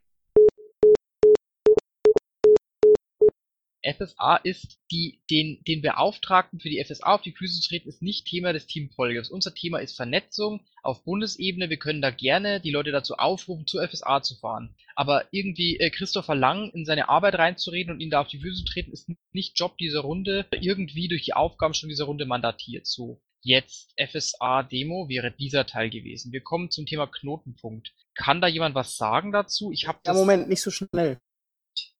FSA 3.84 4.36
ist 4.36 4.78
die, 4.90 5.20
den, 5.30 5.62
den 5.66 5.82
Beauftragten 5.82 6.58
für 6.58 6.70
die 6.70 6.82
FSA 6.82 7.14
auf 7.14 7.22
die 7.22 7.32
Füße 7.32 7.60
zu 7.60 7.68
treten, 7.68 7.88
ist 7.88 8.02
nicht 8.02 8.26
Thema 8.26 8.52
des 8.52 8.66
Team 8.66 8.90
Polgers. 8.90 9.30
Unser 9.30 9.54
Thema 9.54 9.78
ist 9.78 9.96
Vernetzung 9.96 10.64
auf 10.82 11.04
Bundesebene. 11.04 11.70
Wir 11.70 11.76
können 11.76 12.02
da 12.02 12.10
gerne 12.10 12.60
die 12.60 12.70
Leute 12.70 12.92
dazu 12.92 13.14
aufrufen, 13.14 13.66
zur 13.66 13.86
FSA 13.86 14.22
zu 14.22 14.36
fahren. 14.36 14.74
Aber 14.96 15.26
irgendwie 15.32 15.78
äh, 15.78 15.90
Christopher 15.90 16.34
Lang 16.34 16.70
in 16.70 16.84
seine 16.84 17.08
Arbeit 17.08 17.34
reinzureden 17.36 17.92
und 17.92 18.00
ihn 18.00 18.10
da 18.10 18.20
auf 18.20 18.28
die 18.28 18.40
Füße 18.40 18.64
zu 18.64 18.72
treten, 18.72 18.92
ist 18.92 19.10
nicht 19.32 19.58
Job 19.58 19.76
dieser 19.78 20.00
Runde, 20.00 20.46
irgendwie 20.52 21.08
durch 21.08 21.22
die 21.22 21.34
Aufgaben 21.34 21.74
schon 21.74 21.88
dieser 21.88 22.04
Runde 22.04 22.26
mandatiert. 22.26 22.86
So, 22.86 23.20
jetzt 23.42 23.92
FSA-Demo 23.98 25.08
wäre 25.08 25.30
dieser 25.30 25.66
Teil 25.66 25.90
gewesen. 25.90 26.32
Wir 26.32 26.40
kommen 26.40 26.70
zum 26.70 26.86
Thema 26.86 27.06
Knotenpunkt. 27.06 27.92
Kann 28.14 28.40
da 28.40 28.46
jemand 28.46 28.74
was 28.74 28.96
sagen 28.96 29.32
dazu? 29.32 29.72
Ich 29.72 29.86
habe 29.86 29.98
Ja. 30.06 30.14
Moment, 30.14 30.48
nicht 30.48 30.62
so 30.62 30.70
schnell. 30.70 31.18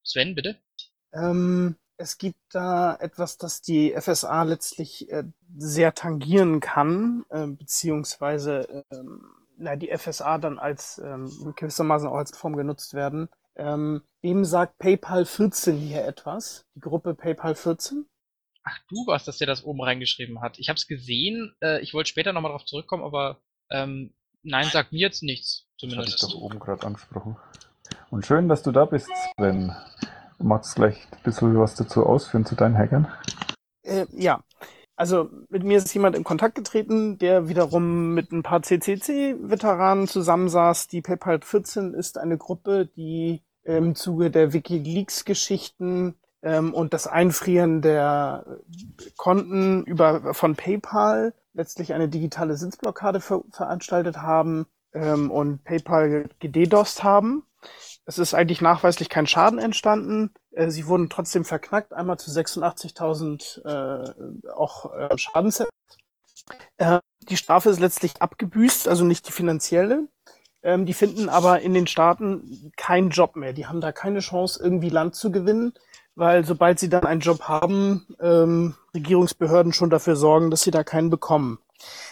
Sven, 0.02 0.34
bitte? 0.34 0.58
Ähm, 1.14 1.76
es 1.96 2.18
gibt 2.18 2.38
da 2.50 2.96
etwas, 2.96 3.38
das 3.38 3.62
die 3.62 3.94
FSA 3.96 4.42
letztlich 4.42 5.10
äh, 5.10 5.24
sehr 5.56 5.94
tangieren 5.94 6.60
kann, 6.60 7.24
äh, 7.30 7.46
beziehungsweise 7.46 8.84
ähm, 8.90 9.22
na, 9.56 9.76
die 9.76 9.96
FSA 9.96 10.38
dann 10.38 10.58
als 10.58 10.98
ähm, 10.98 11.54
gewissermaßen 11.56 12.08
auch 12.08 12.16
als 12.16 12.36
Form 12.36 12.56
genutzt 12.56 12.94
werden. 12.94 13.28
Ähm, 13.56 14.02
wem 14.20 14.44
sagt 14.44 14.78
PayPal 14.78 15.24
14 15.24 15.76
hier 15.76 16.04
etwas? 16.04 16.66
Die 16.74 16.80
Gruppe 16.80 17.14
PayPal 17.14 17.54
14? 17.54 18.06
Ach, 18.64 18.78
du 18.88 19.06
warst 19.06 19.28
das, 19.28 19.38
der 19.38 19.46
das 19.46 19.62
oben 19.62 19.82
reingeschrieben 19.82 20.40
hat. 20.40 20.58
Ich 20.58 20.68
habe 20.68 20.78
es 20.78 20.88
gesehen. 20.88 21.54
Äh, 21.62 21.80
ich 21.82 21.94
wollte 21.94 22.08
später 22.08 22.32
nochmal 22.32 22.50
drauf 22.50 22.64
zurückkommen, 22.64 23.04
aber 23.04 23.40
ähm, 23.70 24.14
nein, 24.42 24.66
sagt 24.66 24.92
mir 24.92 25.00
jetzt 25.00 25.22
nichts. 25.22 25.68
Das 25.80 25.90
hatte 25.92 26.08
ich 26.08 26.16
Zumindest. 26.16 26.22
doch 26.22 26.34
oben 26.34 26.58
gerade 26.58 26.86
angesprochen. 26.86 27.36
Und 28.10 28.26
schön, 28.26 28.48
dass 28.48 28.62
du 28.62 28.72
da 28.72 28.86
bist, 28.86 29.08
Sven. 29.36 29.74
Du 30.38 30.44
magst 30.44 30.74
gleich 30.76 31.06
ein 31.12 31.22
bisschen 31.22 31.58
was 31.58 31.74
dazu 31.74 32.04
ausführen 32.04 32.44
zu 32.44 32.54
deinen 32.54 32.76
Hackern? 32.76 33.08
Äh, 33.82 34.06
ja. 34.12 34.42
Also 34.96 35.28
mit 35.48 35.64
mir 35.64 35.78
ist 35.78 35.92
jemand 35.92 36.14
in 36.14 36.22
Kontakt 36.22 36.54
getreten, 36.54 37.18
der 37.18 37.48
wiederum 37.48 38.14
mit 38.14 38.30
ein 38.30 38.44
paar 38.44 38.62
CCC-Veteranen 38.62 40.06
zusammensaß. 40.06 40.86
Die 40.86 41.02
PayPal 41.02 41.40
14 41.42 41.94
ist 41.94 42.16
eine 42.16 42.38
Gruppe, 42.38 42.86
die 42.86 43.42
im 43.64 43.94
Zuge 43.94 44.30
der 44.30 44.52
WikiLeaks-Geschichten 44.52 46.14
ähm, 46.42 46.74
und 46.74 46.92
das 46.92 47.06
Einfrieren 47.06 47.82
der 47.82 48.44
Konten 49.16 49.84
über 49.84 50.34
von 50.34 50.54
PayPal 50.54 51.34
letztlich 51.54 51.94
eine 51.94 52.08
digitale 52.08 52.56
Sitzblockade 52.56 53.20
ver 53.20 53.42
veranstaltet 53.50 54.18
haben 54.18 54.66
ähm, 54.92 55.30
und 55.30 55.64
PayPal 55.64 56.28
gededost 56.38 57.02
haben. 57.02 57.44
Es 58.06 58.18
ist 58.18 58.34
eigentlich 58.34 58.60
nachweislich 58.60 59.08
kein 59.08 59.26
Schaden 59.26 59.58
entstanden. 59.58 60.32
Äh, 60.52 60.70
sie 60.70 60.86
wurden 60.86 61.08
trotzdem 61.08 61.44
verknackt, 61.44 61.92
einmal 61.92 62.18
zu 62.18 62.30
86.000 62.30 63.64
äh, 63.64 64.50
auch 64.50 64.92
äh, 64.94 65.16
Schadenserbst. 65.16 65.72
Äh, 66.76 66.98
die 67.22 67.36
Strafe 67.36 67.70
ist 67.70 67.80
letztlich 67.80 68.20
abgebüßt, 68.20 68.88
also 68.88 69.04
nicht 69.04 69.26
die 69.28 69.32
finanzielle. 69.32 70.08
Ähm, 70.62 70.86
die 70.86 70.94
finden 70.94 71.28
aber 71.28 71.60
in 71.60 71.74
den 71.74 71.86
Staaten 71.86 72.72
keinen 72.76 73.10
Job 73.10 73.36
mehr. 73.36 73.52
Die 73.52 73.66
haben 73.66 73.80
da 73.80 73.92
keine 73.92 74.20
Chance, 74.20 74.62
irgendwie 74.62 74.88
Land 74.88 75.14
zu 75.14 75.30
gewinnen, 75.30 75.74
weil 76.14 76.44
sobald 76.44 76.78
sie 76.78 76.88
dann 76.88 77.04
einen 77.04 77.20
Job 77.20 77.42
haben, 77.42 78.06
ähm, 78.20 78.74
Regierungsbehörden 78.94 79.72
schon 79.72 79.90
dafür 79.90 80.16
sorgen, 80.16 80.50
dass 80.50 80.62
sie 80.62 80.70
da 80.70 80.84
keinen 80.84 81.10
bekommen. 81.10 81.58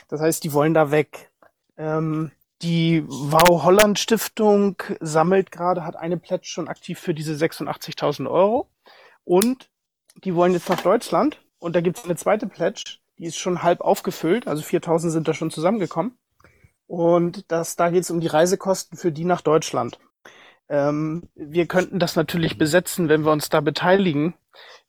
Das 0.08 0.20
heißt, 0.20 0.44
die 0.44 0.52
wollen 0.52 0.74
da 0.74 0.90
weg. 0.90 1.30
Ähm, 1.78 2.30
die 2.62 3.04
Wow 3.06 3.64
Holland 3.64 3.98
Stiftung 3.98 4.76
sammelt 5.00 5.50
gerade, 5.50 5.84
hat 5.84 5.96
eine 5.96 6.16
Pledge 6.16 6.46
schon 6.46 6.68
aktiv 6.68 6.98
für 6.98 7.14
diese 7.14 7.34
86.000 7.34 8.30
Euro. 8.30 8.68
Und 9.24 9.68
die 10.24 10.34
wollen 10.34 10.52
jetzt 10.52 10.68
nach 10.68 10.80
Deutschland. 10.80 11.40
Und 11.58 11.76
da 11.76 11.80
gibt 11.80 11.98
es 11.98 12.04
eine 12.04 12.16
zweite 12.16 12.46
Pledge, 12.46 12.98
die 13.18 13.24
ist 13.24 13.38
schon 13.38 13.62
halb 13.62 13.80
aufgefüllt. 13.80 14.46
Also 14.46 14.62
4.000 14.62 15.10
sind 15.10 15.28
da 15.28 15.34
schon 15.34 15.50
zusammengekommen. 15.50 16.16
Und 16.86 17.50
das, 17.50 17.76
da 17.76 17.90
geht 17.90 18.02
es 18.02 18.10
um 18.10 18.20
die 18.20 18.26
Reisekosten 18.26 18.98
für 18.98 19.12
die 19.12 19.24
nach 19.24 19.40
Deutschland. 19.40 19.98
Ähm, 20.68 21.28
wir 21.34 21.66
könnten 21.66 21.98
das 21.98 22.16
natürlich 22.16 22.58
besetzen, 22.58 23.08
wenn 23.08 23.24
wir 23.24 23.32
uns 23.32 23.48
da 23.48 23.60
beteiligen. 23.60 24.34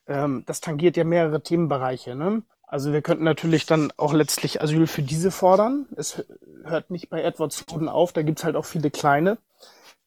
Ähm, 0.07 0.43
das 0.45 0.61
tangiert 0.61 0.97
ja 0.97 1.03
mehrere 1.03 1.41
Themenbereiche. 1.41 2.15
Ne? 2.15 2.43
Also 2.73 2.91
wir 2.91 3.03
könnten 3.03 3.23
natürlich 3.23 3.67
dann 3.67 3.93
auch 3.97 4.13
letztlich 4.13 4.63
Asyl 4.63 4.87
für 4.87 5.03
diese 5.03 5.29
fordern. 5.29 5.85
Es 5.95 6.25
hört 6.63 6.89
nicht 6.89 7.07
bei 7.11 7.21
Edward 7.21 7.53
Snowden 7.53 7.87
auf, 7.87 8.13
da 8.13 8.23
gibt's 8.23 8.43
halt 8.43 8.55
auch 8.55 8.65
viele 8.65 8.89
kleine. 8.89 9.37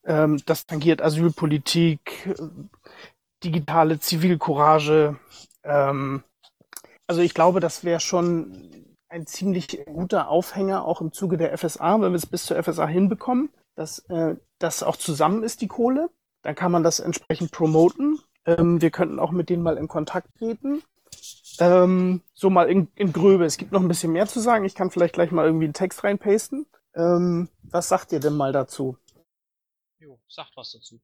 Ähm, 0.05 0.43
das 0.47 0.67
tangiert 0.67 1.01
Asylpolitik, 1.01 2.27
äh, 2.27 2.49
digitale 3.45 4.01
Zivilcourage. 4.01 5.17
Ähm, 5.63 6.25
also 7.07 7.21
ich 7.21 7.35
glaube, 7.35 7.61
das 7.61 7.85
wäre 7.85 8.01
schon 8.01 8.97
ein 9.09 9.29
ziemlich 9.29 9.85
guter 9.87 10.29
Aufhänger 10.29 10.85
auch 10.85 11.01
im 11.01 11.13
Zuge 11.13 11.37
der 11.37 11.57
FSA, 11.57 12.01
wenn 12.01 12.11
wir 12.11 12.17
es 12.17 12.27
bis 12.27 12.47
zur 12.47 12.61
FSA 12.61 12.89
hinbekommen, 12.89 13.51
dass 13.77 14.01
äh, 14.09 14.35
das 14.59 14.83
auch 14.83 14.97
zusammen 14.97 15.45
ist, 15.45 15.61
die 15.61 15.69
Kohle. 15.69 16.11
Dann 16.43 16.57
kann 16.57 16.73
man 16.73 16.83
das 16.83 16.99
entsprechend 16.99 17.53
promoten. 17.53 18.19
Ähm, 18.45 18.81
wir 18.83 18.91
könnten 18.91 19.21
auch 19.21 19.31
mit 19.31 19.51
denen 19.51 19.63
mal 19.63 19.77
in 19.77 19.87
Kontakt 19.87 20.37
treten. 20.37 20.83
Ähm, 21.61 22.23
so 22.35 22.51
mal 22.51 22.69
in, 22.69 22.89
in 22.95 23.13
Gröbe. 23.13 23.45
Es 23.45 23.57
gibt 23.57 23.73
noch 23.73 23.81
ein 23.81 23.89
bisschen 23.89 24.13
mehr 24.13 24.27
zu 24.27 24.41
sagen. 24.41 24.65
Ich 24.65 24.75
kann 24.75 24.91
vielleicht 24.91 25.15
gleich 25.15 25.31
mal 25.31 25.47
irgendwie 25.47 25.65
einen 25.65 25.75
Text 25.75 26.05
reinpasten. 26.05 26.67
Ähm, 26.95 27.49
was 27.63 27.89
sagt 27.89 28.13
ihr 28.13 28.21
denn 28.21 28.37
mal 28.37 28.53
dazu? 28.53 28.97
Jo, 29.99 30.19
sagt 30.29 30.57
was 30.57 30.73
dazu. 30.73 31.01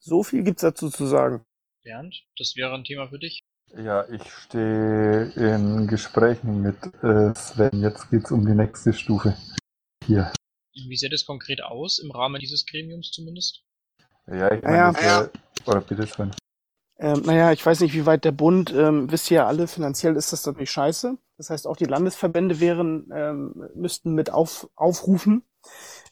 So 0.00 0.22
viel 0.22 0.42
gibt's 0.42 0.62
dazu 0.62 0.90
zu 0.90 1.06
sagen. 1.06 1.44
Bernd, 1.82 2.24
das 2.38 2.56
wäre 2.56 2.74
ein 2.74 2.84
Thema 2.84 3.08
für 3.08 3.18
dich. 3.18 3.40
Ja, 3.76 4.08
ich 4.08 4.22
stehe 4.30 5.32
in 5.36 5.86
Gesprächen 5.86 6.62
mit 6.62 6.76
äh, 7.02 7.34
Sven. 7.34 7.80
Jetzt 7.80 8.10
geht's 8.10 8.30
um 8.30 8.46
die 8.46 8.54
nächste 8.54 8.92
Stufe. 8.92 9.36
Hier. 10.06 10.32
Wie 10.74 10.96
sieht 10.96 11.12
es 11.12 11.24
konkret 11.24 11.62
aus, 11.62 11.98
im 11.98 12.10
Rahmen 12.10 12.40
dieses 12.40 12.66
Gremiums 12.66 13.10
zumindest? 13.10 13.64
Ja, 14.26 14.52
ich 14.52 14.62
meine, 14.62 14.76
Ja, 14.76 14.92
das 14.92 15.04
ja. 15.04 15.30
Oder 15.66 15.80
bitte, 15.80 16.06
Sven. 16.06 16.34
Ähm, 16.98 17.22
naja, 17.24 17.52
ich 17.52 17.64
weiß 17.64 17.80
nicht, 17.80 17.94
wie 17.94 18.06
weit 18.06 18.24
der 18.24 18.32
Bund, 18.32 18.72
ähm, 18.72 19.10
wisst 19.10 19.30
ihr 19.30 19.38
ja 19.38 19.46
alle, 19.46 19.66
finanziell 19.66 20.16
ist 20.16 20.32
das 20.32 20.46
natürlich 20.46 20.70
scheiße. 20.70 21.18
Das 21.36 21.50
heißt, 21.50 21.66
auch 21.66 21.76
die 21.76 21.86
Landesverbände 21.86 22.60
wären, 22.60 23.10
ähm, 23.12 23.68
müssten 23.74 24.14
mit 24.14 24.30
auf, 24.30 24.68
aufrufen. 24.76 25.42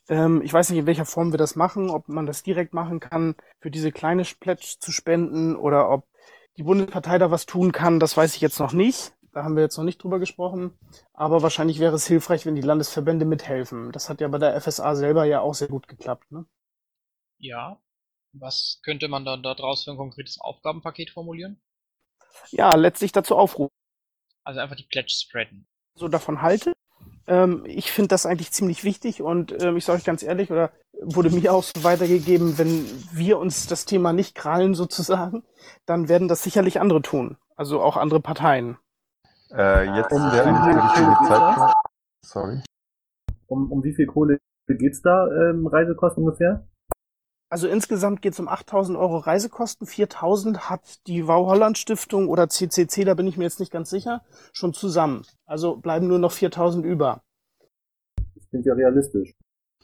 Ähm, 0.09 0.43
ich 0.43 0.53
weiß 0.53 0.71
nicht, 0.71 0.81
in 0.81 0.87
welcher 0.87 1.05
Form 1.05 1.33
wir 1.33 1.39
das 1.39 1.55
machen, 1.55 1.89
ob 1.91 2.09
man 2.09 2.27
das 2.27 2.43
direkt 2.43 2.75
machen 2.75 2.99
kann, 2.99 3.37
für 3.61 3.71
diese 3.71 3.93
kleine 3.93 4.25
Pledge 4.41 4.77
zu 4.81 4.91
spenden 4.91 5.55
oder 5.55 5.91
ob 5.91 6.07
die 6.57 6.65
Bundespartei 6.65 7.19
da 7.19 7.31
was 7.31 7.47
tun 7.47 7.73
kann, 7.73 8.01
das 8.01 8.17
weiß 8.17 8.35
ich 8.35 8.41
jetzt 8.41 8.59
noch 8.59 8.73
nicht. 8.73 9.15
Da 9.33 9.45
haben 9.45 9.57
wir 9.57 9.63
jetzt 9.63 9.79
noch 9.79 9.85
nicht 9.85 10.03
drüber 10.03 10.19
gesprochen. 10.19 10.79
Aber 11.15 11.43
wahrscheinlich 11.43 11.79
wäre 11.79 11.95
es 11.97 12.07
hilfreich, 12.07 12.45
wenn 12.45 12.55
die 12.55 12.61
Landesverbände 12.61 13.25
mithelfen. 13.25 13.91
Das 13.93 14.11
hat 14.11 14.21
ja 14.21 14.29
bei 14.29 14.39
der 14.39 14.61
FSA 14.61 14.95
selber 14.95 15.25
ja 15.25 15.41
auch 15.41 15.55
sehr 15.55 15.69
gut 15.69 15.89
geklappt. 15.89 16.31
Ne? 16.31 16.45
Ja. 17.39 17.79
Was 18.33 18.81
könnte 18.85 19.09
man 19.09 19.25
dann 19.25 19.43
da 19.43 19.55
draus 19.55 19.85
für 19.85 19.91
ein 19.91 19.97
konkretes 19.97 20.41
Aufgabenpaket 20.41 21.11
formulieren? 21.11 21.61
Ja, 22.51 22.75
letztlich 22.75 23.13
dazu 23.13 23.37
aufrufen. 23.37 23.75
Also 24.45 24.61
einfach 24.61 24.77
die 24.77 24.87
Pledge 24.87 25.13
spreaden. 25.13 25.67
so 25.95 26.09
davon 26.09 26.43
halte. 26.43 26.73
Ähm, 27.27 27.65
ich 27.67 27.93
finde 27.93 28.09
das 28.09 28.27
eigentlich 28.27 28.51
ziemlich 28.51 28.83
wichtig 28.85 29.23
und 29.23 29.53
ähm, 29.63 29.77
ich 29.77 29.85
sage 29.85 29.99
euch 29.99 30.05
ganz 30.05 30.23
ehrlich, 30.23 30.51
oder 30.51 30.73
wurde 31.01 31.31
mir 31.31 31.53
auch 31.53 31.63
so 31.63 31.85
weitergegeben, 31.85 32.59
wenn 32.59 32.85
wir 33.13 33.39
uns 33.39 33.67
das 33.67 33.85
Thema 33.85 34.13
nicht 34.13 34.35
krallen 34.35 34.75
sozusagen, 34.75 35.45
dann 35.87 36.09
werden 36.09 36.29
das 36.29 36.43
sicherlich 36.43 36.81
andere 36.81 37.03
tun. 37.03 37.37
Also 37.55 37.81
auch 37.81 37.97
andere 37.97 38.21
Parteien. 38.21 38.79
Äh, 39.53 39.95
jetzt 39.97 40.11
Um 40.11 40.31
der 40.31 40.47
richtige? 40.47 41.29
Zeitpunkt. 41.29 41.75
Sorry. 42.25 42.63
Um, 43.47 43.71
um 43.71 43.85
wie 43.85 43.95
viel 43.95 44.07
Kohle 44.07 44.39
geht's 44.67 45.03
da, 45.03 45.29
ähm, 45.29 45.67
Reisekosten 45.67 46.25
ungefähr? 46.25 46.67
Also 47.53 47.69
insgesamt 47.69 48.23
geht 48.23 48.33
es 48.33 48.41
um 48.41 48.49
8000 48.49 48.97
Euro 48.97 49.19
Reisekosten. 49.19 49.87
4000 49.87 50.71
hat 50.71 51.07
die 51.07 51.29
Wow 51.29 51.47
Holland 51.49 51.77
Stiftung 51.77 52.29
oder 52.31 52.49
CCC, 52.49 53.05
da 53.05 53.13
bin 53.13 53.27
ich 53.27 53.37
mir 53.37 53.45
jetzt 53.45 53.61
nicht 53.61 53.71
ganz 53.71 53.91
sicher, 53.91 54.23
schon 54.55 54.73
zusammen. 54.73 55.27
Also 55.45 55.77
bleiben 55.77 56.09
nur 56.09 56.19
noch 56.19 56.33
4000 56.33 56.83
über. 56.83 57.21
Das 58.17 58.49
klingt 58.49 58.65
ja 58.65 58.73
realistisch. 58.73 59.35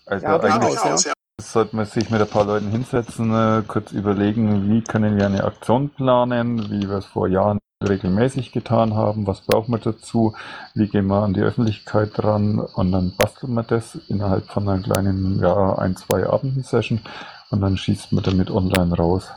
Also 0.07 0.25
Ja, 0.25 0.41
eigentlich 0.41 0.81
durchaus, 0.81 1.05
ja. 1.05 1.13
sollte 1.39 1.77
man 1.77 1.85
sich 1.85 2.09
mit 2.09 2.23
ein 2.23 2.27
paar 2.27 2.47
Leuten 2.47 2.71
hinsetzen, 2.71 3.35
äh, 3.35 3.63
kurz 3.69 3.93
überlegen, 3.93 4.71
wie 4.71 4.83
können 4.83 5.19
wir 5.19 5.27
eine 5.27 5.45
Aktion 5.45 5.91
planen, 5.91 6.71
wie 6.71 6.89
wir 6.89 6.97
es 6.97 7.05
vor 7.05 7.29
Jahren 7.29 7.59
regelmäßig 7.87 8.51
getan 8.51 8.95
haben, 8.95 9.27
was 9.27 9.43
brauchen 9.43 9.73
wir 9.73 9.79
dazu, 9.79 10.35
wie 10.75 10.89
gehen 10.89 11.07
wir 11.07 11.23
an 11.23 11.35
die 11.35 11.43
Öffentlichkeit 11.43 12.25
ran 12.25 12.61
und 12.61 12.93
dann 12.93 13.15
basteln 13.17 13.53
wir 13.53 13.63
das 13.63 13.95
innerhalb 14.09 14.47
von 14.47 14.67
einer 14.67 14.83
kleinen, 14.83 15.39
ja, 15.39 15.75
ein, 15.75 15.97
zwei 15.97 16.27
Abenden-Session 16.27 17.03
und 17.51 17.61
dann 17.61 17.77
schießt 17.77 18.13
man 18.13 18.25
damit 18.25 18.51
online 18.51 18.95
raus. 18.95 19.29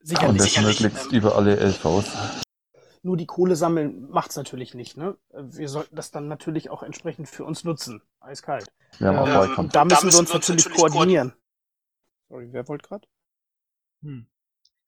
Sicherlich, 0.00 0.28
und 0.30 0.38
das 0.38 0.46
sicherlich, 0.46 0.80
möglichst 0.80 1.12
ähm, 1.12 1.18
über 1.18 1.36
alle 1.36 1.56
LVs. 1.56 2.10
Nur 3.02 3.16
die 3.16 3.26
Kohle 3.26 3.56
sammeln 3.56 4.08
macht's 4.10 4.36
natürlich 4.36 4.74
nicht. 4.74 4.96
Ne? 4.96 5.16
Wir 5.32 5.68
sollten 5.68 5.94
das 5.96 6.10
dann 6.10 6.28
natürlich 6.28 6.70
auch 6.70 6.82
entsprechend 6.82 7.28
für 7.28 7.44
uns 7.44 7.64
nutzen. 7.64 8.02
Eiskalt. 8.20 8.66
Wir 8.98 9.08
haben 9.08 9.18
auch 9.18 9.26
Ähm, 9.26 9.34
Wahlkampf. 9.34 9.58
und 9.58 9.74
da 9.74 9.84
müssen 9.84 10.12
wir 10.12 10.18
uns 10.18 10.32
natürlich 10.32 10.68
koordinieren. 10.70 11.32
Sorry, 12.28 12.48
wer 12.52 12.66
wollte 12.68 12.88
gerade? 12.88 13.06
Hm. 14.02 14.26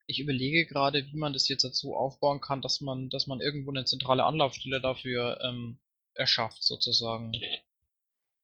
Ich 0.07 0.20
überlege 0.20 0.66
gerade, 0.66 1.05
wie 1.05 1.16
man 1.16 1.32
das 1.32 1.49
jetzt 1.49 1.64
dazu 1.64 1.94
aufbauen 1.94 2.40
kann, 2.40 2.62
dass 2.62 2.80
man, 2.80 3.11
dass 3.11 3.26
man 3.26 3.40
irgendwo 3.40 3.70
eine 3.70 3.84
zentrale 3.84 4.24
Anlaufstelle 4.24 4.80
dafür 4.80 5.38
ähm, 5.42 5.78
erschafft, 6.14 6.62
sozusagen. 6.62 7.32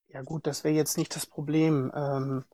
Ja 0.07 0.21
gut, 0.21 0.45
das 0.47 0.63
wäre 0.63 0.75
jetzt 0.75 0.97
nicht 0.97 1.15
das 1.15 1.25
Problem. 1.25 1.91
Ähm, 1.95 2.45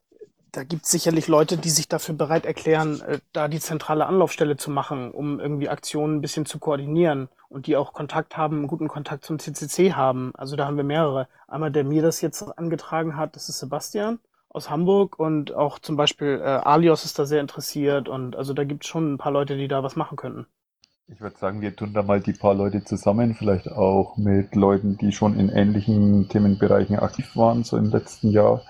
da 0.51 0.63
gibt 0.63 0.85
es 0.85 0.91
sicherlich 0.91 1.27
Leute, 1.27 1.57
die 1.57 1.69
sich 1.69 1.87
dafür 1.87 2.15
bereit 2.15 2.45
erklären, 2.45 3.01
äh, 3.01 3.19
da 3.33 3.47
die 3.47 3.59
zentrale 3.59 4.05
Anlaufstelle 4.05 4.57
zu 4.57 4.69
machen, 4.69 5.11
um 5.11 5.39
irgendwie 5.39 5.69
Aktionen 5.69 6.17
ein 6.17 6.21
bisschen 6.21 6.45
zu 6.45 6.59
koordinieren 6.59 7.29
und 7.49 7.67
die 7.67 7.77
auch 7.77 7.93
Kontakt 7.93 8.37
haben, 8.37 8.57
einen 8.57 8.67
guten 8.67 8.87
Kontakt 8.87 9.23
zum 9.23 9.39
CCC 9.39 9.93
haben. 9.93 10.31
Also 10.35 10.55
da 10.55 10.65
haben 10.65 10.77
wir 10.77 10.83
mehrere. 10.83 11.27
Einmal, 11.47 11.71
der 11.71 11.83
mir 11.83 12.01
das 12.01 12.21
jetzt 12.21 12.43
angetragen 12.57 13.15
hat, 13.15 13.35
das 13.35 13.49
ist 13.49 13.59
Sebastian 13.59 14.19
aus 14.49 14.69
Hamburg 14.69 15.17
und 15.17 15.53
auch 15.53 15.79
zum 15.79 15.95
Beispiel 15.95 16.41
äh, 16.43 16.45
Alios 16.45 17.05
ist 17.05 17.17
da 17.17 17.25
sehr 17.25 17.39
interessiert 17.39 18.09
und 18.09 18.35
also 18.35 18.53
da 18.53 18.65
gibt 18.65 18.83
es 18.83 18.89
schon 18.89 19.13
ein 19.13 19.17
paar 19.17 19.31
Leute, 19.31 19.55
die 19.55 19.69
da 19.69 19.81
was 19.81 19.95
machen 19.95 20.17
könnten. 20.17 20.45
Ich 21.07 21.21
würde 21.21 21.37
sagen, 21.37 21.61
wir 21.61 21.75
tun 21.75 21.93
da 21.93 22.03
mal 22.03 22.21
die 22.21 22.33
paar 22.33 22.53
Leute 22.53 22.83
zusammen, 22.83 23.35
vielleicht 23.35 23.69
auch 23.69 24.17
mit 24.17 24.55
Leuten, 24.55 24.97
die 24.97 25.11
schon 25.11 25.37
in 25.37 25.49
ähnlichen 25.49 26.29
Themenbereichen 26.29 26.99
aktiv 26.99 27.35
waren, 27.35 27.63
so 27.63 27.77
im 27.77 27.89
letzten 27.89 28.31
Jahr. 28.31 28.61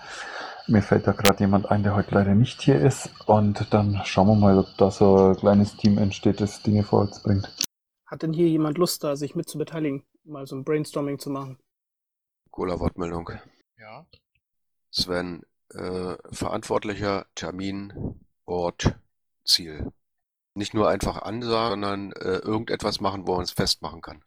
Mir 0.71 0.81
fällt 0.81 1.05
da 1.05 1.11
gerade 1.11 1.41
jemand 1.41 1.69
ein, 1.69 1.83
der 1.83 1.95
heute 1.95 2.15
leider 2.15 2.33
nicht 2.33 2.61
hier 2.61 2.79
ist. 2.79 3.09
Und 3.27 3.73
dann 3.73 4.01
schauen 4.05 4.27
wir 4.27 4.35
mal, 4.35 4.57
ob 4.57 4.67
da 4.77 4.89
so 4.89 5.31
ein 5.31 5.35
kleines 5.35 5.75
Team 5.75 5.97
entsteht, 5.97 6.39
das 6.39 6.63
Dinge 6.63 6.83
vorwärts 6.83 7.21
bringt. 7.21 7.53
Hat 8.05 8.21
denn 8.21 8.31
hier 8.31 8.47
jemand 8.47 8.77
Lust, 8.77 9.03
da 9.03 9.17
sich 9.17 9.35
mit 9.35 9.49
zu 9.49 9.57
beteiligen, 9.57 10.05
mal 10.23 10.47
so 10.47 10.55
ein 10.55 10.63
Brainstorming 10.63 11.19
zu 11.19 11.29
machen? 11.29 11.57
Cola 12.51 12.79
Wortmeldung. 12.79 13.31
Ja. 13.77 14.05
Sven, 14.91 15.43
äh, 15.73 16.15
verantwortlicher 16.31 17.25
Termin, 17.35 18.21
Ort, 18.45 18.95
Ziel. 19.43 19.91
Nicht 20.53 20.73
nur 20.73 20.87
einfach 20.87 21.21
ansagen, 21.21 21.81
sondern 21.81 22.13
äh, 22.13 22.37
irgendetwas 22.37 23.01
machen, 23.01 23.27
wo 23.27 23.35
man 23.35 23.43
es 23.43 23.51
festmachen 23.51 23.99
kann. 23.99 24.23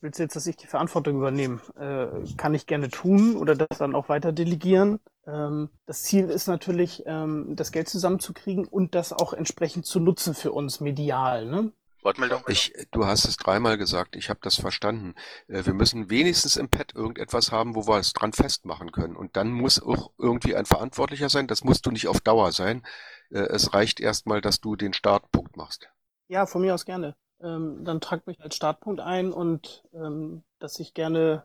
Willst 0.00 0.18
du 0.18 0.22
jetzt, 0.22 0.36
dass 0.36 0.46
ich 0.46 0.56
die 0.56 0.66
Verantwortung 0.66 1.18
übernehme? 1.18 1.60
Äh, 1.76 2.34
kann 2.38 2.54
ich 2.54 2.66
gerne 2.66 2.88
tun 2.88 3.36
oder 3.36 3.54
das 3.54 3.76
dann 3.76 3.94
auch 3.94 4.08
weiter 4.08 4.32
delegieren. 4.32 5.00
Ähm, 5.26 5.70
das 5.86 6.02
Ziel 6.02 6.28
ist 6.28 6.46
natürlich, 6.46 7.02
ähm, 7.06 7.54
das 7.56 7.72
Geld 7.72 7.88
zusammenzukriegen 7.88 8.66
und 8.66 8.94
das 8.94 9.12
auch 9.12 9.32
entsprechend 9.32 9.86
zu 9.86 10.00
nutzen 10.00 10.34
für 10.34 10.52
uns 10.52 10.80
medial. 10.80 11.46
Ne? 11.46 11.72
Wortmeldung? 12.02 12.42
Ich, 12.48 12.72
du 12.90 13.06
hast 13.06 13.24
es 13.24 13.38
dreimal 13.38 13.78
gesagt, 13.78 14.14
ich 14.16 14.28
habe 14.28 14.40
das 14.42 14.56
verstanden. 14.56 15.14
Äh, 15.48 15.64
Wir 15.64 15.72
müssen 15.72 16.10
wenigstens 16.10 16.56
im 16.56 16.68
Pad 16.68 16.94
irgendetwas 16.94 17.50
haben, 17.50 17.74
wo 17.74 17.86
wir 17.86 17.98
es 17.98 18.12
dran 18.12 18.32
festmachen 18.32 18.92
können. 18.92 19.16
Und 19.16 19.36
dann 19.36 19.50
muss 19.50 19.82
auch 19.82 20.12
irgendwie 20.18 20.54
ein 20.54 20.66
Verantwortlicher 20.66 21.30
sein. 21.30 21.46
Das 21.46 21.64
musst 21.64 21.86
du 21.86 21.90
nicht 21.90 22.08
auf 22.08 22.20
Dauer 22.20 22.52
sein. 22.52 22.82
Äh, 23.30 23.38
Es 23.40 23.72
reicht 23.72 24.00
erstmal, 24.00 24.42
dass 24.42 24.60
du 24.60 24.76
den 24.76 24.92
Startpunkt 24.92 25.56
machst. 25.56 25.88
Ja, 26.28 26.46
von 26.46 26.60
mir 26.62 26.74
aus 26.74 26.84
gerne. 26.84 27.16
Ähm, 27.44 27.84
dann 27.84 28.00
tragt 28.00 28.26
mich 28.26 28.40
als 28.40 28.56
Startpunkt 28.56 29.00
ein 29.00 29.32
und 29.32 29.84
ähm, 29.92 30.42
dass 30.58 30.80
ich 30.80 30.94
gerne, 30.94 31.44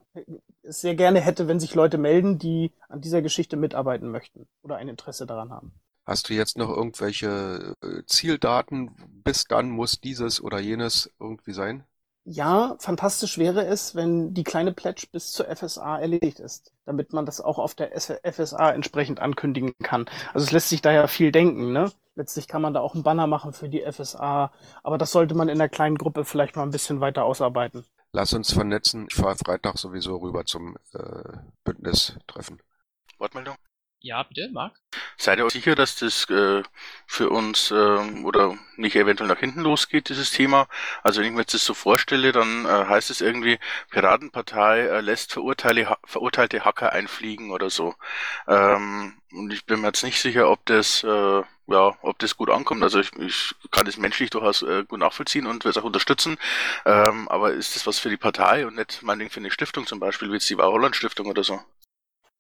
es 0.64 0.80
sehr 0.80 0.96
gerne 0.96 1.20
hätte, 1.20 1.48
wenn 1.50 1.60
sich 1.60 1.76
Leute 1.76 1.98
melden, 1.98 2.40
die 2.40 2.72
an 2.88 3.02
dieser 3.02 3.22
Geschichte 3.22 3.58
mitarbeiten 3.58 4.10
möchten 4.10 4.48
oder 4.62 4.78
ein 4.78 4.88
Interesse 4.88 5.26
daran 5.26 5.52
haben. 5.52 5.74
Hast 6.06 6.30
du 6.30 6.34
jetzt 6.34 6.58
noch 6.58 6.70
irgendwelche 6.70 7.76
äh, 7.84 8.04
Zieldaten? 8.06 8.96
Bis 9.24 9.44
dann 9.44 9.70
muss 9.70 10.00
dieses 10.00 10.42
oder 10.42 10.60
jenes 10.60 11.12
irgendwie 11.20 11.54
sein? 11.54 11.84
Ja, 12.26 12.76
fantastisch 12.80 13.38
wäre 13.38 13.66
es, 13.66 13.96
wenn 13.96 14.34
die 14.34 14.44
kleine 14.44 14.72
Pledge 14.72 15.08
bis 15.12 15.32
zur 15.32 15.46
FSA 15.56 16.00
erledigt 16.00 16.40
ist, 16.40 16.74
damit 16.86 17.12
man 17.14 17.26
das 17.26 17.42
auch 17.42 17.58
auf 17.58 17.74
der 17.74 17.92
FSA 18.00 18.72
entsprechend 18.72 19.20
ankündigen 19.20 19.74
kann. 19.82 20.06
Also 20.34 20.46
es 20.46 20.52
lässt 20.52 20.70
sich 20.70 20.82
da 20.82 20.92
ja 20.92 21.08
viel 21.08 21.32
denken, 21.32 21.72
ne? 21.72 21.92
Letztlich 22.16 22.48
kann 22.48 22.62
man 22.62 22.74
da 22.74 22.82
auch 22.82 22.94
einen 22.94 23.04
Banner 23.04 23.28
machen 23.28 23.54
für 23.54 23.70
die 23.70 23.82
FSA, 23.90 24.52
aber 24.84 24.98
das 24.98 25.12
sollte 25.12 25.36
man 25.36 25.48
in 25.48 25.58
der 25.58 25.70
kleinen 25.70 25.98
Gruppe 25.98 26.26
vielleicht 26.26 26.56
mal 26.56 26.64
ein 26.64 26.72
bisschen 26.72 27.00
weiter 27.00 27.24
ausarbeiten. 27.24 27.86
Lass 28.12 28.34
uns 28.34 28.52
vernetzen. 28.52 29.08
Ich 29.10 29.16
fahre 29.16 29.36
Freitag 29.36 29.78
sowieso 29.78 30.18
rüber 30.18 30.44
zum 30.44 30.76
äh, 30.94 31.38
Bündnistreffen. 31.64 32.62
Wortmeldung? 33.20 33.56
Ja, 34.02 34.24
bitte, 34.24 34.50
Marc? 34.54 34.80
Seid 35.18 35.40
ihr 35.40 35.46
euch 35.46 35.52
sicher, 35.52 35.76
dass 35.76 35.98
das 35.98 36.30
äh, 36.30 36.64
für 37.06 37.30
uns 37.30 37.70
ähm, 37.72 38.24
oder 38.24 38.58
nicht 38.78 38.96
eventuell 38.96 39.28
nach 39.28 39.40
hinten 39.40 39.60
losgeht, 39.60 40.08
dieses 40.08 40.32
Thema? 40.32 40.70
Also 41.04 41.20
wenn 41.20 41.28
ich 41.28 41.34
mir 41.34 41.42
jetzt 41.42 41.54
das 41.54 41.66
so 41.66 41.74
vorstelle, 41.74 42.32
dann 42.32 42.66
äh, 42.66 42.86
heißt 42.86 43.10
es 43.10 43.20
irgendwie, 43.20 43.60
Piratenpartei 43.90 44.80
äh, 44.88 45.02
lässt 45.02 45.34
verurteilte 45.34 46.64
Hacker 46.64 46.94
einfliegen 46.94 47.52
oder 47.52 47.70
so. 47.70 47.94
Ähm, 48.48 49.22
und 49.34 49.52
ich 49.52 49.66
bin 49.66 49.82
mir 49.82 49.88
jetzt 49.88 50.04
nicht 50.04 50.22
sicher, 50.22 50.50
ob 50.50 50.66
das 50.66 51.04
äh, 51.04 51.44
ja, 51.68 51.98
ob 52.02 52.18
das 52.20 52.38
gut 52.38 52.50
ankommt. 52.50 52.82
Also 52.82 53.00
ich, 53.00 53.12
ich 53.18 53.54
kann 53.72 53.86
das 53.86 53.98
menschlich 53.98 54.30
durchaus 54.30 54.62
äh, 54.62 54.86
gut 54.86 55.00
nachvollziehen 55.00 55.46
und 55.46 55.66
will 55.66 55.72
es 55.72 55.78
auch 55.78 55.84
unterstützen. 55.84 56.38
Ähm, 56.86 57.28
aber 57.28 57.52
ist 57.52 57.76
das 57.76 57.86
was 57.86 58.00
für 58.00 58.10
die 58.10 58.18
Partei 58.18 58.66
und 58.66 58.76
nicht 58.76 59.04
meinetwegen 59.04 59.32
für 59.32 59.42
eine 59.42 59.52
Stiftung 59.52 59.86
zum 59.86 60.00
Beispiel, 60.00 60.30
wie 60.30 60.36
jetzt 60.36 60.50
die 60.50 60.56
Holland 60.56 60.96
Stiftung 60.96 61.28
oder 61.28 61.44
so? 61.44 61.62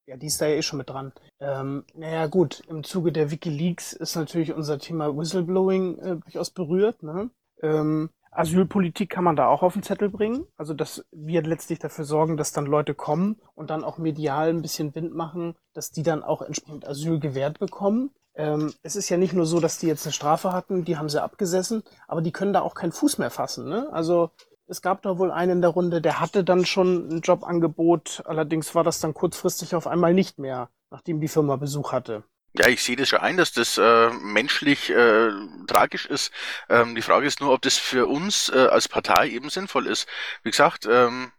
Ja, 0.10 0.18
die 0.18 0.26
ist 0.26 0.42
da 0.42 0.48
ja 0.48 0.56
eh 0.56 0.64
schon 0.64 0.80
mit 0.80 0.90
dran. 0.90 1.12
Ähm, 1.40 1.86
naja, 1.94 2.26
gut, 2.26 2.64
im 2.68 2.84
Zuge 2.84 3.12
der 3.12 3.30
Wikileaks 3.30 3.94
ist 3.94 4.16
natürlich 4.16 4.52
unser 4.52 4.80
Thema 4.80 5.16
Whistleblowing 5.16 6.00
äh, 6.00 6.16
durchaus 6.16 6.50
berührt. 6.50 7.04
Ne? 7.04 7.30
Ähm, 7.62 8.10
Asylpolitik 8.32 9.12
kann 9.12 9.24
man 9.24 9.36
da 9.36 9.46
auch 9.46 9.62
auf 9.62 9.74
den 9.74 9.84
Zettel 9.84 10.10
bringen. 10.10 10.48
Also, 10.58 10.74
dass 10.74 11.06
wir 11.12 11.44
letztlich 11.44 11.78
dafür 11.78 12.06
sorgen, 12.06 12.38
dass 12.38 12.52
dann 12.52 12.66
Leute 12.66 12.96
kommen 12.96 13.40
und 13.54 13.70
dann 13.70 13.84
auch 13.84 14.00
medial 14.00 14.50
ein 14.50 14.64
bisschen 14.64 14.96
Wind 14.96 15.14
machen, 15.14 15.54
dass 15.76 15.92
die 15.92 16.02
dann 16.02 16.24
auch 16.24 16.42
entsprechend 16.42 16.88
Asyl 16.88 17.20
gewährt 17.20 17.60
bekommen. 17.60 18.10
Ähm, 18.34 18.74
es 18.82 18.96
ist 18.96 19.10
ja 19.10 19.18
nicht 19.18 19.34
nur 19.34 19.46
so, 19.46 19.60
dass 19.60 19.78
die 19.78 19.86
jetzt 19.86 20.08
eine 20.08 20.14
Strafe 20.14 20.52
hatten, 20.52 20.86
die 20.86 20.98
haben 20.98 21.10
sie 21.10 21.22
abgesessen, 21.22 21.84
aber 22.08 22.24
die 22.24 22.32
können 22.32 22.54
da 22.54 22.62
auch 22.62 22.74
keinen 22.74 22.94
Fuß 22.94 23.20
mehr 23.20 23.30
fassen. 23.30 23.70
Ne? 23.70 23.88
Also 23.92 24.32
es 24.70 24.82
gab 24.82 25.02
da 25.02 25.18
wohl 25.18 25.32
einen 25.32 25.54
in 25.54 25.62
der 25.62 25.72
Runde, 25.72 26.02
der 26.02 26.20
hatte 26.20 26.44
dann 26.44 26.66
schon 26.66 27.10
ein 27.10 27.22
Jobangebot, 27.22 28.24
allerdings 28.26 28.76
war 28.76 28.84
das 28.84 29.00
dann 29.00 29.14
kurzfristig 29.14 29.76
auf 29.76 29.88
einmal 29.88 30.14
nicht 30.14 30.38
mehr, 30.38 30.70
nachdem 30.92 31.20
die 31.20 31.28
Firma 31.28 31.56
Besuch 31.56 31.92
hatte. 31.92 32.24
Ja, 32.54 32.68
ich 32.68 32.84
sehe 32.84 32.96
das 32.96 33.10
schon 33.10 33.20
ein, 33.20 33.38
dass 33.38 33.52
das 33.52 33.78
äh, 33.78 34.10
menschlich 34.10 34.90
äh, 34.90 35.30
tragisch 35.68 36.06
ist. 36.06 36.32
Ähm, 36.68 36.96
die 36.96 37.02
Frage 37.02 37.28
ist 37.28 37.42
nur, 37.42 37.54
ob 37.54 37.62
das 37.62 37.78
für 37.78 38.08
uns 38.08 38.50
äh, 38.50 38.68
als 38.68 38.88
Partei 38.88 39.30
eben 39.30 39.50
sinnvoll 39.50 39.86
ist. 39.86 40.08
Wie 40.44 40.50
gesagt, 40.50 40.88
ähm, 40.90 41.32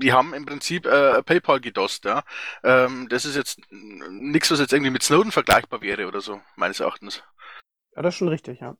die 0.00 0.12
haben 0.12 0.32
im 0.32 0.46
Prinzip 0.46 0.86
äh, 0.86 1.22
PayPal 1.22 1.60
gedost, 1.60 2.06
ja. 2.06 2.22
Ähm, 2.62 3.08
das 3.10 3.26
ist 3.26 3.36
jetzt 3.36 3.60
nichts, 3.70 4.50
was 4.50 4.60
jetzt 4.60 4.72
irgendwie 4.72 4.90
mit 4.90 5.02
Snowden 5.02 5.32
vergleichbar 5.32 5.82
wäre 5.82 6.06
oder 6.06 6.22
so, 6.22 6.40
meines 6.56 6.80
Erachtens. 6.80 7.22
Ja, 7.94 8.02
das 8.02 8.14
ist 8.14 8.18
schon 8.18 8.28
richtig, 8.28 8.60
ja. 8.60 8.76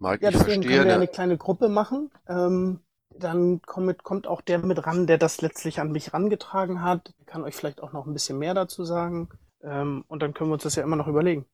Mike, 0.00 0.22
Ja, 0.22 0.30
ich 0.30 0.34
deswegen 0.34 0.62
verstehe, 0.62 0.70
können 0.70 0.86
wir 0.86 0.94
ne- 0.94 0.94
eine 0.94 1.08
kleine 1.08 1.36
Gruppe 1.36 1.68
machen. 1.68 2.10
Ähm, 2.28 2.80
dann 3.18 3.60
kommt, 3.62 4.02
kommt 4.04 4.26
auch 4.26 4.40
der 4.40 4.58
mit 4.60 4.86
ran, 4.86 5.06
der 5.06 5.18
das 5.18 5.40
letztlich 5.40 5.80
an 5.80 5.92
mich 5.92 6.12
rangetragen 6.14 6.82
hat. 6.82 7.12
Der 7.18 7.26
kann 7.26 7.42
euch 7.44 7.54
vielleicht 7.56 7.80
auch 7.82 7.92
noch 7.92 8.06
ein 8.06 8.12
bisschen 8.12 8.38
mehr 8.38 8.54
dazu 8.54 8.84
sagen. 8.84 9.28
Ähm, 9.62 10.04
und 10.08 10.22
dann 10.22 10.34
können 10.34 10.50
wir 10.50 10.54
uns 10.54 10.62
das 10.62 10.76
ja 10.76 10.82
immer 10.82 10.96
noch 10.96 11.08
überlegen. 11.08 11.46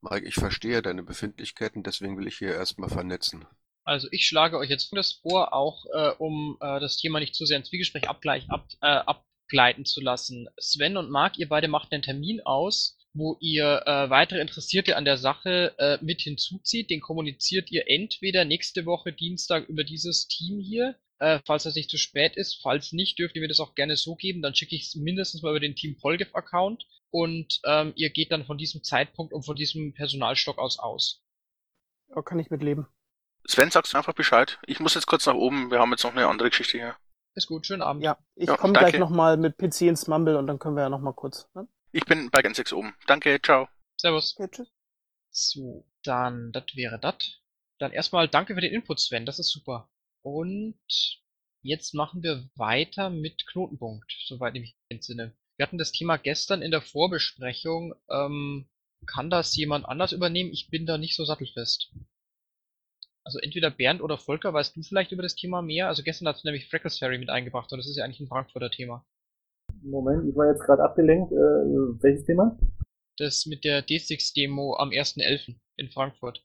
Mike, 0.00 0.26
ich 0.26 0.36
verstehe 0.36 0.80
deine 0.80 1.02
Befindlichkeiten, 1.02 1.82
deswegen 1.82 2.16
will 2.16 2.28
ich 2.28 2.38
hier 2.38 2.54
erstmal 2.54 2.88
vernetzen. 2.88 3.46
Also 3.84 4.08
ich 4.10 4.26
schlage 4.26 4.58
euch 4.58 4.70
jetzt 4.70 4.92
das 4.96 5.12
vor, 5.12 5.52
auch 5.54 5.86
äh, 5.92 6.10
um 6.18 6.56
äh, 6.60 6.78
das 6.80 6.96
Thema 6.96 7.18
nicht 7.20 7.34
zu 7.34 7.46
sehr 7.46 7.58
ins 7.58 7.68
Zwiegespräch 7.68 8.08
abgleich, 8.08 8.48
ab, 8.48 8.66
äh, 8.80 8.86
abgleiten 8.86 9.84
zu 9.84 10.00
lassen. 10.00 10.48
Sven 10.58 10.96
und 10.96 11.10
Marc, 11.10 11.38
ihr 11.38 11.48
beide 11.48 11.68
macht 11.68 11.92
einen 11.92 12.02
Termin 12.02 12.40
aus, 12.44 12.96
wo 13.14 13.36
ihr 13.40 13.82
äh, 13.86 14.10
weitere 14.10 14.40
Interessierte 14.40 14.96
an 14.96 15.04
der 15.04 15.18
Sache 15.18 15.74
äh, 15.78 15.98
mit 16.02 16.20
hinzuzieht. 16.22 16.90
Den 16.90 17.00
kommuniziert 17.00 17.70
ihr 17.70 17.84
entweder 17.88 18.44
nächste 18.44 18.86
Woche 18.86 19.12
Dienstag 19.12 19.68
über 19.68 19.84
dieses 19.84 20.28
Team 20.28 20.60
hier 20.60 20.96
äh, 21.22 21.40
falls 21.46 21.62
das 21.62 21.76
nicht 21.76 21.88
zu 21.88 21.98
spät 21.98 22.36
ist. 22.36 22.60
Falls 22.62 22.92
nicht, 22.92 23.18
dürft 23.18 23.36
ihr 23.36 23.42
mir 23.42 23.48
das 23.48 23.60
auch 23.60 23.76
gerne 23.76 23.96
so 23.96 24.16
geben. 24.16 24.42
Dann 24.42 24.56
schicke 24.56 24.74
ich 24.74 24.88
es 24.88 24.96
mindestens 24.96 25.42
mal 25.42 25.50
über 25.50 25.60
den 25.60 25.76
Team 25.76 25.96
Polgef-Account 25.96 26.84
und 27.10 27.60
ähm, 27.64 27.92
ihr 27.94 28.10
geht 28.10 28.32
dann 28.32 28.44
von 28.44 28.58
diesem 28.58 28.82
Zeitpunkt 28.82 29.32
und 29.32 29.44
von 29.44 29.54
diesem 29.54 29.94
Personalstock 29.94 30.58
aus 30.58 30.80
aus. 30.80 31.22
Ja, 32.08 32.22
kann 32.22 32.40
ich 32.40 32.50
mitleben. 32.50 32.88
Sven, 33.46 33.70
sagst 33.70 33.92
du 33.92 33.98
einfach 33.98 34.14
Bescheid. 34.14 34.58
Ich 34.66 34.80
muss 34.80 34.94
jetzt 34.94 35.06
kurz 35.06 35.24
nach 35.26 35.34
oben. 35.34 35.70
Wir 35.70 35.78
haben 35.78 35.92
jetzt 35.92 36.02
noch 36.02 36.12
eine 36.12 36.26
andere 36.26 36.50
Geschichte 36.50 36.78
hier. 36.78 36.96
Ist 37.34 37.46
gut, 37.46 37.66
schönen 37.66 37.82
Abend. 37.82 38.02
Ja, 38.02 38.18
ich 38.34 38.48
Ja, 38.48 38.56
komme 38.56 38.72
gleich 38.72 38.98
nochmal 38.98 39.36
mit 39.36 39.56
PC 39.56 39.82
ins 39.82 40.08
Mumble 40.08 40.36
und 40.36 40.48
dann 40.48 40.58
können 40.58 40.74
wir 40.74 40.82
ja 40.82 40.88
nochmal 40.88 41.14
kurz. 41.14 41.48
Ne? 41.54 41.68
Ich 41.94 42.06
bin 42.06 42.30
bei 42.30 42.40
Gen 42.40 42.54
6 42.54 42.72
oben. 42.72 42.94
Danke, 43.06 43.38
ciao. 43.42 43.68
Servus. 44.00 44.34
Tschüss. 44.34 44.68
So, 45.30 45.86
dann, 46.02 46.50
das 46.52 46.64
wäre 46.74 46.98
das. 46.98 47.42
Dann 47.78 47.92
erstmal 47.92 48.28
danke 48.28 48.54
für 48.54 48.62
den 48.62 48.72
Input, 48.72 48.98
Sven, 48.98 49.26
das 49.26 49.38
ist 49.38 49.50
super. 49.50 49.90
Und 50.22 50.78
jetzt 51.62 51.92
machen 51.94 52.22
wir 52.22 52.48
weiter 52.54 53.10
mit 53.10 53.46
Knotenpunkt, 53.46 54.10
soweit 54.26 54.54
ich 54.54 54.60
mich 54.62 54.76
entsinne. 54.88 55.36
Wir 55.58 55.66
hatten 55.66 55.78
das 55.78 55.92
Thema 55.92 56.16
gestern 56.16 56.62
in 56.62 56.70
der 56.70 56.80
Vorbesprechung. 56.80 57.94
Ähm, 58.08 58.70
kann 59.06 59.28
das 59.28 59.54
jemand 59.56 59.84
anders 59.84 60.12
übernehmen? 60.12 60.52
Ich 60.52 60.70
bin 60.70 60.86
da 60.86 60.96
nicht 60.96 61.14
so 61.14 61.24
sattelfest. 61.26 61.92
Also 63.24 63.38
entweder 63.38 63.70
Bernd 63.70 64.00
oder 64.00 64.16
Volker, 64.16 64.54
weißt 64.54 64.76
du 64.76 64.82
vielleicht 64.82 65.12
über 65.12 65.22
das 65.22 65.34
Thema 65.34 65.60
mehr? 65.60 65.88
Also 65.88 66.02
gestern 66.02 66.26
hast 66.28 66.42
du 66.42 66.48
nämlich 66.48 66.68
Freckles 66.68 66.98
Ferry 66.98 67.18
mit 67.18 67.28
eingebracht 67.28 67.70
und 67.70 67.78
das 67.78 67.86
ist 67.86 67.96
ja 67.96 68.04
eigentlich 68.04 68.20
ein 68.20 68.28
Frankfurter 68.28 68.70
Thema. 68.70 69.04
Moment, 69.84 70.28
ich 70.28 70.36
war 70.36 70.46
jetzt 70.48 70.62
gerade 70.62 70.82
abgelenkt. 70.82 71.32
Äh, 71.32 71.36
welches 72.02 72.24
Thema? 72.24 72.56
Das 73.18 73.46
mit 73.46 73.64
der 73.64 73.82
D6-Demo 73.84 74.76
am 74.78 74.90
1.11. 74.90 75.54
in 75.76 75.88
Frankfurt. 75.90 76.42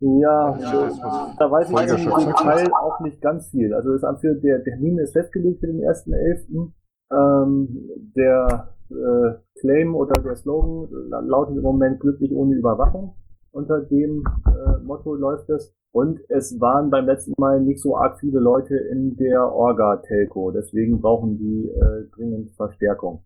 Ja, 0.00 0.58
Ja, 0.58 1.34
da 1.38 1.50
weiß 1.50 1.68
ich 1.70 2.04
im 2.06 2.26
Detail 2.26 2.72
auch 2.74 2.98
nicht 3.00 3.20
ganz 3.20 3.48
viel. 3.50 3.72
Also 3.72 3.96
das 3.96 4.20
für 4.20 4.34
der 4.34 4.62
Termin 4.64 4.98
ist 4.98 5.12
festgelegt 5.12 5.60
für 5.60 5.68
den 5.68 5.80
1.11. 5.80 6.72
Ähm, 7.12 7.88
der 8.16 8.74
äh, 8.90 9.58
Claim 9.60 9.94
oder 9.94 10.20
der 10.20 10.34
Slogan 10.34 10.88
la- 11.08 11.20
lautet 11.20 11.56
im 11.56 11.62
Moment 11.62 12.00
glücklich 12.00 12.32
ohne 12.32 12.56
Überwachung. 12.56 13.14
Unter 13.52 13.80
dem 13.80 14.24
äh, 14.46 14.78
Motto 14.82 15.14
läuft 15.14 15.50
es. 15.50 15.74
Und 15.92 16.20
es 16.28 16.58
waren 16.58 16.88
beim 16.90 17.04
letzten 17.04 17.34
Mal 17.38 17.60
nicht 17.60 17.80
so 17.80 17.96
arg 17.96 18.18
viele 18.18 18.40
Leute 18.40 18.76
in 18.76 19.14
der 19.16 19.52
Orga-Telco. 19.52 20.50
Deswegen 20.50 21.02
brauchen 21.02 21.36
die 21.36 21.68
äh, 21.68 22.08
dringend 22.14 22.50
Verstärkung. 22.52 23.24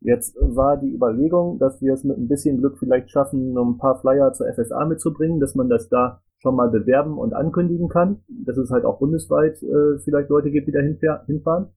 Jetzt 0.00 0.36
war 0.40 0.78
die 0.78 0.94
Überlegung, 0.94 1.58
dass 1.58 1.82
wir 1.82 1.92
es 1.92 2.04
mit 2.04 2.16
ein 2.16 2.28
bisschen 2.28 2.58
Glück 2.58 2.78
vielleicht 2.78 3.10
schaffen, 3.10 3.52
noch 3.52 3.66
ein 3.66 3.78
paar 3.78 3.98
Flyer 4.00 4.32
zur 4.32 4.46
FSA 4.52 4.86
mitzubringen, 4.86 5.40
dass 5.40 5.54
man 5.54 5.68
das 5.68 5.88
da 5.88 6.22
schon 6.38 6.54
mal 6.54 6.70
bewerben 6.70 7.18
und 7.18 7.34
ankündigen 7.34 7.88
kann, 7.88 8.22
dass 8.28 8.56
es 8.56 8.70
halt 8.70 8.84
auch 8.84 8.98
bundesweit 8.98 9.62
äh, 9.62 9.98
vielleicht 9.98 10.28
Leute 10.30 10.50
gibt, 10.50 10.68
die 10.68 10.72
da 10.72 10.80
hinfahr- 10.80 11.24
hinfahren. 11.26 11.68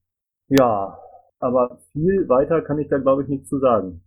Ja, 0.48 0.98
aber 1.38 1.78
viel 1.92 2.28
weiter 2.28 2.62
kann 2.62 2.78
ich 2.78 2.88
da 2.88 2.98
glaube 2.98 3.22
ich 3.22 3.28
nichts 3.28 3.48
zu 3.48 3.58
sagen. 3.58 4.02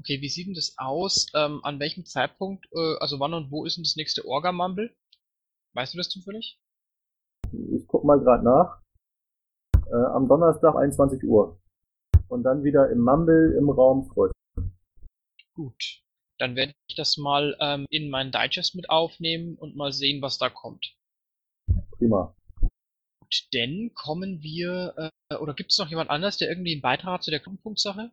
Okay, 0.00 0.20
wie 0.20 0.28
sieht 0.28 0.46
denn 0.46 0.54
das 0.54 0.74
aus? 0.78 1.26
Ähm, 1.34 1.60
an 1.64 1.80
welchem 1.80 2.04
Zeitpunkt, 2.04 2.66
äh, 2.72 2.96
also 3.00 3.18
wann 3.18 3.34
und 3.34 3.50
wo 3.50 3.64
ist 3.64 3.76
denn 3.76 3.84
das 3.84 3.96
nächste 3.96 4.26
Orga-Mumble? 4.26 4.94
Weißt 5.74 5.94
du 5.94 5.98
das 5.98 6.08
zufällig? 6.08 6.60
Ich 7.52 7.86
guck 7.86 8.04
mal 8.04 8.20
gerade 8.20 8.44
nach. 8.44 8.80
Äh, 9.90 9.94
am 10.14 10.28
Donnerstag 10.28 10.76
21 10.76 11.24
Uhr. 11.24 11.60
Und 12.28 12.42
dann 12.44 12.62
wieder 12.62 12.90
im 12.90 13.00
Mumble 13.00 13.56
im 13.56 13.70
Raum 13.70 14.08
Freud. 14.12 14.32
Gut. 15.54 16.02
Dann 16.38 16.54
werde 16.54 16.72
ich 16.88 16.94
das 16.94 17.16
mal 17.16 17.56
ähm, 17.60 17.86
in 17.90 18.10
meinen 18.10 18.30
Digest 18.30 18.76
mit 18.76 18.90
aufnehmen 18.90 19.56
und 19.56 19.74
mal 19.74 19.92
sehen, 19.92 20.22
was 20.22 20.38
da 20.38 20.48
kommt. 20.48 20.94
Prima. 21.92 22.36
Gut, 22.60 23.48
denn 23.52 23.92
kommen 23.94 24.40
wir, 24.42 25.10
äh, 25.30 25.34
oder 25.36 25.54
gibt 25.54 25.72
es 25.72 25.78
noch 25.78 25.88
jemand 25.88 26.10
anders, 26.10 26.36
der 26.38 26.48
irgendwie 26.48 26.72
einen 26.72 26.82
Beitrag 26.82 27.14
hat 27.14 27.22
zu 27.24 27.32
der 27.32 27.40
Knotenpunktsache? 27.40 28.12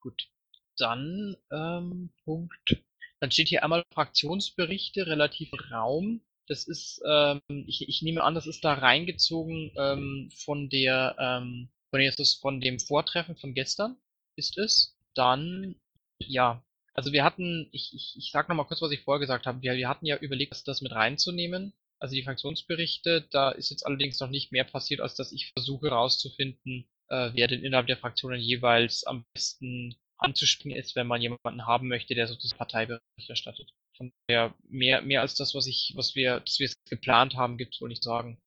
Gut. 0.00 0.30
Dann, 0.76 1.36
ähm, 1.50 2.10
Punkt. 2.24 2.82
Dann 3.20 3.30
steht 3.30 3.48
hier 3.48 3.62
einmal 3.62 3.84
Fraktionsberichte, 3.92 5.06
relativ 5.06 5.50
Raum. 5.70 6.20
Das 6.48 6.64
ist, 6.68 7.02
ähm, 7.08 7.40
ich, 7.48 7.88
ich 7.88 8.02
nehme 8.02 8.22
an, 8.22 8.34
das 8.34 8.46
ist 8.46 8.64
da 8.64 8.74
reingezogen 8.74 9.72
ähm, 9.76 10.30
von 10.44 10.68
der, 10.68 11.16
ähm, 11.18 11.68
von, 11.90 12.00
ist 12.00 12.40
von 12.40 12.60
dem 12.60 12.78
Vortreffen 12.78 13.36
von 13.36 13.54
gestern, 13.54 13.96
ist 14.36 14.58
es. 14.58 14.96
Dann, 15.14 15.76
ja, 16.20 16.62
also 16.94 17.12
wir 17.12 17.24
hatten, 17.24 17.68
ich, 17.72 17.92
ich, 17.94 18.14
ich 18.16 18.30
sag 18.30 18.48
nochmal 18.48 18.66
kurz, 18.66 18.80
was 18.80 18.92
ich 18.92 19.00
vorher 19.00 19.20
gesagt 19.20 19.46
habe. 19.46 19.60
Wir, 19.62 19.74
wir 19.74 19.88
hatten 19.88 20.06
ja 20.06 20.16
überlegt, 20.18 20.52
das, 20.52 20.64
das 20.64 20.82
mit 20.82 20.92
reinzunehmen. 20.92 21.72
Also 21.98 22.14
die 22.14 22.22
Fraktionsberichte, 22.22 23.26
da 23.30 23.50
ist 23.50 23.70
jetzt 23.70 23.84
allerdings 23.84 24.20
noch 24.20 24.28
nicht 24.28 24.52
mehr 24.52 24.64
passiert, 24.64 25.00
als 25.00 25.14
dass 25.14 25.32
ich 25.32 25.52
versuche 25.52 25.88
herauszufinden, 25.88 26.86
äh, 27.08 27.30
wer 27.34 27.48
denn 27.48 27.62
innerhalb 27.64 27.86
der 27.86 27.96
Fraktionen 27.96 28.40
jeweils 28.40 29.04
am 29.04 29.24
besten 29.32 29.96
anzuspringen 30.18 30.78
ist, 30.78 30.96
wenn 30.96 31.06
man 31.06 31.22
jemanden 31.22 31.66
haben 31.66 31.88
möchte, 31.88 32.14
der 32.14 32.26
sozusagen 32.26 32.58
Parteibericht 32.58 33.28
erstattet. 33.28 33.72
Von 33.96 34.12
daher 34.26 34.54
mehr, 34.68 35.02
mehr 35.02 35.20
als 35.22 35.34
das, 35.34 35.54
was 35.54 35.66
ich, 35.66 35.92
was 35.96 36.14
wir, 36.14 36.40
dass 36.40 36.58
wir 36.58 36.66
es 36.66 36.76
geplant 36.88 37.34
haben, 37.34 37.56
gibt's 37.58 37.80
wohl 37.80 37.88
nicht 37.88 38.02
sagen. 38.02 38.38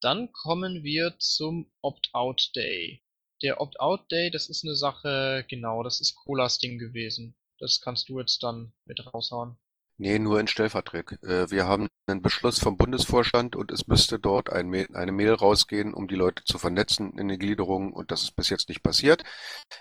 Dann 0.00 0.32
kommen 0.32 0.82
wir 0.82 1.14
zum 1.18 1.70
Opt-out 1.80 2.50
Day. 2.54 3.02
Der 3.42 3.60
Opt-out 3.60 4.10
Day, 4.10 4.30
das 4.30 4.48
ist 4.48 4.64
eine 4.64 4.76
Sache, 4.76 5.44
genau, 5.48 5.82
das 5.82 6.00
ist 6.00 6.14
Colas 6.14 6.58
Ding 6.58 6.78
gewesen. 6.78 7.34
Das 7.58 7.80
kannst 7.80 8.08
du 8.08 8.18
jetzt 8.18 8.42
dann 8.42 8.72
mit 8.84 9.04
raushauen. 9.12 9.56
Nee, 9.96 10.18
nur 10.18 10.40
in 10.40 10.46
Stellvertretung. 10.48 11.18
Äh, 11.22 11.50
Wir 11.50 11.66
haben 11.66 11.88
einen 12.06 12.20
Beschluss 12.22 12.58
vom 12.58 12.76
Bundesvorstand 12.76 13.54
und 13.56 13.70
es 13.72 13.86
müsste 13.86 14.18
dort 14.18 14.50
ein 14.52 14.68
Mail, 14.68 14.88
eine 14.94 15.12
Mail 15.12 15.32
rausgehen, 15.34 15.94
um 15.94 16.08
die 16.08 16.16
Leute 16.16 16.42
zu 16.44 16.58
vernetzen 16.58 17.16
in 17.18 17.28
den 17.28 17.38
Gliederungen 17.38 17.92
und 17.92 18.10
das 18.10 18.22
ist 18.22 18.36
bis 18.36 18.48
jetzt 18.50 18.68
nicht 18.68 18.82
passiert. 18.82 19.22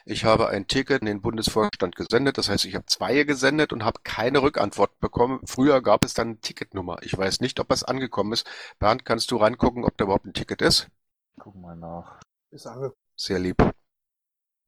Ich 0.05 0.23
habe 0.25 0.49
ein 0.49 0.67
Ticket 0.67 1.01
in 1.01 1.07
den 1.07 1.21
Bundesvorstand 1.21 1.95
gesendet, 1.95 2.37
das 2.37 2.49
heißt, 2.49 2.65
ich 2.65 2.75
habe 2.75 2.85
zwei 2.85 3.23
gesendet 3.23 3.73
und 3.73 3.83
habe 3.85 4.01
keine 4.03 4.41
Rückantwort 4.43 4.99
bekommen. 4.99 5.39
Früher 5.45 5.81
gab 5.81 6.05
es 6.05 6.13
dann 6.13 6.27
eine 6.29 6.39
Ticketnummer. 6.39 6.97
Ich 7.03 7.17
weiß 7.17 7.41
nicht, 7.41 7.59
ob 7.59 7.69
das 7.69 7.83
angekommen 7.83 8.33
ist. 8.33 8.47
Bernd, 8.79 9.05
kannst 9.05 9.31
du 9.31 9.37
reingucken, 9.37 9.83
ob 9.83 9.97
da 9.97 10.05
überhaupt 10.05 10.25
ein 10.25 10.33
Ticket 10.33 10.61
ist? 10.61 10.89
Guck 11.37 11.55
mal 11.55 11.75
nach. 11.75 12.19
Ist 12.49 12.65
angekommen. 12.65 12.95
Sehr 13.15 13.39
lieb. 13.39 13.57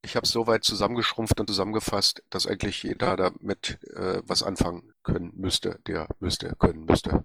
Ich 0.06 0.16
habe 0.16 0.26
es 0.26 0.32
so 0.32 0.46
weit 0.46 0.64
zusammengeschrumpft 0.64 1.40
und 1.40 1.48
zusammengefasst, 1.48 2.22
dass 2.30 2.46
eigentlich 2.46 2.84
jeder 2.84 3.18
damit 3.18 3.80
äh, 3.96 4.22
was 4.24 4.44
anfangen 4.44 4.94
können 5.02 5.32
müsste, 5.36 5.80
der 5.88 6.08
müsste, 6.20 6.56
können 6.60 6.86
müsste. 6.86 7.24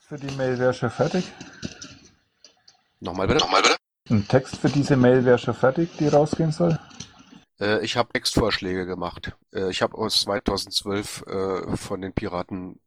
Für 0.00 0.16
die 0.16 0.34
Mail 0.34 0.58
wäre 0.58 0.72
schon 0.72 0.90
fertig. 0.90 1.30
Nochmal 3.00 3.26
bitte? 3.26 3.40
Nochmal 3.40 3.60
bitte? 3.60 3.76
Ein 4.08 4.26
Text 4.26 4.56
für 4.56 4.70
diese 4.70 4.96
Mail 4.96 5.26
wäre 5.26 5.36
schon 5.36 5.52
fertig, 5.52 5.90
die 5.98 6.08
rausgehen 6.08 6.52
soll. 6.52 6.78
Äh, 7.60 7.84
ich 7.84 7.98
habe 7.98 8.10
Textvorschläge 8.14 8.86
gemacht. 8.86 9.36
Äh, 9.52 9.68
ich 9.68 9.82
habe 9.82 9.98
aus 9.98 10.20
2012 10.20 11.22
äh, 11.26 11.76
von 11.76 12.00
den 12.00 12.14
Piraten 12.14 12.80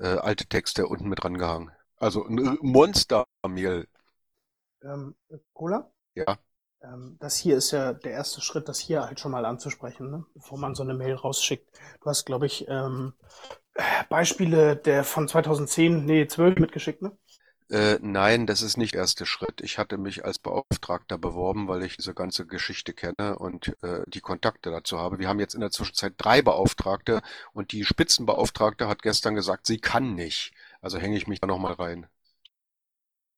äh, 0.00 0.06
alte 0.06 0.46
Texte 0.46 0.86
unten 0.86 1.10
mit 1.10 1.22
rangehangen. 1.22 1.70
Also 1.96 2.24
ein 2.24 2.56
Monster-Mail. 2.62 3.86
Ähm, 4.82 5.14
Cola? 5.52 5.92
Ja. 6.14 6.38
Ähm, 6.82 7.16
das 7.20 7.36
hier 7.36 7.56
ist 7.56 7.70
ja 7.70 7.92
der 7.92 8.12
erste 8.12 8.40
Schritt, 8.40 8.68
das 8.68 8.78
hier 8.78 9.04
halt 9.04 9.20
schon 9.20 9.32
mal 9.32 9.44
anzusprechen, 9.44 10.10
ne? 10.10 10.24
bevor 10.34 10.58
man 10.58 10.74
so 10.74 10.82
eine 10.82 10.94
Mail 10.94 11.14
rausschickt. 11.14 11.66
Du 12.00 12.10
hast, 12.10 12.26
glaube 12.26 12.46
ich, 12.46 12.66
ähm, 12.68 13.14
Beispiele 14.08 14.76
der 14.76 15.04
von 15.04 15.28
2010, 15.28 16.04
nee, 16.04 16.26
12 16.26 16.58
mitgeschickt, 16.58 17.02
ne? 17.02 17.12
Äh, 17.70 17.98
nein, 18.02 18.46
das 18.46 18.60
ist 18.60 18.76
nicht 18.76 18.92
der 18.92 19.00
erste 19.00 19.24
Schritt. 19.24 19.62
Ich 19.62 19.78
hatte 19.78 19.96
mich 19.96 20.26
als 20.26 20.38
Beauftragter 20.38 21.16
beworben, 21.16 21.68
weil 21.68 21.82
ich 21.84 21.96
diese 21.96 22.12
ganze 22.12 22.46
Geschichte 22.46 22.92
kenne 22.92 23.38
und 23.38 23.74
äh, 23.82 24.02
die 24.08 24.20
Kontakte 24.20 24.70
dazu 24.70 24.98
habe. 24.98 25.18
Wir 25.18 25.28
haben 25.28 25.40
jetzt 25.40 25.54
in 25.54 25.62
der 25.62 25.70
Zwischenzeit 25.70 26.12
drei 26.18 26.42
Beauftragte 26.42 27.22
und 27.54 27.72
die 27.72 27.86
Spitzenbeauftragte 27.86 28.88
hat 28.88 29.00
gestern 29.02 29.34
gesagt, 29.34 29.66
sie 29.66 29.78
kann 29.78 30.14
nicht. 30.14 30.52
Also 30.82 30.98
hänge 30.98 31.16
ich 31.16 31.26
mich 31.26 31.40
da 31.40 31.46
nochmal 31.46 31.72
rein. 31.72 32.06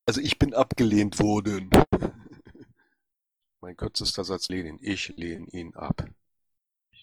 Also 0.06 0.20
ich 0.20 0.38
bin 0.38 0.52
abgelehnt 0.52 1.20
worden. 1.20 1.70
Mein 3.64 3.78
kürzester 3.78 4.24
Satz 4.24 4.50
Lenin. 4.50 4.78
Ich 4.82 5.14
lehne 5.16 5.46
ihn 5.50 5.74
ab. 5.74 6.04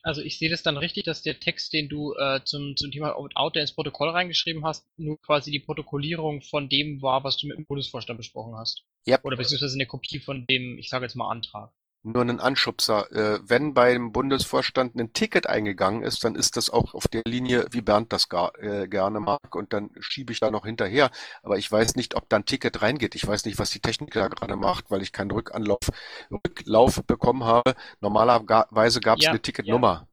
Also 0.04 0.22
ich 0.22 0.38
sehe 0.38 0.50
das 0.50 0.62
dann 0.62 0.78
richtig, 0.78 1.06
dass 1.06 1.24
der 1.24 1.40
Text, 1.40 1.74
den 1.74 1.90
du 1.90 2.14
äh, 2.14 2.42
zum, 2.46 2.78
zum 2.78 2.92
Thema 2.92 3.18
Opt-out 3.18 3.56
der 3.56 3.64
ins 3.64 3.72
Protokoll 3.72 4.10
reingeschrieben 4.10 4.64
hast, 4.64 4.86
nur 4.96 5.20
quasi 5.22 5.50
die 5.50 5.60
Protokollierung 5.60 6.44
von 6.44 6.70
dem 6.70 7.02
war, 7.02 7.24
was 7.24 7.38
du 7.38 7.48
mit 7.48 7.58
dem 7.58 7.66
Bundesvorstand 7.66 8.18
besprochen 8.18 8.56
hast. 8.56 8.84
Yep. 9.08 9.26
Oder 9.26 9.38
beziehungsweise 9.38 9.74
eine 9.74 9.88
Kopie 9.88 10.20
von 10.20 10.46
dem, 10.46 10.78
ich 10.78 10.90
sage 10.90 11.04
jetzt 11.04 11.16
mal 11.16 11.32
Antrag. 11.32 11.74
Nur 12.04 12.24
einen 12.24 12.40
Anschubser. 12.40 13.12
Äh, 13.12 13.40
wenn 13.44 13.76
beim 13.76 14.12
Bundesvorstand 14.12 14.96
ein 14.96 15.14
Ticket 15.14 15.46
eingegangen 15.46 16.02
ist, 16.02 16.24
dann 16.24 16.36
ist 16.36 16.58
das 16.58 16.72
auch 16.72 16.96
auf 16.96 17.08
der 17.08 17.22
Linie, 17.28 17.68
wie 17.70 17.82
Bernd 17.82 18.12
das 18.12 18.28
gar, 18.28 18.58
äh, 18.60 18.88
gerne 18.88 19.20
mag, 19.20 19.56
und 19.56 19.72
dann 19.72 19.92
schiebe 20.00 20.34
ich 20.34 20.40
da 20.40 20.50
noch 20.50 20.66
hinterher. 20.66 21.12
Aber 21.44 21.60
ich 21.60 21.72
weiß 21.72 21.96
nicht, 21.96 22.16
ob 22.16 22.28
da 22.28 22.38
ein 22.38 22.46
Ticket 22.46 22.82
reingeht. 22.82 23.14
Ich 23.14 23.28
weiß 23.28 23.46
nicht, 23.46 23.60
was 23.60 23.70
die 23.70 23.82
Technik 23.82 24.12
da 24.14 24.30
gerade 24.30 24.56
macht, 24.56 24.90
weil 24.90 25.04
ich 25.04 25.12
keinen 25.12 25.30
Rückanlauf, 25.30 25.92
Rücklauf 26.32 27.04
bekommen 27.06 27.44
habe. 27.44 27.76
Normalerweise 28.00 29.00
gab 29.00 29.20
es 29.20 29.26
Ja, 29.26 29.32
eine 29.32 29.42
Ticketnummer. 29.42 30.08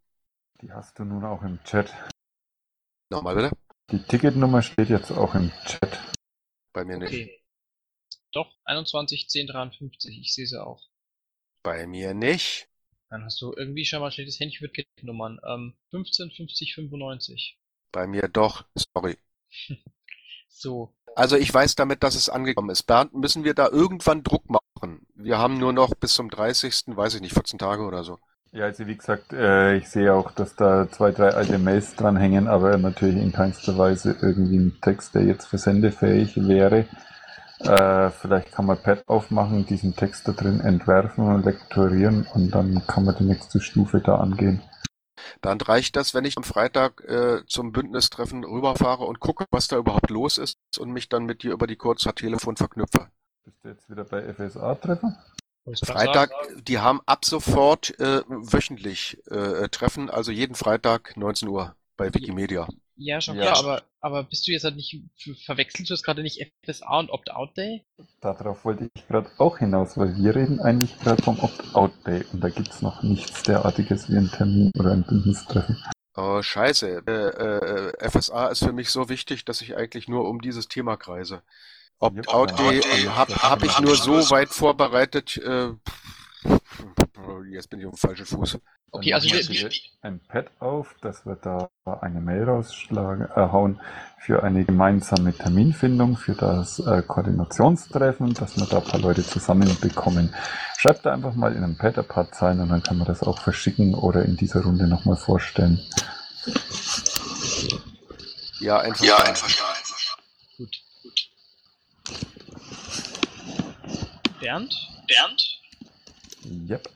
Die 0.61 0.71
hast 0.73 0.99
du 0.99 1.05
nun 1.05 1.25
auch 1.25 1.43
im 1.43 1.63
Chat. 1.65 1.95
Nochmal 3.11 3.35
bitte? 3.35 3.51
Die 3.91 4.03
Ticketnummer 4.03 4.61
steht 4.61 4.91
jetzt 4.91 5.11
auch 5.11 5.35
im 5.35 5.51
Chat. 5.65 5.99
Bei 6.75 6.85
mir 6.85 6.99
nicht. 6.99 7.09
Okay. 7.09 7.43
Doch, 8.33 8.53
21 8.65 9.29
10 9.31 9.47
53, 9.47 10.19
ich 10.21 10.35
sehe 10.35 10.47
sie 10.47 10.63
auch. 10.63 10.88
Bei 11.63 11.87
mir 11.87 12.15
nicht. 12.15 12.69
Dann 13.11 13.25
hast 13.25 13.41
du 13.41 13.53
irgendwie 13.57 13.85
schon 13.85 14.01
mal 14.01 14.07
ein 14.07 14.13
schlechtes 14.13 14.39
Händchen 14.39 14.65
mit 14.65 14.75
Kettennummern. 14.75 15.41
Ähm, 15.47 15.75
15 15.91 16.31
50 16.31 16.75
95. 16.75 17.59
Bei 17.93 18.07
mir 18.07 18.29
doch. 18.29 18.65
Sorry. 18.75 19.17
So. 20.51 20.93
Also 21.15 21.37
ich 21.37 21.53
weiß 21.53 21.75
damit, 21.77 22.03
dass 22.03 22.15
es 22.15 22.29
angekommen 22.29 22.71
ist. 22.71 22.83
Bernd, 22.85 23.15
müssen 23.15 23.45
wir 23.45 23.55
da 23.55 23.69
irgendwann 23.69 24.25
Druck 24.25 24.45
machen? 24.51 25.07
Wir 25.15 25.39
haben 25.39 25.59
nur 25.59 25.73
noch 25.73 25.95
bis 25.95 26.15
zum 26.15 26.31
30., 26.31 26.85
weiß 26.87 27.15
ich 27.15 27.21
nicht, 27.21 27.35
14 27.35 27.59
Tage 27.59 27.85
oder 27.85 28.03
so. 28.03 28.19
Ja, 28.53 28.65
also 28.65 28.87
wie 28.87 28.97
gesagt, 28.97 29.33
äh, 29.33 29.77
ich 29.77 29.89
sehe 29.89 30.13
auch, 30.13 30.31
dass 30.31 30.57
da 30.57 30.91
zwei, 30.91 31.11
drei 31.13 31.31
alte 31.31 31.59
Mails 31.59 31.95
dranhängen, 31.97 32.49
aber 32.49 32.79
natürlich 32.79 33.23
in 33.23 33.33
keinster 33.33 33.77
Weise 33.77 34.17
irgendwie 34.23 34.57
ein 34.57 34.79
Text, 34.81 35.15
der 35.15 35.25
jetzt 35.25 35.47
versendefähig 35.47 36.35
wäre. 36.37 36.87
Äh, 37.61 38.11
vielleicht 38.11 38.53
kann 38.53 38.67
man 38.67 38.81
Pad 38.81 39.03
aufmachen, 39.07 39.67
diesen 39.67 39.97
Text 39.97 40.29
da 40.29 40.33
drin 40.33 40.61
entwerfen 40.61 41.27
und 41.27 41.45
lektorieren 41.45 42.27
und 42.35 42.51
dann 42.51 42.87
kann 42.87 43.05
man 43.05 43.17
die 43.17 43.25
nächste 43.25 43.61
Stufe 43.61 44.01
da 44.01 44.19
angehen. 44.19 44.63
Dann 45.41 45.61
reicht 45.61 45.97
das, 45.97 46.15
wenn 46.15 46.25
ich 46.25 46.37
am 46.37 46.45
Freitag 46.45 47.03
äh, 47.05 47.45
zum 47.47 47.73
Bündnistreffen 47.73 48.45
rüberfahre 48.45 49.05
und 49.05 49.21
gucke, 49.21 49.45
was 49.51 49.69
da 49.69 49.77
überhaupt 49.77 50.11
los 50.11 50.39
ist 50.39 50.59
und 50.79 50.91
mich 50.91 51.09
dann 51.09 51.25
mit 51.25 51.43
dir 51.43 51.53
über 51.53 51.67
die 51.67 51.77
Kurztelefon 51.77 52.57
verknüpfe. 52.57 53.09
Bist 53.45 53.65
du 53.65 53.69
jetzt 53.69 53.91
wieder 53.91 54.05
bei 54.05 54.23
FSA-Treffen? 54.33 55.17
Freitag, 55.85 56.31
die 56.63 56.79
haben 56.79 57.01
ab 57.05 57.25
sofort 57.25 57.99
äh, 58.01 58.23
wöchentlich 58.27 59.19
äh, 59.27 59.69
Treffen, 59.69 60.09
also 60.09 60.31
jeden 60.33 60.55
Freitag 60.55 61.17
19 61.17 61.49
Uhr 61.49 61.75
bei 61.97 62.13
Wikimedia. 62.15 62.69
Ja, 62.99 63.21
schon 63.21 63.37
Ja. 63.37 63.53
klar, 63.53 63.59
aber, 63.59 63.83
aber 64.01 64.25
bist 64.25 64.47
du 64.47 64.53
jetzt 64.53 64.65
halt 64.65 64.75
nicht, 64.75 65.01
verwechselst 65.45 65.89
du 65.89 65.95
jetzt 65.95 66.03
gerade 66.03 66.23
nicht 66.23 66.45
FSA 66.67 66.99
und 66.99 67.11
Opt-out-Day? 67.11 67.85
Darauf 68.21 68.65
wollte 68.65 68.91
ich 68.93 69.07
gerade 69.07 69.31
auch 69.39 69.59
hinaus, 69.59 69.97
weil 69.97 70.17
wir 70.17 70.35
reden 70.35 70.61
eigentlich 70.61 70.99
gerade 70.99 71.23
vom 71.23 71.39
Opt-out-Day 71.39 72.25
und 72.33 72.43
da 72.43 72.49
gibt's 72.49 72.83
noch 72.83 73.03
nichts 73.05 73.45
derartiges 73.45 74.11
wie 74.11 74.17
einen 74.17 74.31
Termin 74.33 74.73
oder 74.77 74.93
ein 74.93 75.05
Bündnistreffen. 75.05 75.81
Oh, 76.17 76.43
scheiße. 76.43 77.05
Äh, 77.07 77.13
äh, 77.13 78.11
FSA 78.11 78.49
ist 78.49 78.65
für 78.65 78.73
mich 78.73 78.91
so 78.91 79.09
wichtig, 79.09 79.45
dass 79.45 79.61
ich 79.61 79.77
eigentlich 79.77 80.09
nur 80.09 80.29
um 80.29 80.41
dieses 80.41 80.67
Thema 80.67 80.97
kreise. 80.97 81.43
Opt-out-Day 82.01 83.05
Ja, 83.05 83.15
habe 83.17 83.35
hab 83.37 83.63
ich 83.63 83.79
nur 83.79 83.97
so 83.97 84.29
weit 84.31 84.49
vorbereitet. 84.49 85.37
Äh, 85.37 85.71
jetzt 87.43 87.69
bin 87.71 87.81
ich 87.81 87.87
auf 87.87 87.95
dem 87.95 87.99
falschen 87.99 88.27
Fuß. 88.27 88.59
Okay, 88.91 89.11
Dann 89.11 89.15
also 89.21 89.29
machen 89.29 89.49
wir- 89.49 89.71
wir 89.71 89.71
ein 90.03 90.21
Pad 90.29 90.47
auf, 90.61 90.95
dass 91.03 91.27
wir 91.27 91.37
da 91.37 91.71
eine 92.01 92.21
Mail 92.21 92.45
rausschlagen, 92.45 93.27
äh, 93.27 93.35
hauen 93.53 93.81
für 94.19 94.43
eine 94.43 94.65
gemeinsame 94.65 95.33
Terminfindung 95.35 96.17
für 96.17 96.35
das 96.35 96.79
äh, 96.81 97.03
Koordinationstreffen, 97.03 98.35
dass 98.35 98.57
wir 98.57 98.67
da 98.67 98.79
ein 98.79 98.85
paar 98.85 99.01
Leute 99.01 99.23
zusammenbekommen. 99.25 100.35
Schreibt 100.79 101.05
da 101.07 101.13
einfach 101.13 101.35
mal 101.35 101.53
in 101.55 101.65
einem 101.65 101.77
Pad 101.77 101.99
ein 101.99 102.07
paar 102.09 102.31
Zeilen 102.33 102.61
und 102.61 102.69
dann 102.71 102.83
kann 102.83 102.97
man 102.99 103.07
das 103.07 103.23
auch 103.23 103.39
verschicken 103.41 103.95
oder 103.95 104.25
in 104.25 104.37
dieser 104.37 104.63
Runde 104.63 104.87
nochmal 104.87 105.17
vorstellen. 105.17 105.81
Ja, 108.61 108.79
einfach. 108.81 109.05
Ja, 109.05 109.17
da. 109.19 109.25
einverstanden. 109.25 109.83
Gut. 110.57 110.77
Bernd? 114.41 114.75
Bernd? 115.09 115.61
Yep. 116.71 116.89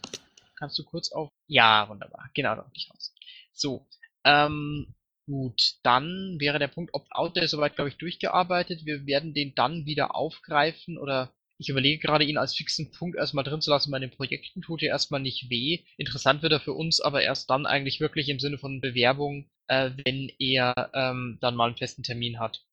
Kannst 0.62 0.78
du 0.78 0.84
kurz 0.84 1.10
auf. 1.10 1.28
Ja, 1.48 1.88
wunderbar. 1.88 2.30
Genau, 2.34 2.54
da 2.54 2.70
ich 2.72 2.88
raus. 2.88 3.12
So. 3.52 3.88
Ähm, 4.24 4.94
gut, 5.26 5.60
dann 5.82 6.36
wäre 6.38 6.60
der 6.60 6.68
Punkt 6.68 6.94
Opt-out, 6.94 7.34
der 7.34 7.42
ist 7.42 7.50
soweit, 7.50 7.74
glaube 7.74 7.88
ich, 7.88 7.96
durchgearbeitet. 7.96 8.86
Wir 8.86 9.04
werden 9.04 9.34
den 9.34 9.56
dann 9.56 9.86
wieder 9.86 10.14
aufgreifen 10.14 10.98
oder 10.98 11.34
ich 11.58 11.68
überlege 11.68 11.98
gerade, 11.98 12.24
ihn 12.24 12.38
als 12.38 12.54
fixen 12.54 12.92
Punkt 12.92 13.16
erstmal 13.16 13.42
drin 13.42 13.60
zu 13.60 13.70
lassen 13.70 13.90
bei 13.90 13.98
den 13.98 14.12
Projekten. 14.12 14.62
Tut 14.62 14.82
ja 14.82 14.90
erstmal 14.90 15.18
nicht 15.18 15.50
weh. 15.50 15.82
Interessant 15.96 16.42
wird 16.42 16.52
er 16.52 16.60
für 16.60 16.74
uns 16.74 17.00
aber 17.00 17.24
erst 17.24 17.50
dann 17.50 17.66
eigentlich 17.66 17.98
wirklich 17.98 18.28
im 18.28 18.38
Sinne 18.38 18.58
von 18.58 18.80
Bewerbung, 18.80 19.50
äh, 19.66 19.90
wenn 20.04 20.30
er 20.38 20.92
ähm, 20.94 21.38
dann 21.40 21.56
mal 21.56 21.66
einen 21.66 21.76
festen 21.76 22.04
Termin 22.04 22.38
hat. 22.38 22.64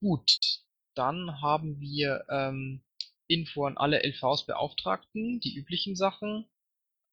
Gut, 0.00 0.36
dann 0.94 1.40
haben 1.40 1.80
wir 1.80 2.26
ähm, 2.28 2.82
Info 3.26 3.64
an 3.64 3.78
alle 3.78 4.02
LVs 4.02 4.44
Beauftragten, 4.44 5.40
die 5.40 5.56
üblichen 5.56 5.96
Sachen. 5.96 6.44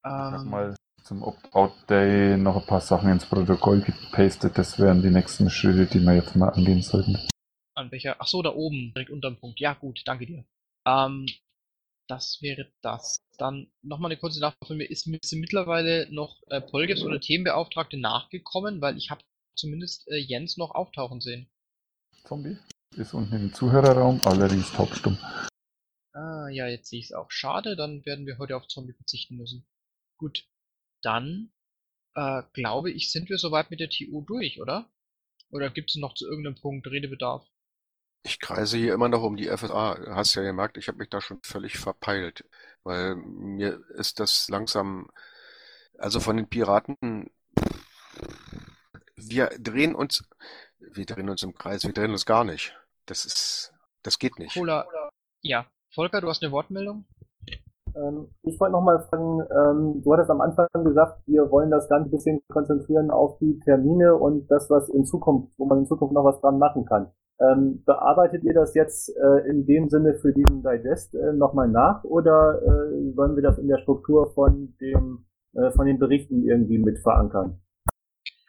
Ich 0.04 0.10
habe 0.10 0.43
Ähm, 0.43 0.50
mal 0.50 0.76
zum 1.04 1.24
Opt-out-Day 1.24 2.38
noch 2.38 2.58
ein 2.58 2.66
paar 2.66 2.82
Sachen 2.82 3.10
ins 3.10 3.26
Protokoll 3.26 3.82
gepastet. 3.82 4.58
Das 4.58 4.78
wären 4.78 5.02
die 5.02 5.10
nächsten 5.10 5.50
Schritte, 5.50 5.86
die 5.86 6.00
wir 6.00 6.16
jetzt 6.16 6.36
mal 6.36 6.50
angehen 6.50 6.82
sollten. 6.82 7.18
An 7.76 7.91
welcher? 7.91 8.18
Ach 8.20 8.28
so, 8.28 8.41
da 8.41 8.54
oben, 8.54 8.93
direkt 8.93 9.12
unterm 9.12 9.38
Punkt. 9.38 9.60
Ja, 9.60 9.74
gut, 9.74 10.02
danke 10.06 10.26
dir. 10.26 10.45
Ähm, 10.86 11.28
das 12.08 12.41
wäre 12.41 12.72
das. 12.82 13.20
Dann 13.38 13.68
nochmal 13.82 14.12
eine 14.12 14.20
kurze 14.20 14.39
Nachfrage 14.39 14.66
von 14.68 14.78
mir. 14.78 14.89
Ist 14.89 15.08
mir 15.08 15.20
mittlerweile 15.34 16.08
noch 16.12 16.41
äh, 16.48 16.62
Polgefs 16.62 17.04
oder 17.04 17.20
Themenbeauftragte 17.20 17.98
nachgekommen? 17.98 18.82
Weil 18.82 18.98
ich 18.98 19.12
habe 19.12 19.22
zumindest 19.56 20.08
äh, 20.10 20.18
Jens 20.18 20.58
noch 20.58 20.72
auftauchen 20.72 21.22
sehen. 21.22 21.50
Zombie 22.24 22.58
ist 22.95 23.14
unten 23.14 23.36
im 23.36 23.54
Zuhörerraum, 23.54 24.22
allerdings 24.24 24.72
taubstumm. 24.72 25.18
Ah, 26.14 26.48
ja, 26.50 26.68
jetzt 26.68 26.89
sehe 26.89 27.00
ich 27.00 27.06
es 27.06 27.14
auch. 27.14 27.30
Schade, 27.30 27.76
dann 27.76 28.06
werden 28.06 28.26
wir 28.26 28.38
heute 28.38 28.56
auf 28.58 28.68
Zombie 28.68 28.93
verzichten 28.93 29.38
müssen. 29.38 29.68
Gut, 30.18 30.47
dann 31.01 31.51
äh, 32.15 32.43
glaube 32.53 32.91
ich, 32.91 33.11
sind 33.11 33.30
wir 33.30 33.38
soweit 33.38 33.70
mit 33.70 33.80
der 33.80 33.89
TU 33.89 34.22
durch, 34.22 34.59
oder? 34.59 34.89
Oder 35.49 35.70
gibt 35.70 35.89
es 35.91 35.95
noch 35.95 36.13
zu 36.13 36.26
irgendeinem 36.28 36.55
Punkt 36.55 36.88
Redebedarf? 36.88 37.45
Ich 38.24 38.39
kreise 38.39 38.78
hier 38.78 38.93
immer 38.93 39.07
noch 39.07 39.24
um 39.24 39.38
die 39.38 39.47
FSA. 39.47 40.15
Hast 40.15 40.36
ja 40.36 40.41
gemerkt, 40.41 40.78
ich 40.78 40.88
habe 40.88 40.97
mich 40.97 41.09
da 41.09 41.22
schon 41.22 41.39
völlig 41.43 41.78
verpeilt, 41.78 42.43
weil 42.84 43.15
mir 43.15 43.82
ist 43.95 44.20
das 44.20 44.49
langsam, 44.49 45.09
also 45.97 46.20
von 46.20 46.36
den 46.36 46.49
Piraten, 46.49 47.30
wir 49.15 49.47
drehen 49.59 49.95
uns, 49.95 50.28
wir 50.80 51.05
drehen 51.05 51.30
uns 51.30 51.43
im 51.43 51.55
Kreis, 51.55 51.84
wir 51.84 51.93
drehen 51.93 52.11
uns 52.11 52.26
gar 52.26 52.43
nicht. 52.43 52.76
Das 53.05 53.26
ist, 53.26 53.74
das 54.03 54.20
geht 54.20 54.38
nicht. 54.39 54.55
Cola, 54.55 54.88
ja. 55.41 55.70
Volker, 55.93 56.20
du 56.20 56.28
hast 56.28 56.43
eine 56.43 56.51
Wortmeldung? 56.51 57.05
Ähm, 57.98 58.28
ich 58.43 58.60
wollte 58.60 58.74
nochmal 58.74 59.00
fragen, 59.00 59.41
ähm, 59.41 60.02
du 60.04 60.14
hattest 60.14 60.30
am 60.30 60.41
Anfang 60.41 60.68
gesagt, 60.84 61.22
wir 61.26 61.50
wollen 61.52 61.72
das 61.72 61.89
Ganze 61.89 62.10
ein 62.10 62.12
bisschen 62.12 62.39
konzentrieren 62.50 63.12
auf 63.12 63.38
die 63.39 63.60
Termine 63.60 64.16
und 64.16 64.50
das, 64.52 64.70
was 64.70 64.89
in 64.89 65.06
Zukunft, 65.06 65.54
wo 65.58 65.66
man 65.66 65.80
in 65.80 65.86
Zukunft 65.88 66.14
noch 66.14 66.26
was 66.26 66.39
dran 66.41 66.60
machen 66.60 66.86
kann. 66.86 67.12
Ähm, 67.39 67.84
bearbeitet 67.86 68.43
ihr 68.43 68.54
das 68.54 68.74
jetzt 68.74 69.16
äh, 69.16 69.48
in 69.48 69.66
dem 69.66 69.89
Sinne 69.89 70.16
für 70.16 70.34
diesen 70.34 70.64
Digest 70.64 71.14
äh, 71.14 71.34
nochmal 71.34 71.68
nach 71.68 72.04
oder 72.04 72.62
äh, 72.64 73.12
sollen 73.14 73.36
wir 73.36 73.43
das 73.43 73.60
in 73.60 73.68
der 73.68 73.78
Struktur 73.78 74.32
von 74.34 74.74
dem 74.82 75.26
äh, 75.54 75.70
von 75.72 75.86
den 75.86 76.00
Berichten 76.00 76.43
irgendwie 76.43 76.80
mit 76.80 76.98
verankern? 77.00 77.60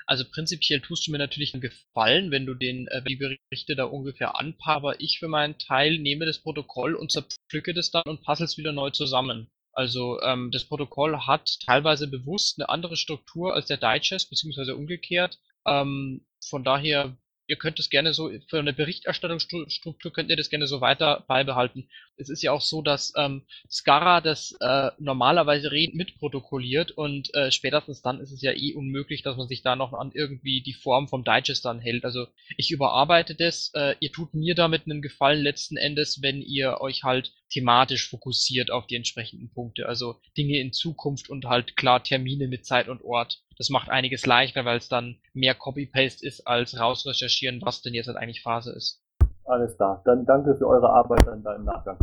Also 0.09 0.25
prinzipiell 0.25 0.81
tust 0.81 1.07
du 1.07 1.11
mir 1.11 1.19
natürlich 1.19 1.53
einen 1.53 1.61
Gefallen, 1.61 2.31
wenn 2.31 2.47
du 2.47 2.55
den 2.55 2.89
äh, 2.89 3.03
die 3.03 3.17
Berichte 3.17 3.77
da 3.77 3.85
ungefähr 3.85 4.41
anpasst, 4.41 4.77
aber 4.77 5.01
ich 5.03 5.19
für 5.19 5.29
meinen 5.29 5.59
Teil 5.59 5.99
nehme 5.99 6.25
das 6.25 6.39
Protokoll 6.39 6.95
und 6.95 7.13
zerpflücke 7.13 7.75
das 7.75 7.91
dann 7.91 8.05
und 8.07 8.23
passe 8.23 8.45
es 8.45 8.57
wieder 8.57 8.73
neu 8.73 8.89
zusammen. 8.89 9.51
Also 9.73 10.19
ähm, 10.23 10.51
das 10.51 10.65
Protokoll 10.65 11.27
hat 11.27 11.59
teilweise 11.67 12.09
bewusst 12.09 12.59
eine 12.59 12.71
andere 12.71 12.97
Struktur 12.97 13.55
als 13.55 13.67
der 13.67 13.77
Digest, 13.77 14.31
beziehungsweise 14.31 14.77
umgekehrt. 14.77 15.39
Ähm, 15.67 16.27
von 16.49 16.65
daher, 16.65 17.15
ihr 17.49 17.57
könnt 17.57 17.79
es 17.81 17.91
gerne 17.91 18.13
so, 18.13 18.31
für 18.47 18.59
eine 18.59 18.73
Berichterstattungsstruktur 18.73 20.13
könnt 20.13 20.31
ihr 20.31 20.37
das 20.37 20.51
gerne 20.51 20.67
so 20.67 20.81
weiter 20.81 21.25
beibehalten. 21.27 21.89
Es 22.17 22.29
ist 22.29 22.43
ja 22.43 22.53
auch 22.53 22.61
so, 22.61 22.83
dass 22.83 23.13
ähm, 23.17 23.43
Scara 23.71 24.21
das 24.21 24.55
äh, 24.61 24.91
normalerweise 24.99 25.71
mitprotokolliert 25.71 26.93
und 26.93 27.35
äh, 27.35 27.51
spätestens 27.51 28.03
dann 28.03 28.21
ist 28.21 28.33
es 28.33 28.43
ja 28.43 28.53
eh 28.53 28.75
unmöglich, 28.75 29.23
dass 29.23 29.37
man 29.37 29.49
sich 29.49 29.63
da 29.63 29.77
noch 29.77 29.95
an 29.95 30.13
irgendwie 30.15 30.61
die 30.61 30.75
Form 30.75 31.09
vom 31.09 31.25
Digest 31.25 31.65
dann 31.65 31.81
hält. 31.81 32.05
Also 32.05 32.27
ich 32.57 32.71
überarbeite 32.71 33.35
das, 33.35 33.71
äh, 33.75 33.95
ihr 34.01 34.13
tut 34.13 34.35
mir 34.35 34.55
damit 34.55 34.85
einen 34.85 35.03
Gefallen 35.03 35.43
letzten 35.43 35.77
Endes, 35.77 36.21
wenn 36.23 36.43
ihr 36.43 36.81
euch 36.81 37.03
halt 37.03 37.33
thematisch 37.51 38.09
fokussiert 38.09 38.71
auf 38.71 38.87
die 38.87 38.97
entsprechenden 38.97 39.51
Punkte. 39.51 39.89
Also 39.89 40.21
Dinge 40.37 40.59
in 40.59 40.73
Zukunft 40.73 41.31
und 41.31 41.47
halt 41.47 41.77
klar 41.77 42.03
Termine 42.03 42.49
mit 42.49 42.67
Zeit 42.67 42.89
und 42.89 43.03
Ort. 43.03 43.43
Das 43.57 43.71
macht 43.71 43.89
einiges 43.89 44.27
leichter, 44.27 44.65
weil 44.65 44.79
es 44.79 44.89
dann 44.89 45.21
mehr 45.33 45.55
Copy-Paste 45.55 46.27
ist, 46.27 46.47
als 46.47 46.79
rausrecherchieren, 46.79 47.61
was 47.63 47.83
denn 47.83 47.95
jetzt 47.95 48.07
halt 48.07 48.17
eigentlich 48.17 48.43
Phase 48.43 48.73
ist. 48.73 49.03
Alles 49.45 49.77
klar. 49.77 50.03
Dann 50.05 50.27
danke 50.27 50.55
für 50.57 50.67
eure 50.67 50.91
Arbeit 50.91 51.27
dann 51.27 51.43
da 51.43 51.55
im 51.55 51.65
Nachgang. 51.65 51.99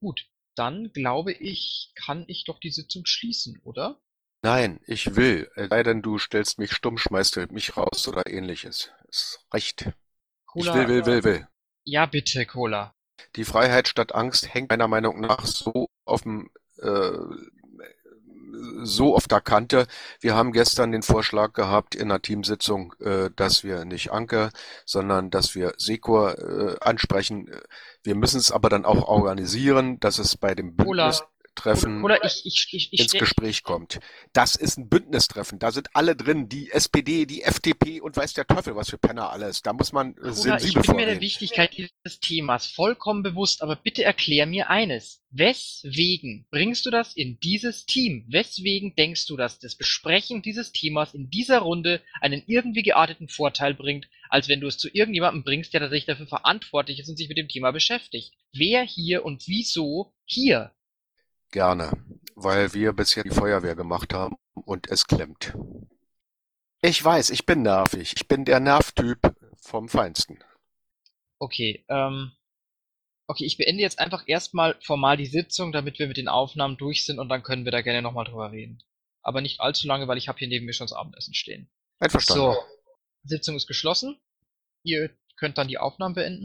Gut, 0.00 0.26
dann 0.54 0.92
glaube 0.92 1.32
ich, 1.32 1.92
kann 1.94 2.24
ich 2.28 2.44
doch 2.44 2.60
die 2.60 2.70
Sitzung 2.70 3.06
schließen, 3.06 3.60
oder? 3.64 3.98
Nein, 4.42 4.80
ich 4.86 5.16
will. 5.16 5.50
Es 5.56 5.70
sei 5.70 5.82
denn, 5.82 6.02
du 6.02 6.18
stellst 6.18 6.58
mich 6.58 6.72
stumm, 6.72 6.98
schmeißt 6.98 7.50
mich 7.50 7.76
raus 7.76 8.06
oder 8.06 8.26
ähnliches. 8.26 8.92
Ist 9.08 9.44
recht. 9.52 9.90
Ich 10.54 10.66
will, 10.66 10.88
will, 10.88 11.06
will, 11.06 11.24
will. 11.24 11.48
Ja, 11.84 12.06
bitte, 12.06 12.46
Cola. 12.46 12.95
Die 13.36 13.44
Freiheit 13.44 13.88
statt 13.88 14.14
Angst 14.14 14.52
hängt 14.52 14.70
meiner 14.70 14.88
Meinung 14.88 15.20
nach 15.20 15.44
so 15.44 15.88
auf 16.04 16.22
dem 16.22 16.50
äh, 16.80 17.18
so 18.82 19.14
auf 19.14 19.28
der 19.28 19.40
Kante. 19.40 19.86
Wir 20.20 20.34
haben 20.34 20.52
gestern 20.52 20.92
den 20.92 21.02
Vorschlag 21.02 21.52
gehabt 21.52 21.94
in 21.94 22.10
einer 22.10 22.22
Teamsitzung, 22.22 22.94
äh, 23.00 23.30
dass 23.34 23.64
wir 23.64 23.84
nicht 23.84 24.12
Anke, 24.12 24.50
sondern 24.84 25.30
dass 25.30 25.54
wir 25.54 25.74
Sekor 25.76 26.38
äh, 26.38 26.76
ansprechen. 26.80 27.50
Wir 28.02 28.14
müssen 28.14 28.38
es 28.38 28.52
aber 28.52 28.68
dann 28.68 28.84
auch 28.84 29.08
organisieren, 29.08 30.00
dass 30.00 30.18
es 30.18 30.36
bei 30.36 30.54
dem 30.54 30.76
Bündnis 30.76 31.22
Treffen 31.56 32.04
Oder 32.04 32.24
ich, 32.24 32.42
ich, 32.44 32.68
ich, 32.70 32.92
ich 32.92 33.00
ins 33.00 33.12
Gespräch 33.12 33.64
kommt. 33.64 33.98
Das 34.32 34.54
ist 34.54 34.78
ein 34.78 34.88
Bündnistreffen. 34.88 35.58
Da 35.58 35.72
sind 35.72 35.88
alle 35.94 36.14
drin, 36.14 36.48
die 36.48 36.70
SPD, 36.70 37.26
die 37.26 37.42
FDP 37.42 38.00
und 38.00 38.16
weiß 38.16 38.34
der 38.34 38.46
Teufel 38.46 38.76
was 38.76 38.90
für 38.90 38.98
Penner 38.98 39.30
alles. 39.30 39.62
Da 39.62 39.72
muss 39.72 39.92
man 39.92 40.10
äh, 40.10 40.14
Bruder, 40.14 40.30
ich 40.30 40.42
sensibel 40.42 40.82
bin 40.82 40.96
mir 40.96 41.06
der 41.06 41.14
vorgehen. 41.14 41.20
Wichtigkeit 41.20 41.76
dieses 41.76 42.20
Themas 42.20 42.66
vollkommen 42.66 43.22
bewusst, 43.22 43.62
aber 43.62 43.76
bitte 43.76 44.04
erklär 44.04 44.46
mir 44.46 44.70
eines. 44.70 45.22
Weswegen 45.30 46.46
bringst 46.50 46.86
du 46.86 46.90
das 46.90 47.14
in 47.14 47.38
dieses 47.40 47.84
Team? 47.84 48.24
Weswegen 48.28 48.94
denkst 48.94 49.26
du, 49.26 49.36
dass 49.36 49.58
das 49.58 49.74
Besprechen 49.74 50.40
dieses 50.40 50.72
Themas 50.72 51.14
in 51.14 51.30
dieser 51.30 51.58
Runde 51.58 52.00
einen 52.20 52.42
irgendwie 52.46 52.82
gearteten 52.82 53.28
Vorteil 53.28 53.74
bringt, 53.74 54.08
als 54.28 54.48
wenn 54.48 54.60
du 54.60 54.66
es 54.66 54.78
zu 54.78 54.88
irgendjemandem 54.88 55.44
bringst, 55.44 55.74
der 55.74 55.80
tatsächlich 55.80 56.06
dafür 56.06 56.26
verantwortlich 56.26 57.00
ist 57.00 57.08
und 57.08 57.16
sich 57.16 57.28
mit 57.28 57.38
dem 57.38 57.48
Thema 57.48 57.72
beschäftigt? 57.72 58.32
Wer 58.52 58.82
hier 58.82 59.24
und 59.24 59.46
wieso 59.48 60.14
hier? 60.24 60.72
Gerne, 61.50 61.92
weil 62.34 62.74
wir 62.74 62.92
bisher 62.92 63.22
die 63.22 63.30
Feuerwehr 63.30 63.74
gemacht 63.74 64.12
haben 64.12 64.36
und 64.54 64.88
es 64.90 65.06
klemmt. 65.06 65.54
Ich 66.82 67.02
weiß, 67.02 67.30
ich 67.30 67.46
bin 67.46 67.62
nervig. 67.62 68.14
Ich 68.16 68.28
bin 68.28 68.44
der 68.44 68.60
Nervtyp 68.60 69.18
vom 69.60 69.88
Feinsten. 69.88 70.38
Okay, 71.38 71.84
ähm, 71.88 72.32
okay, 73.26 73.44
ich 73.44 73.56
beende 73.56 73.82
jetzt 73.82 73.98
einfach 73.98 74.24
erstmal 74.26 74.76
formal 74.80 75.16
die 75.16 75.26
Sitzung, 75.26 75.72
damit 75.72 75.98
wir 75.98 76.06
mit 76.06 76.16
den 76.16 76.28
Aufnahmen 76.28 76.76
durch 76.76 77.04
sind 77.04 77.18
und 77.18 77.28
dann 77.28 77.42
können 77.42 77.64
wir 77.64 77.72
da 77.72 77.82
gerne 77.82 78.02
nochmal 78.02 78.24
drüber 78.24 78.52
reden. 78.52 78.82
Aber 79.22 79.40
nicht 79.40 79.60
allzu 79.60 79.86
lange, 79.88 80.06
weil 80.06 80.18
ich 80.18 80.28
habe 80.28 80.38
hier 80.38 80.48
neben 80.48 80.66
mir 80.66 80.72
schon 80.72 80.86
das 80.86 80.96
Abendessen 80.96 81.34
stehen. 81.34 81.68
Einverstanden. 81.98 82.54
So, 82.54 82.56
Sitzung 83.24 83.56
ist 83.56 83.66
geschlossen. 83.66 84.20
Ihr 84.82 85.10
könnt 85.36 85.58
dann 85.58 85.68
die 85.68 85.78
Aufnahmen 85.78 86.14
beenden. 86.14 86.44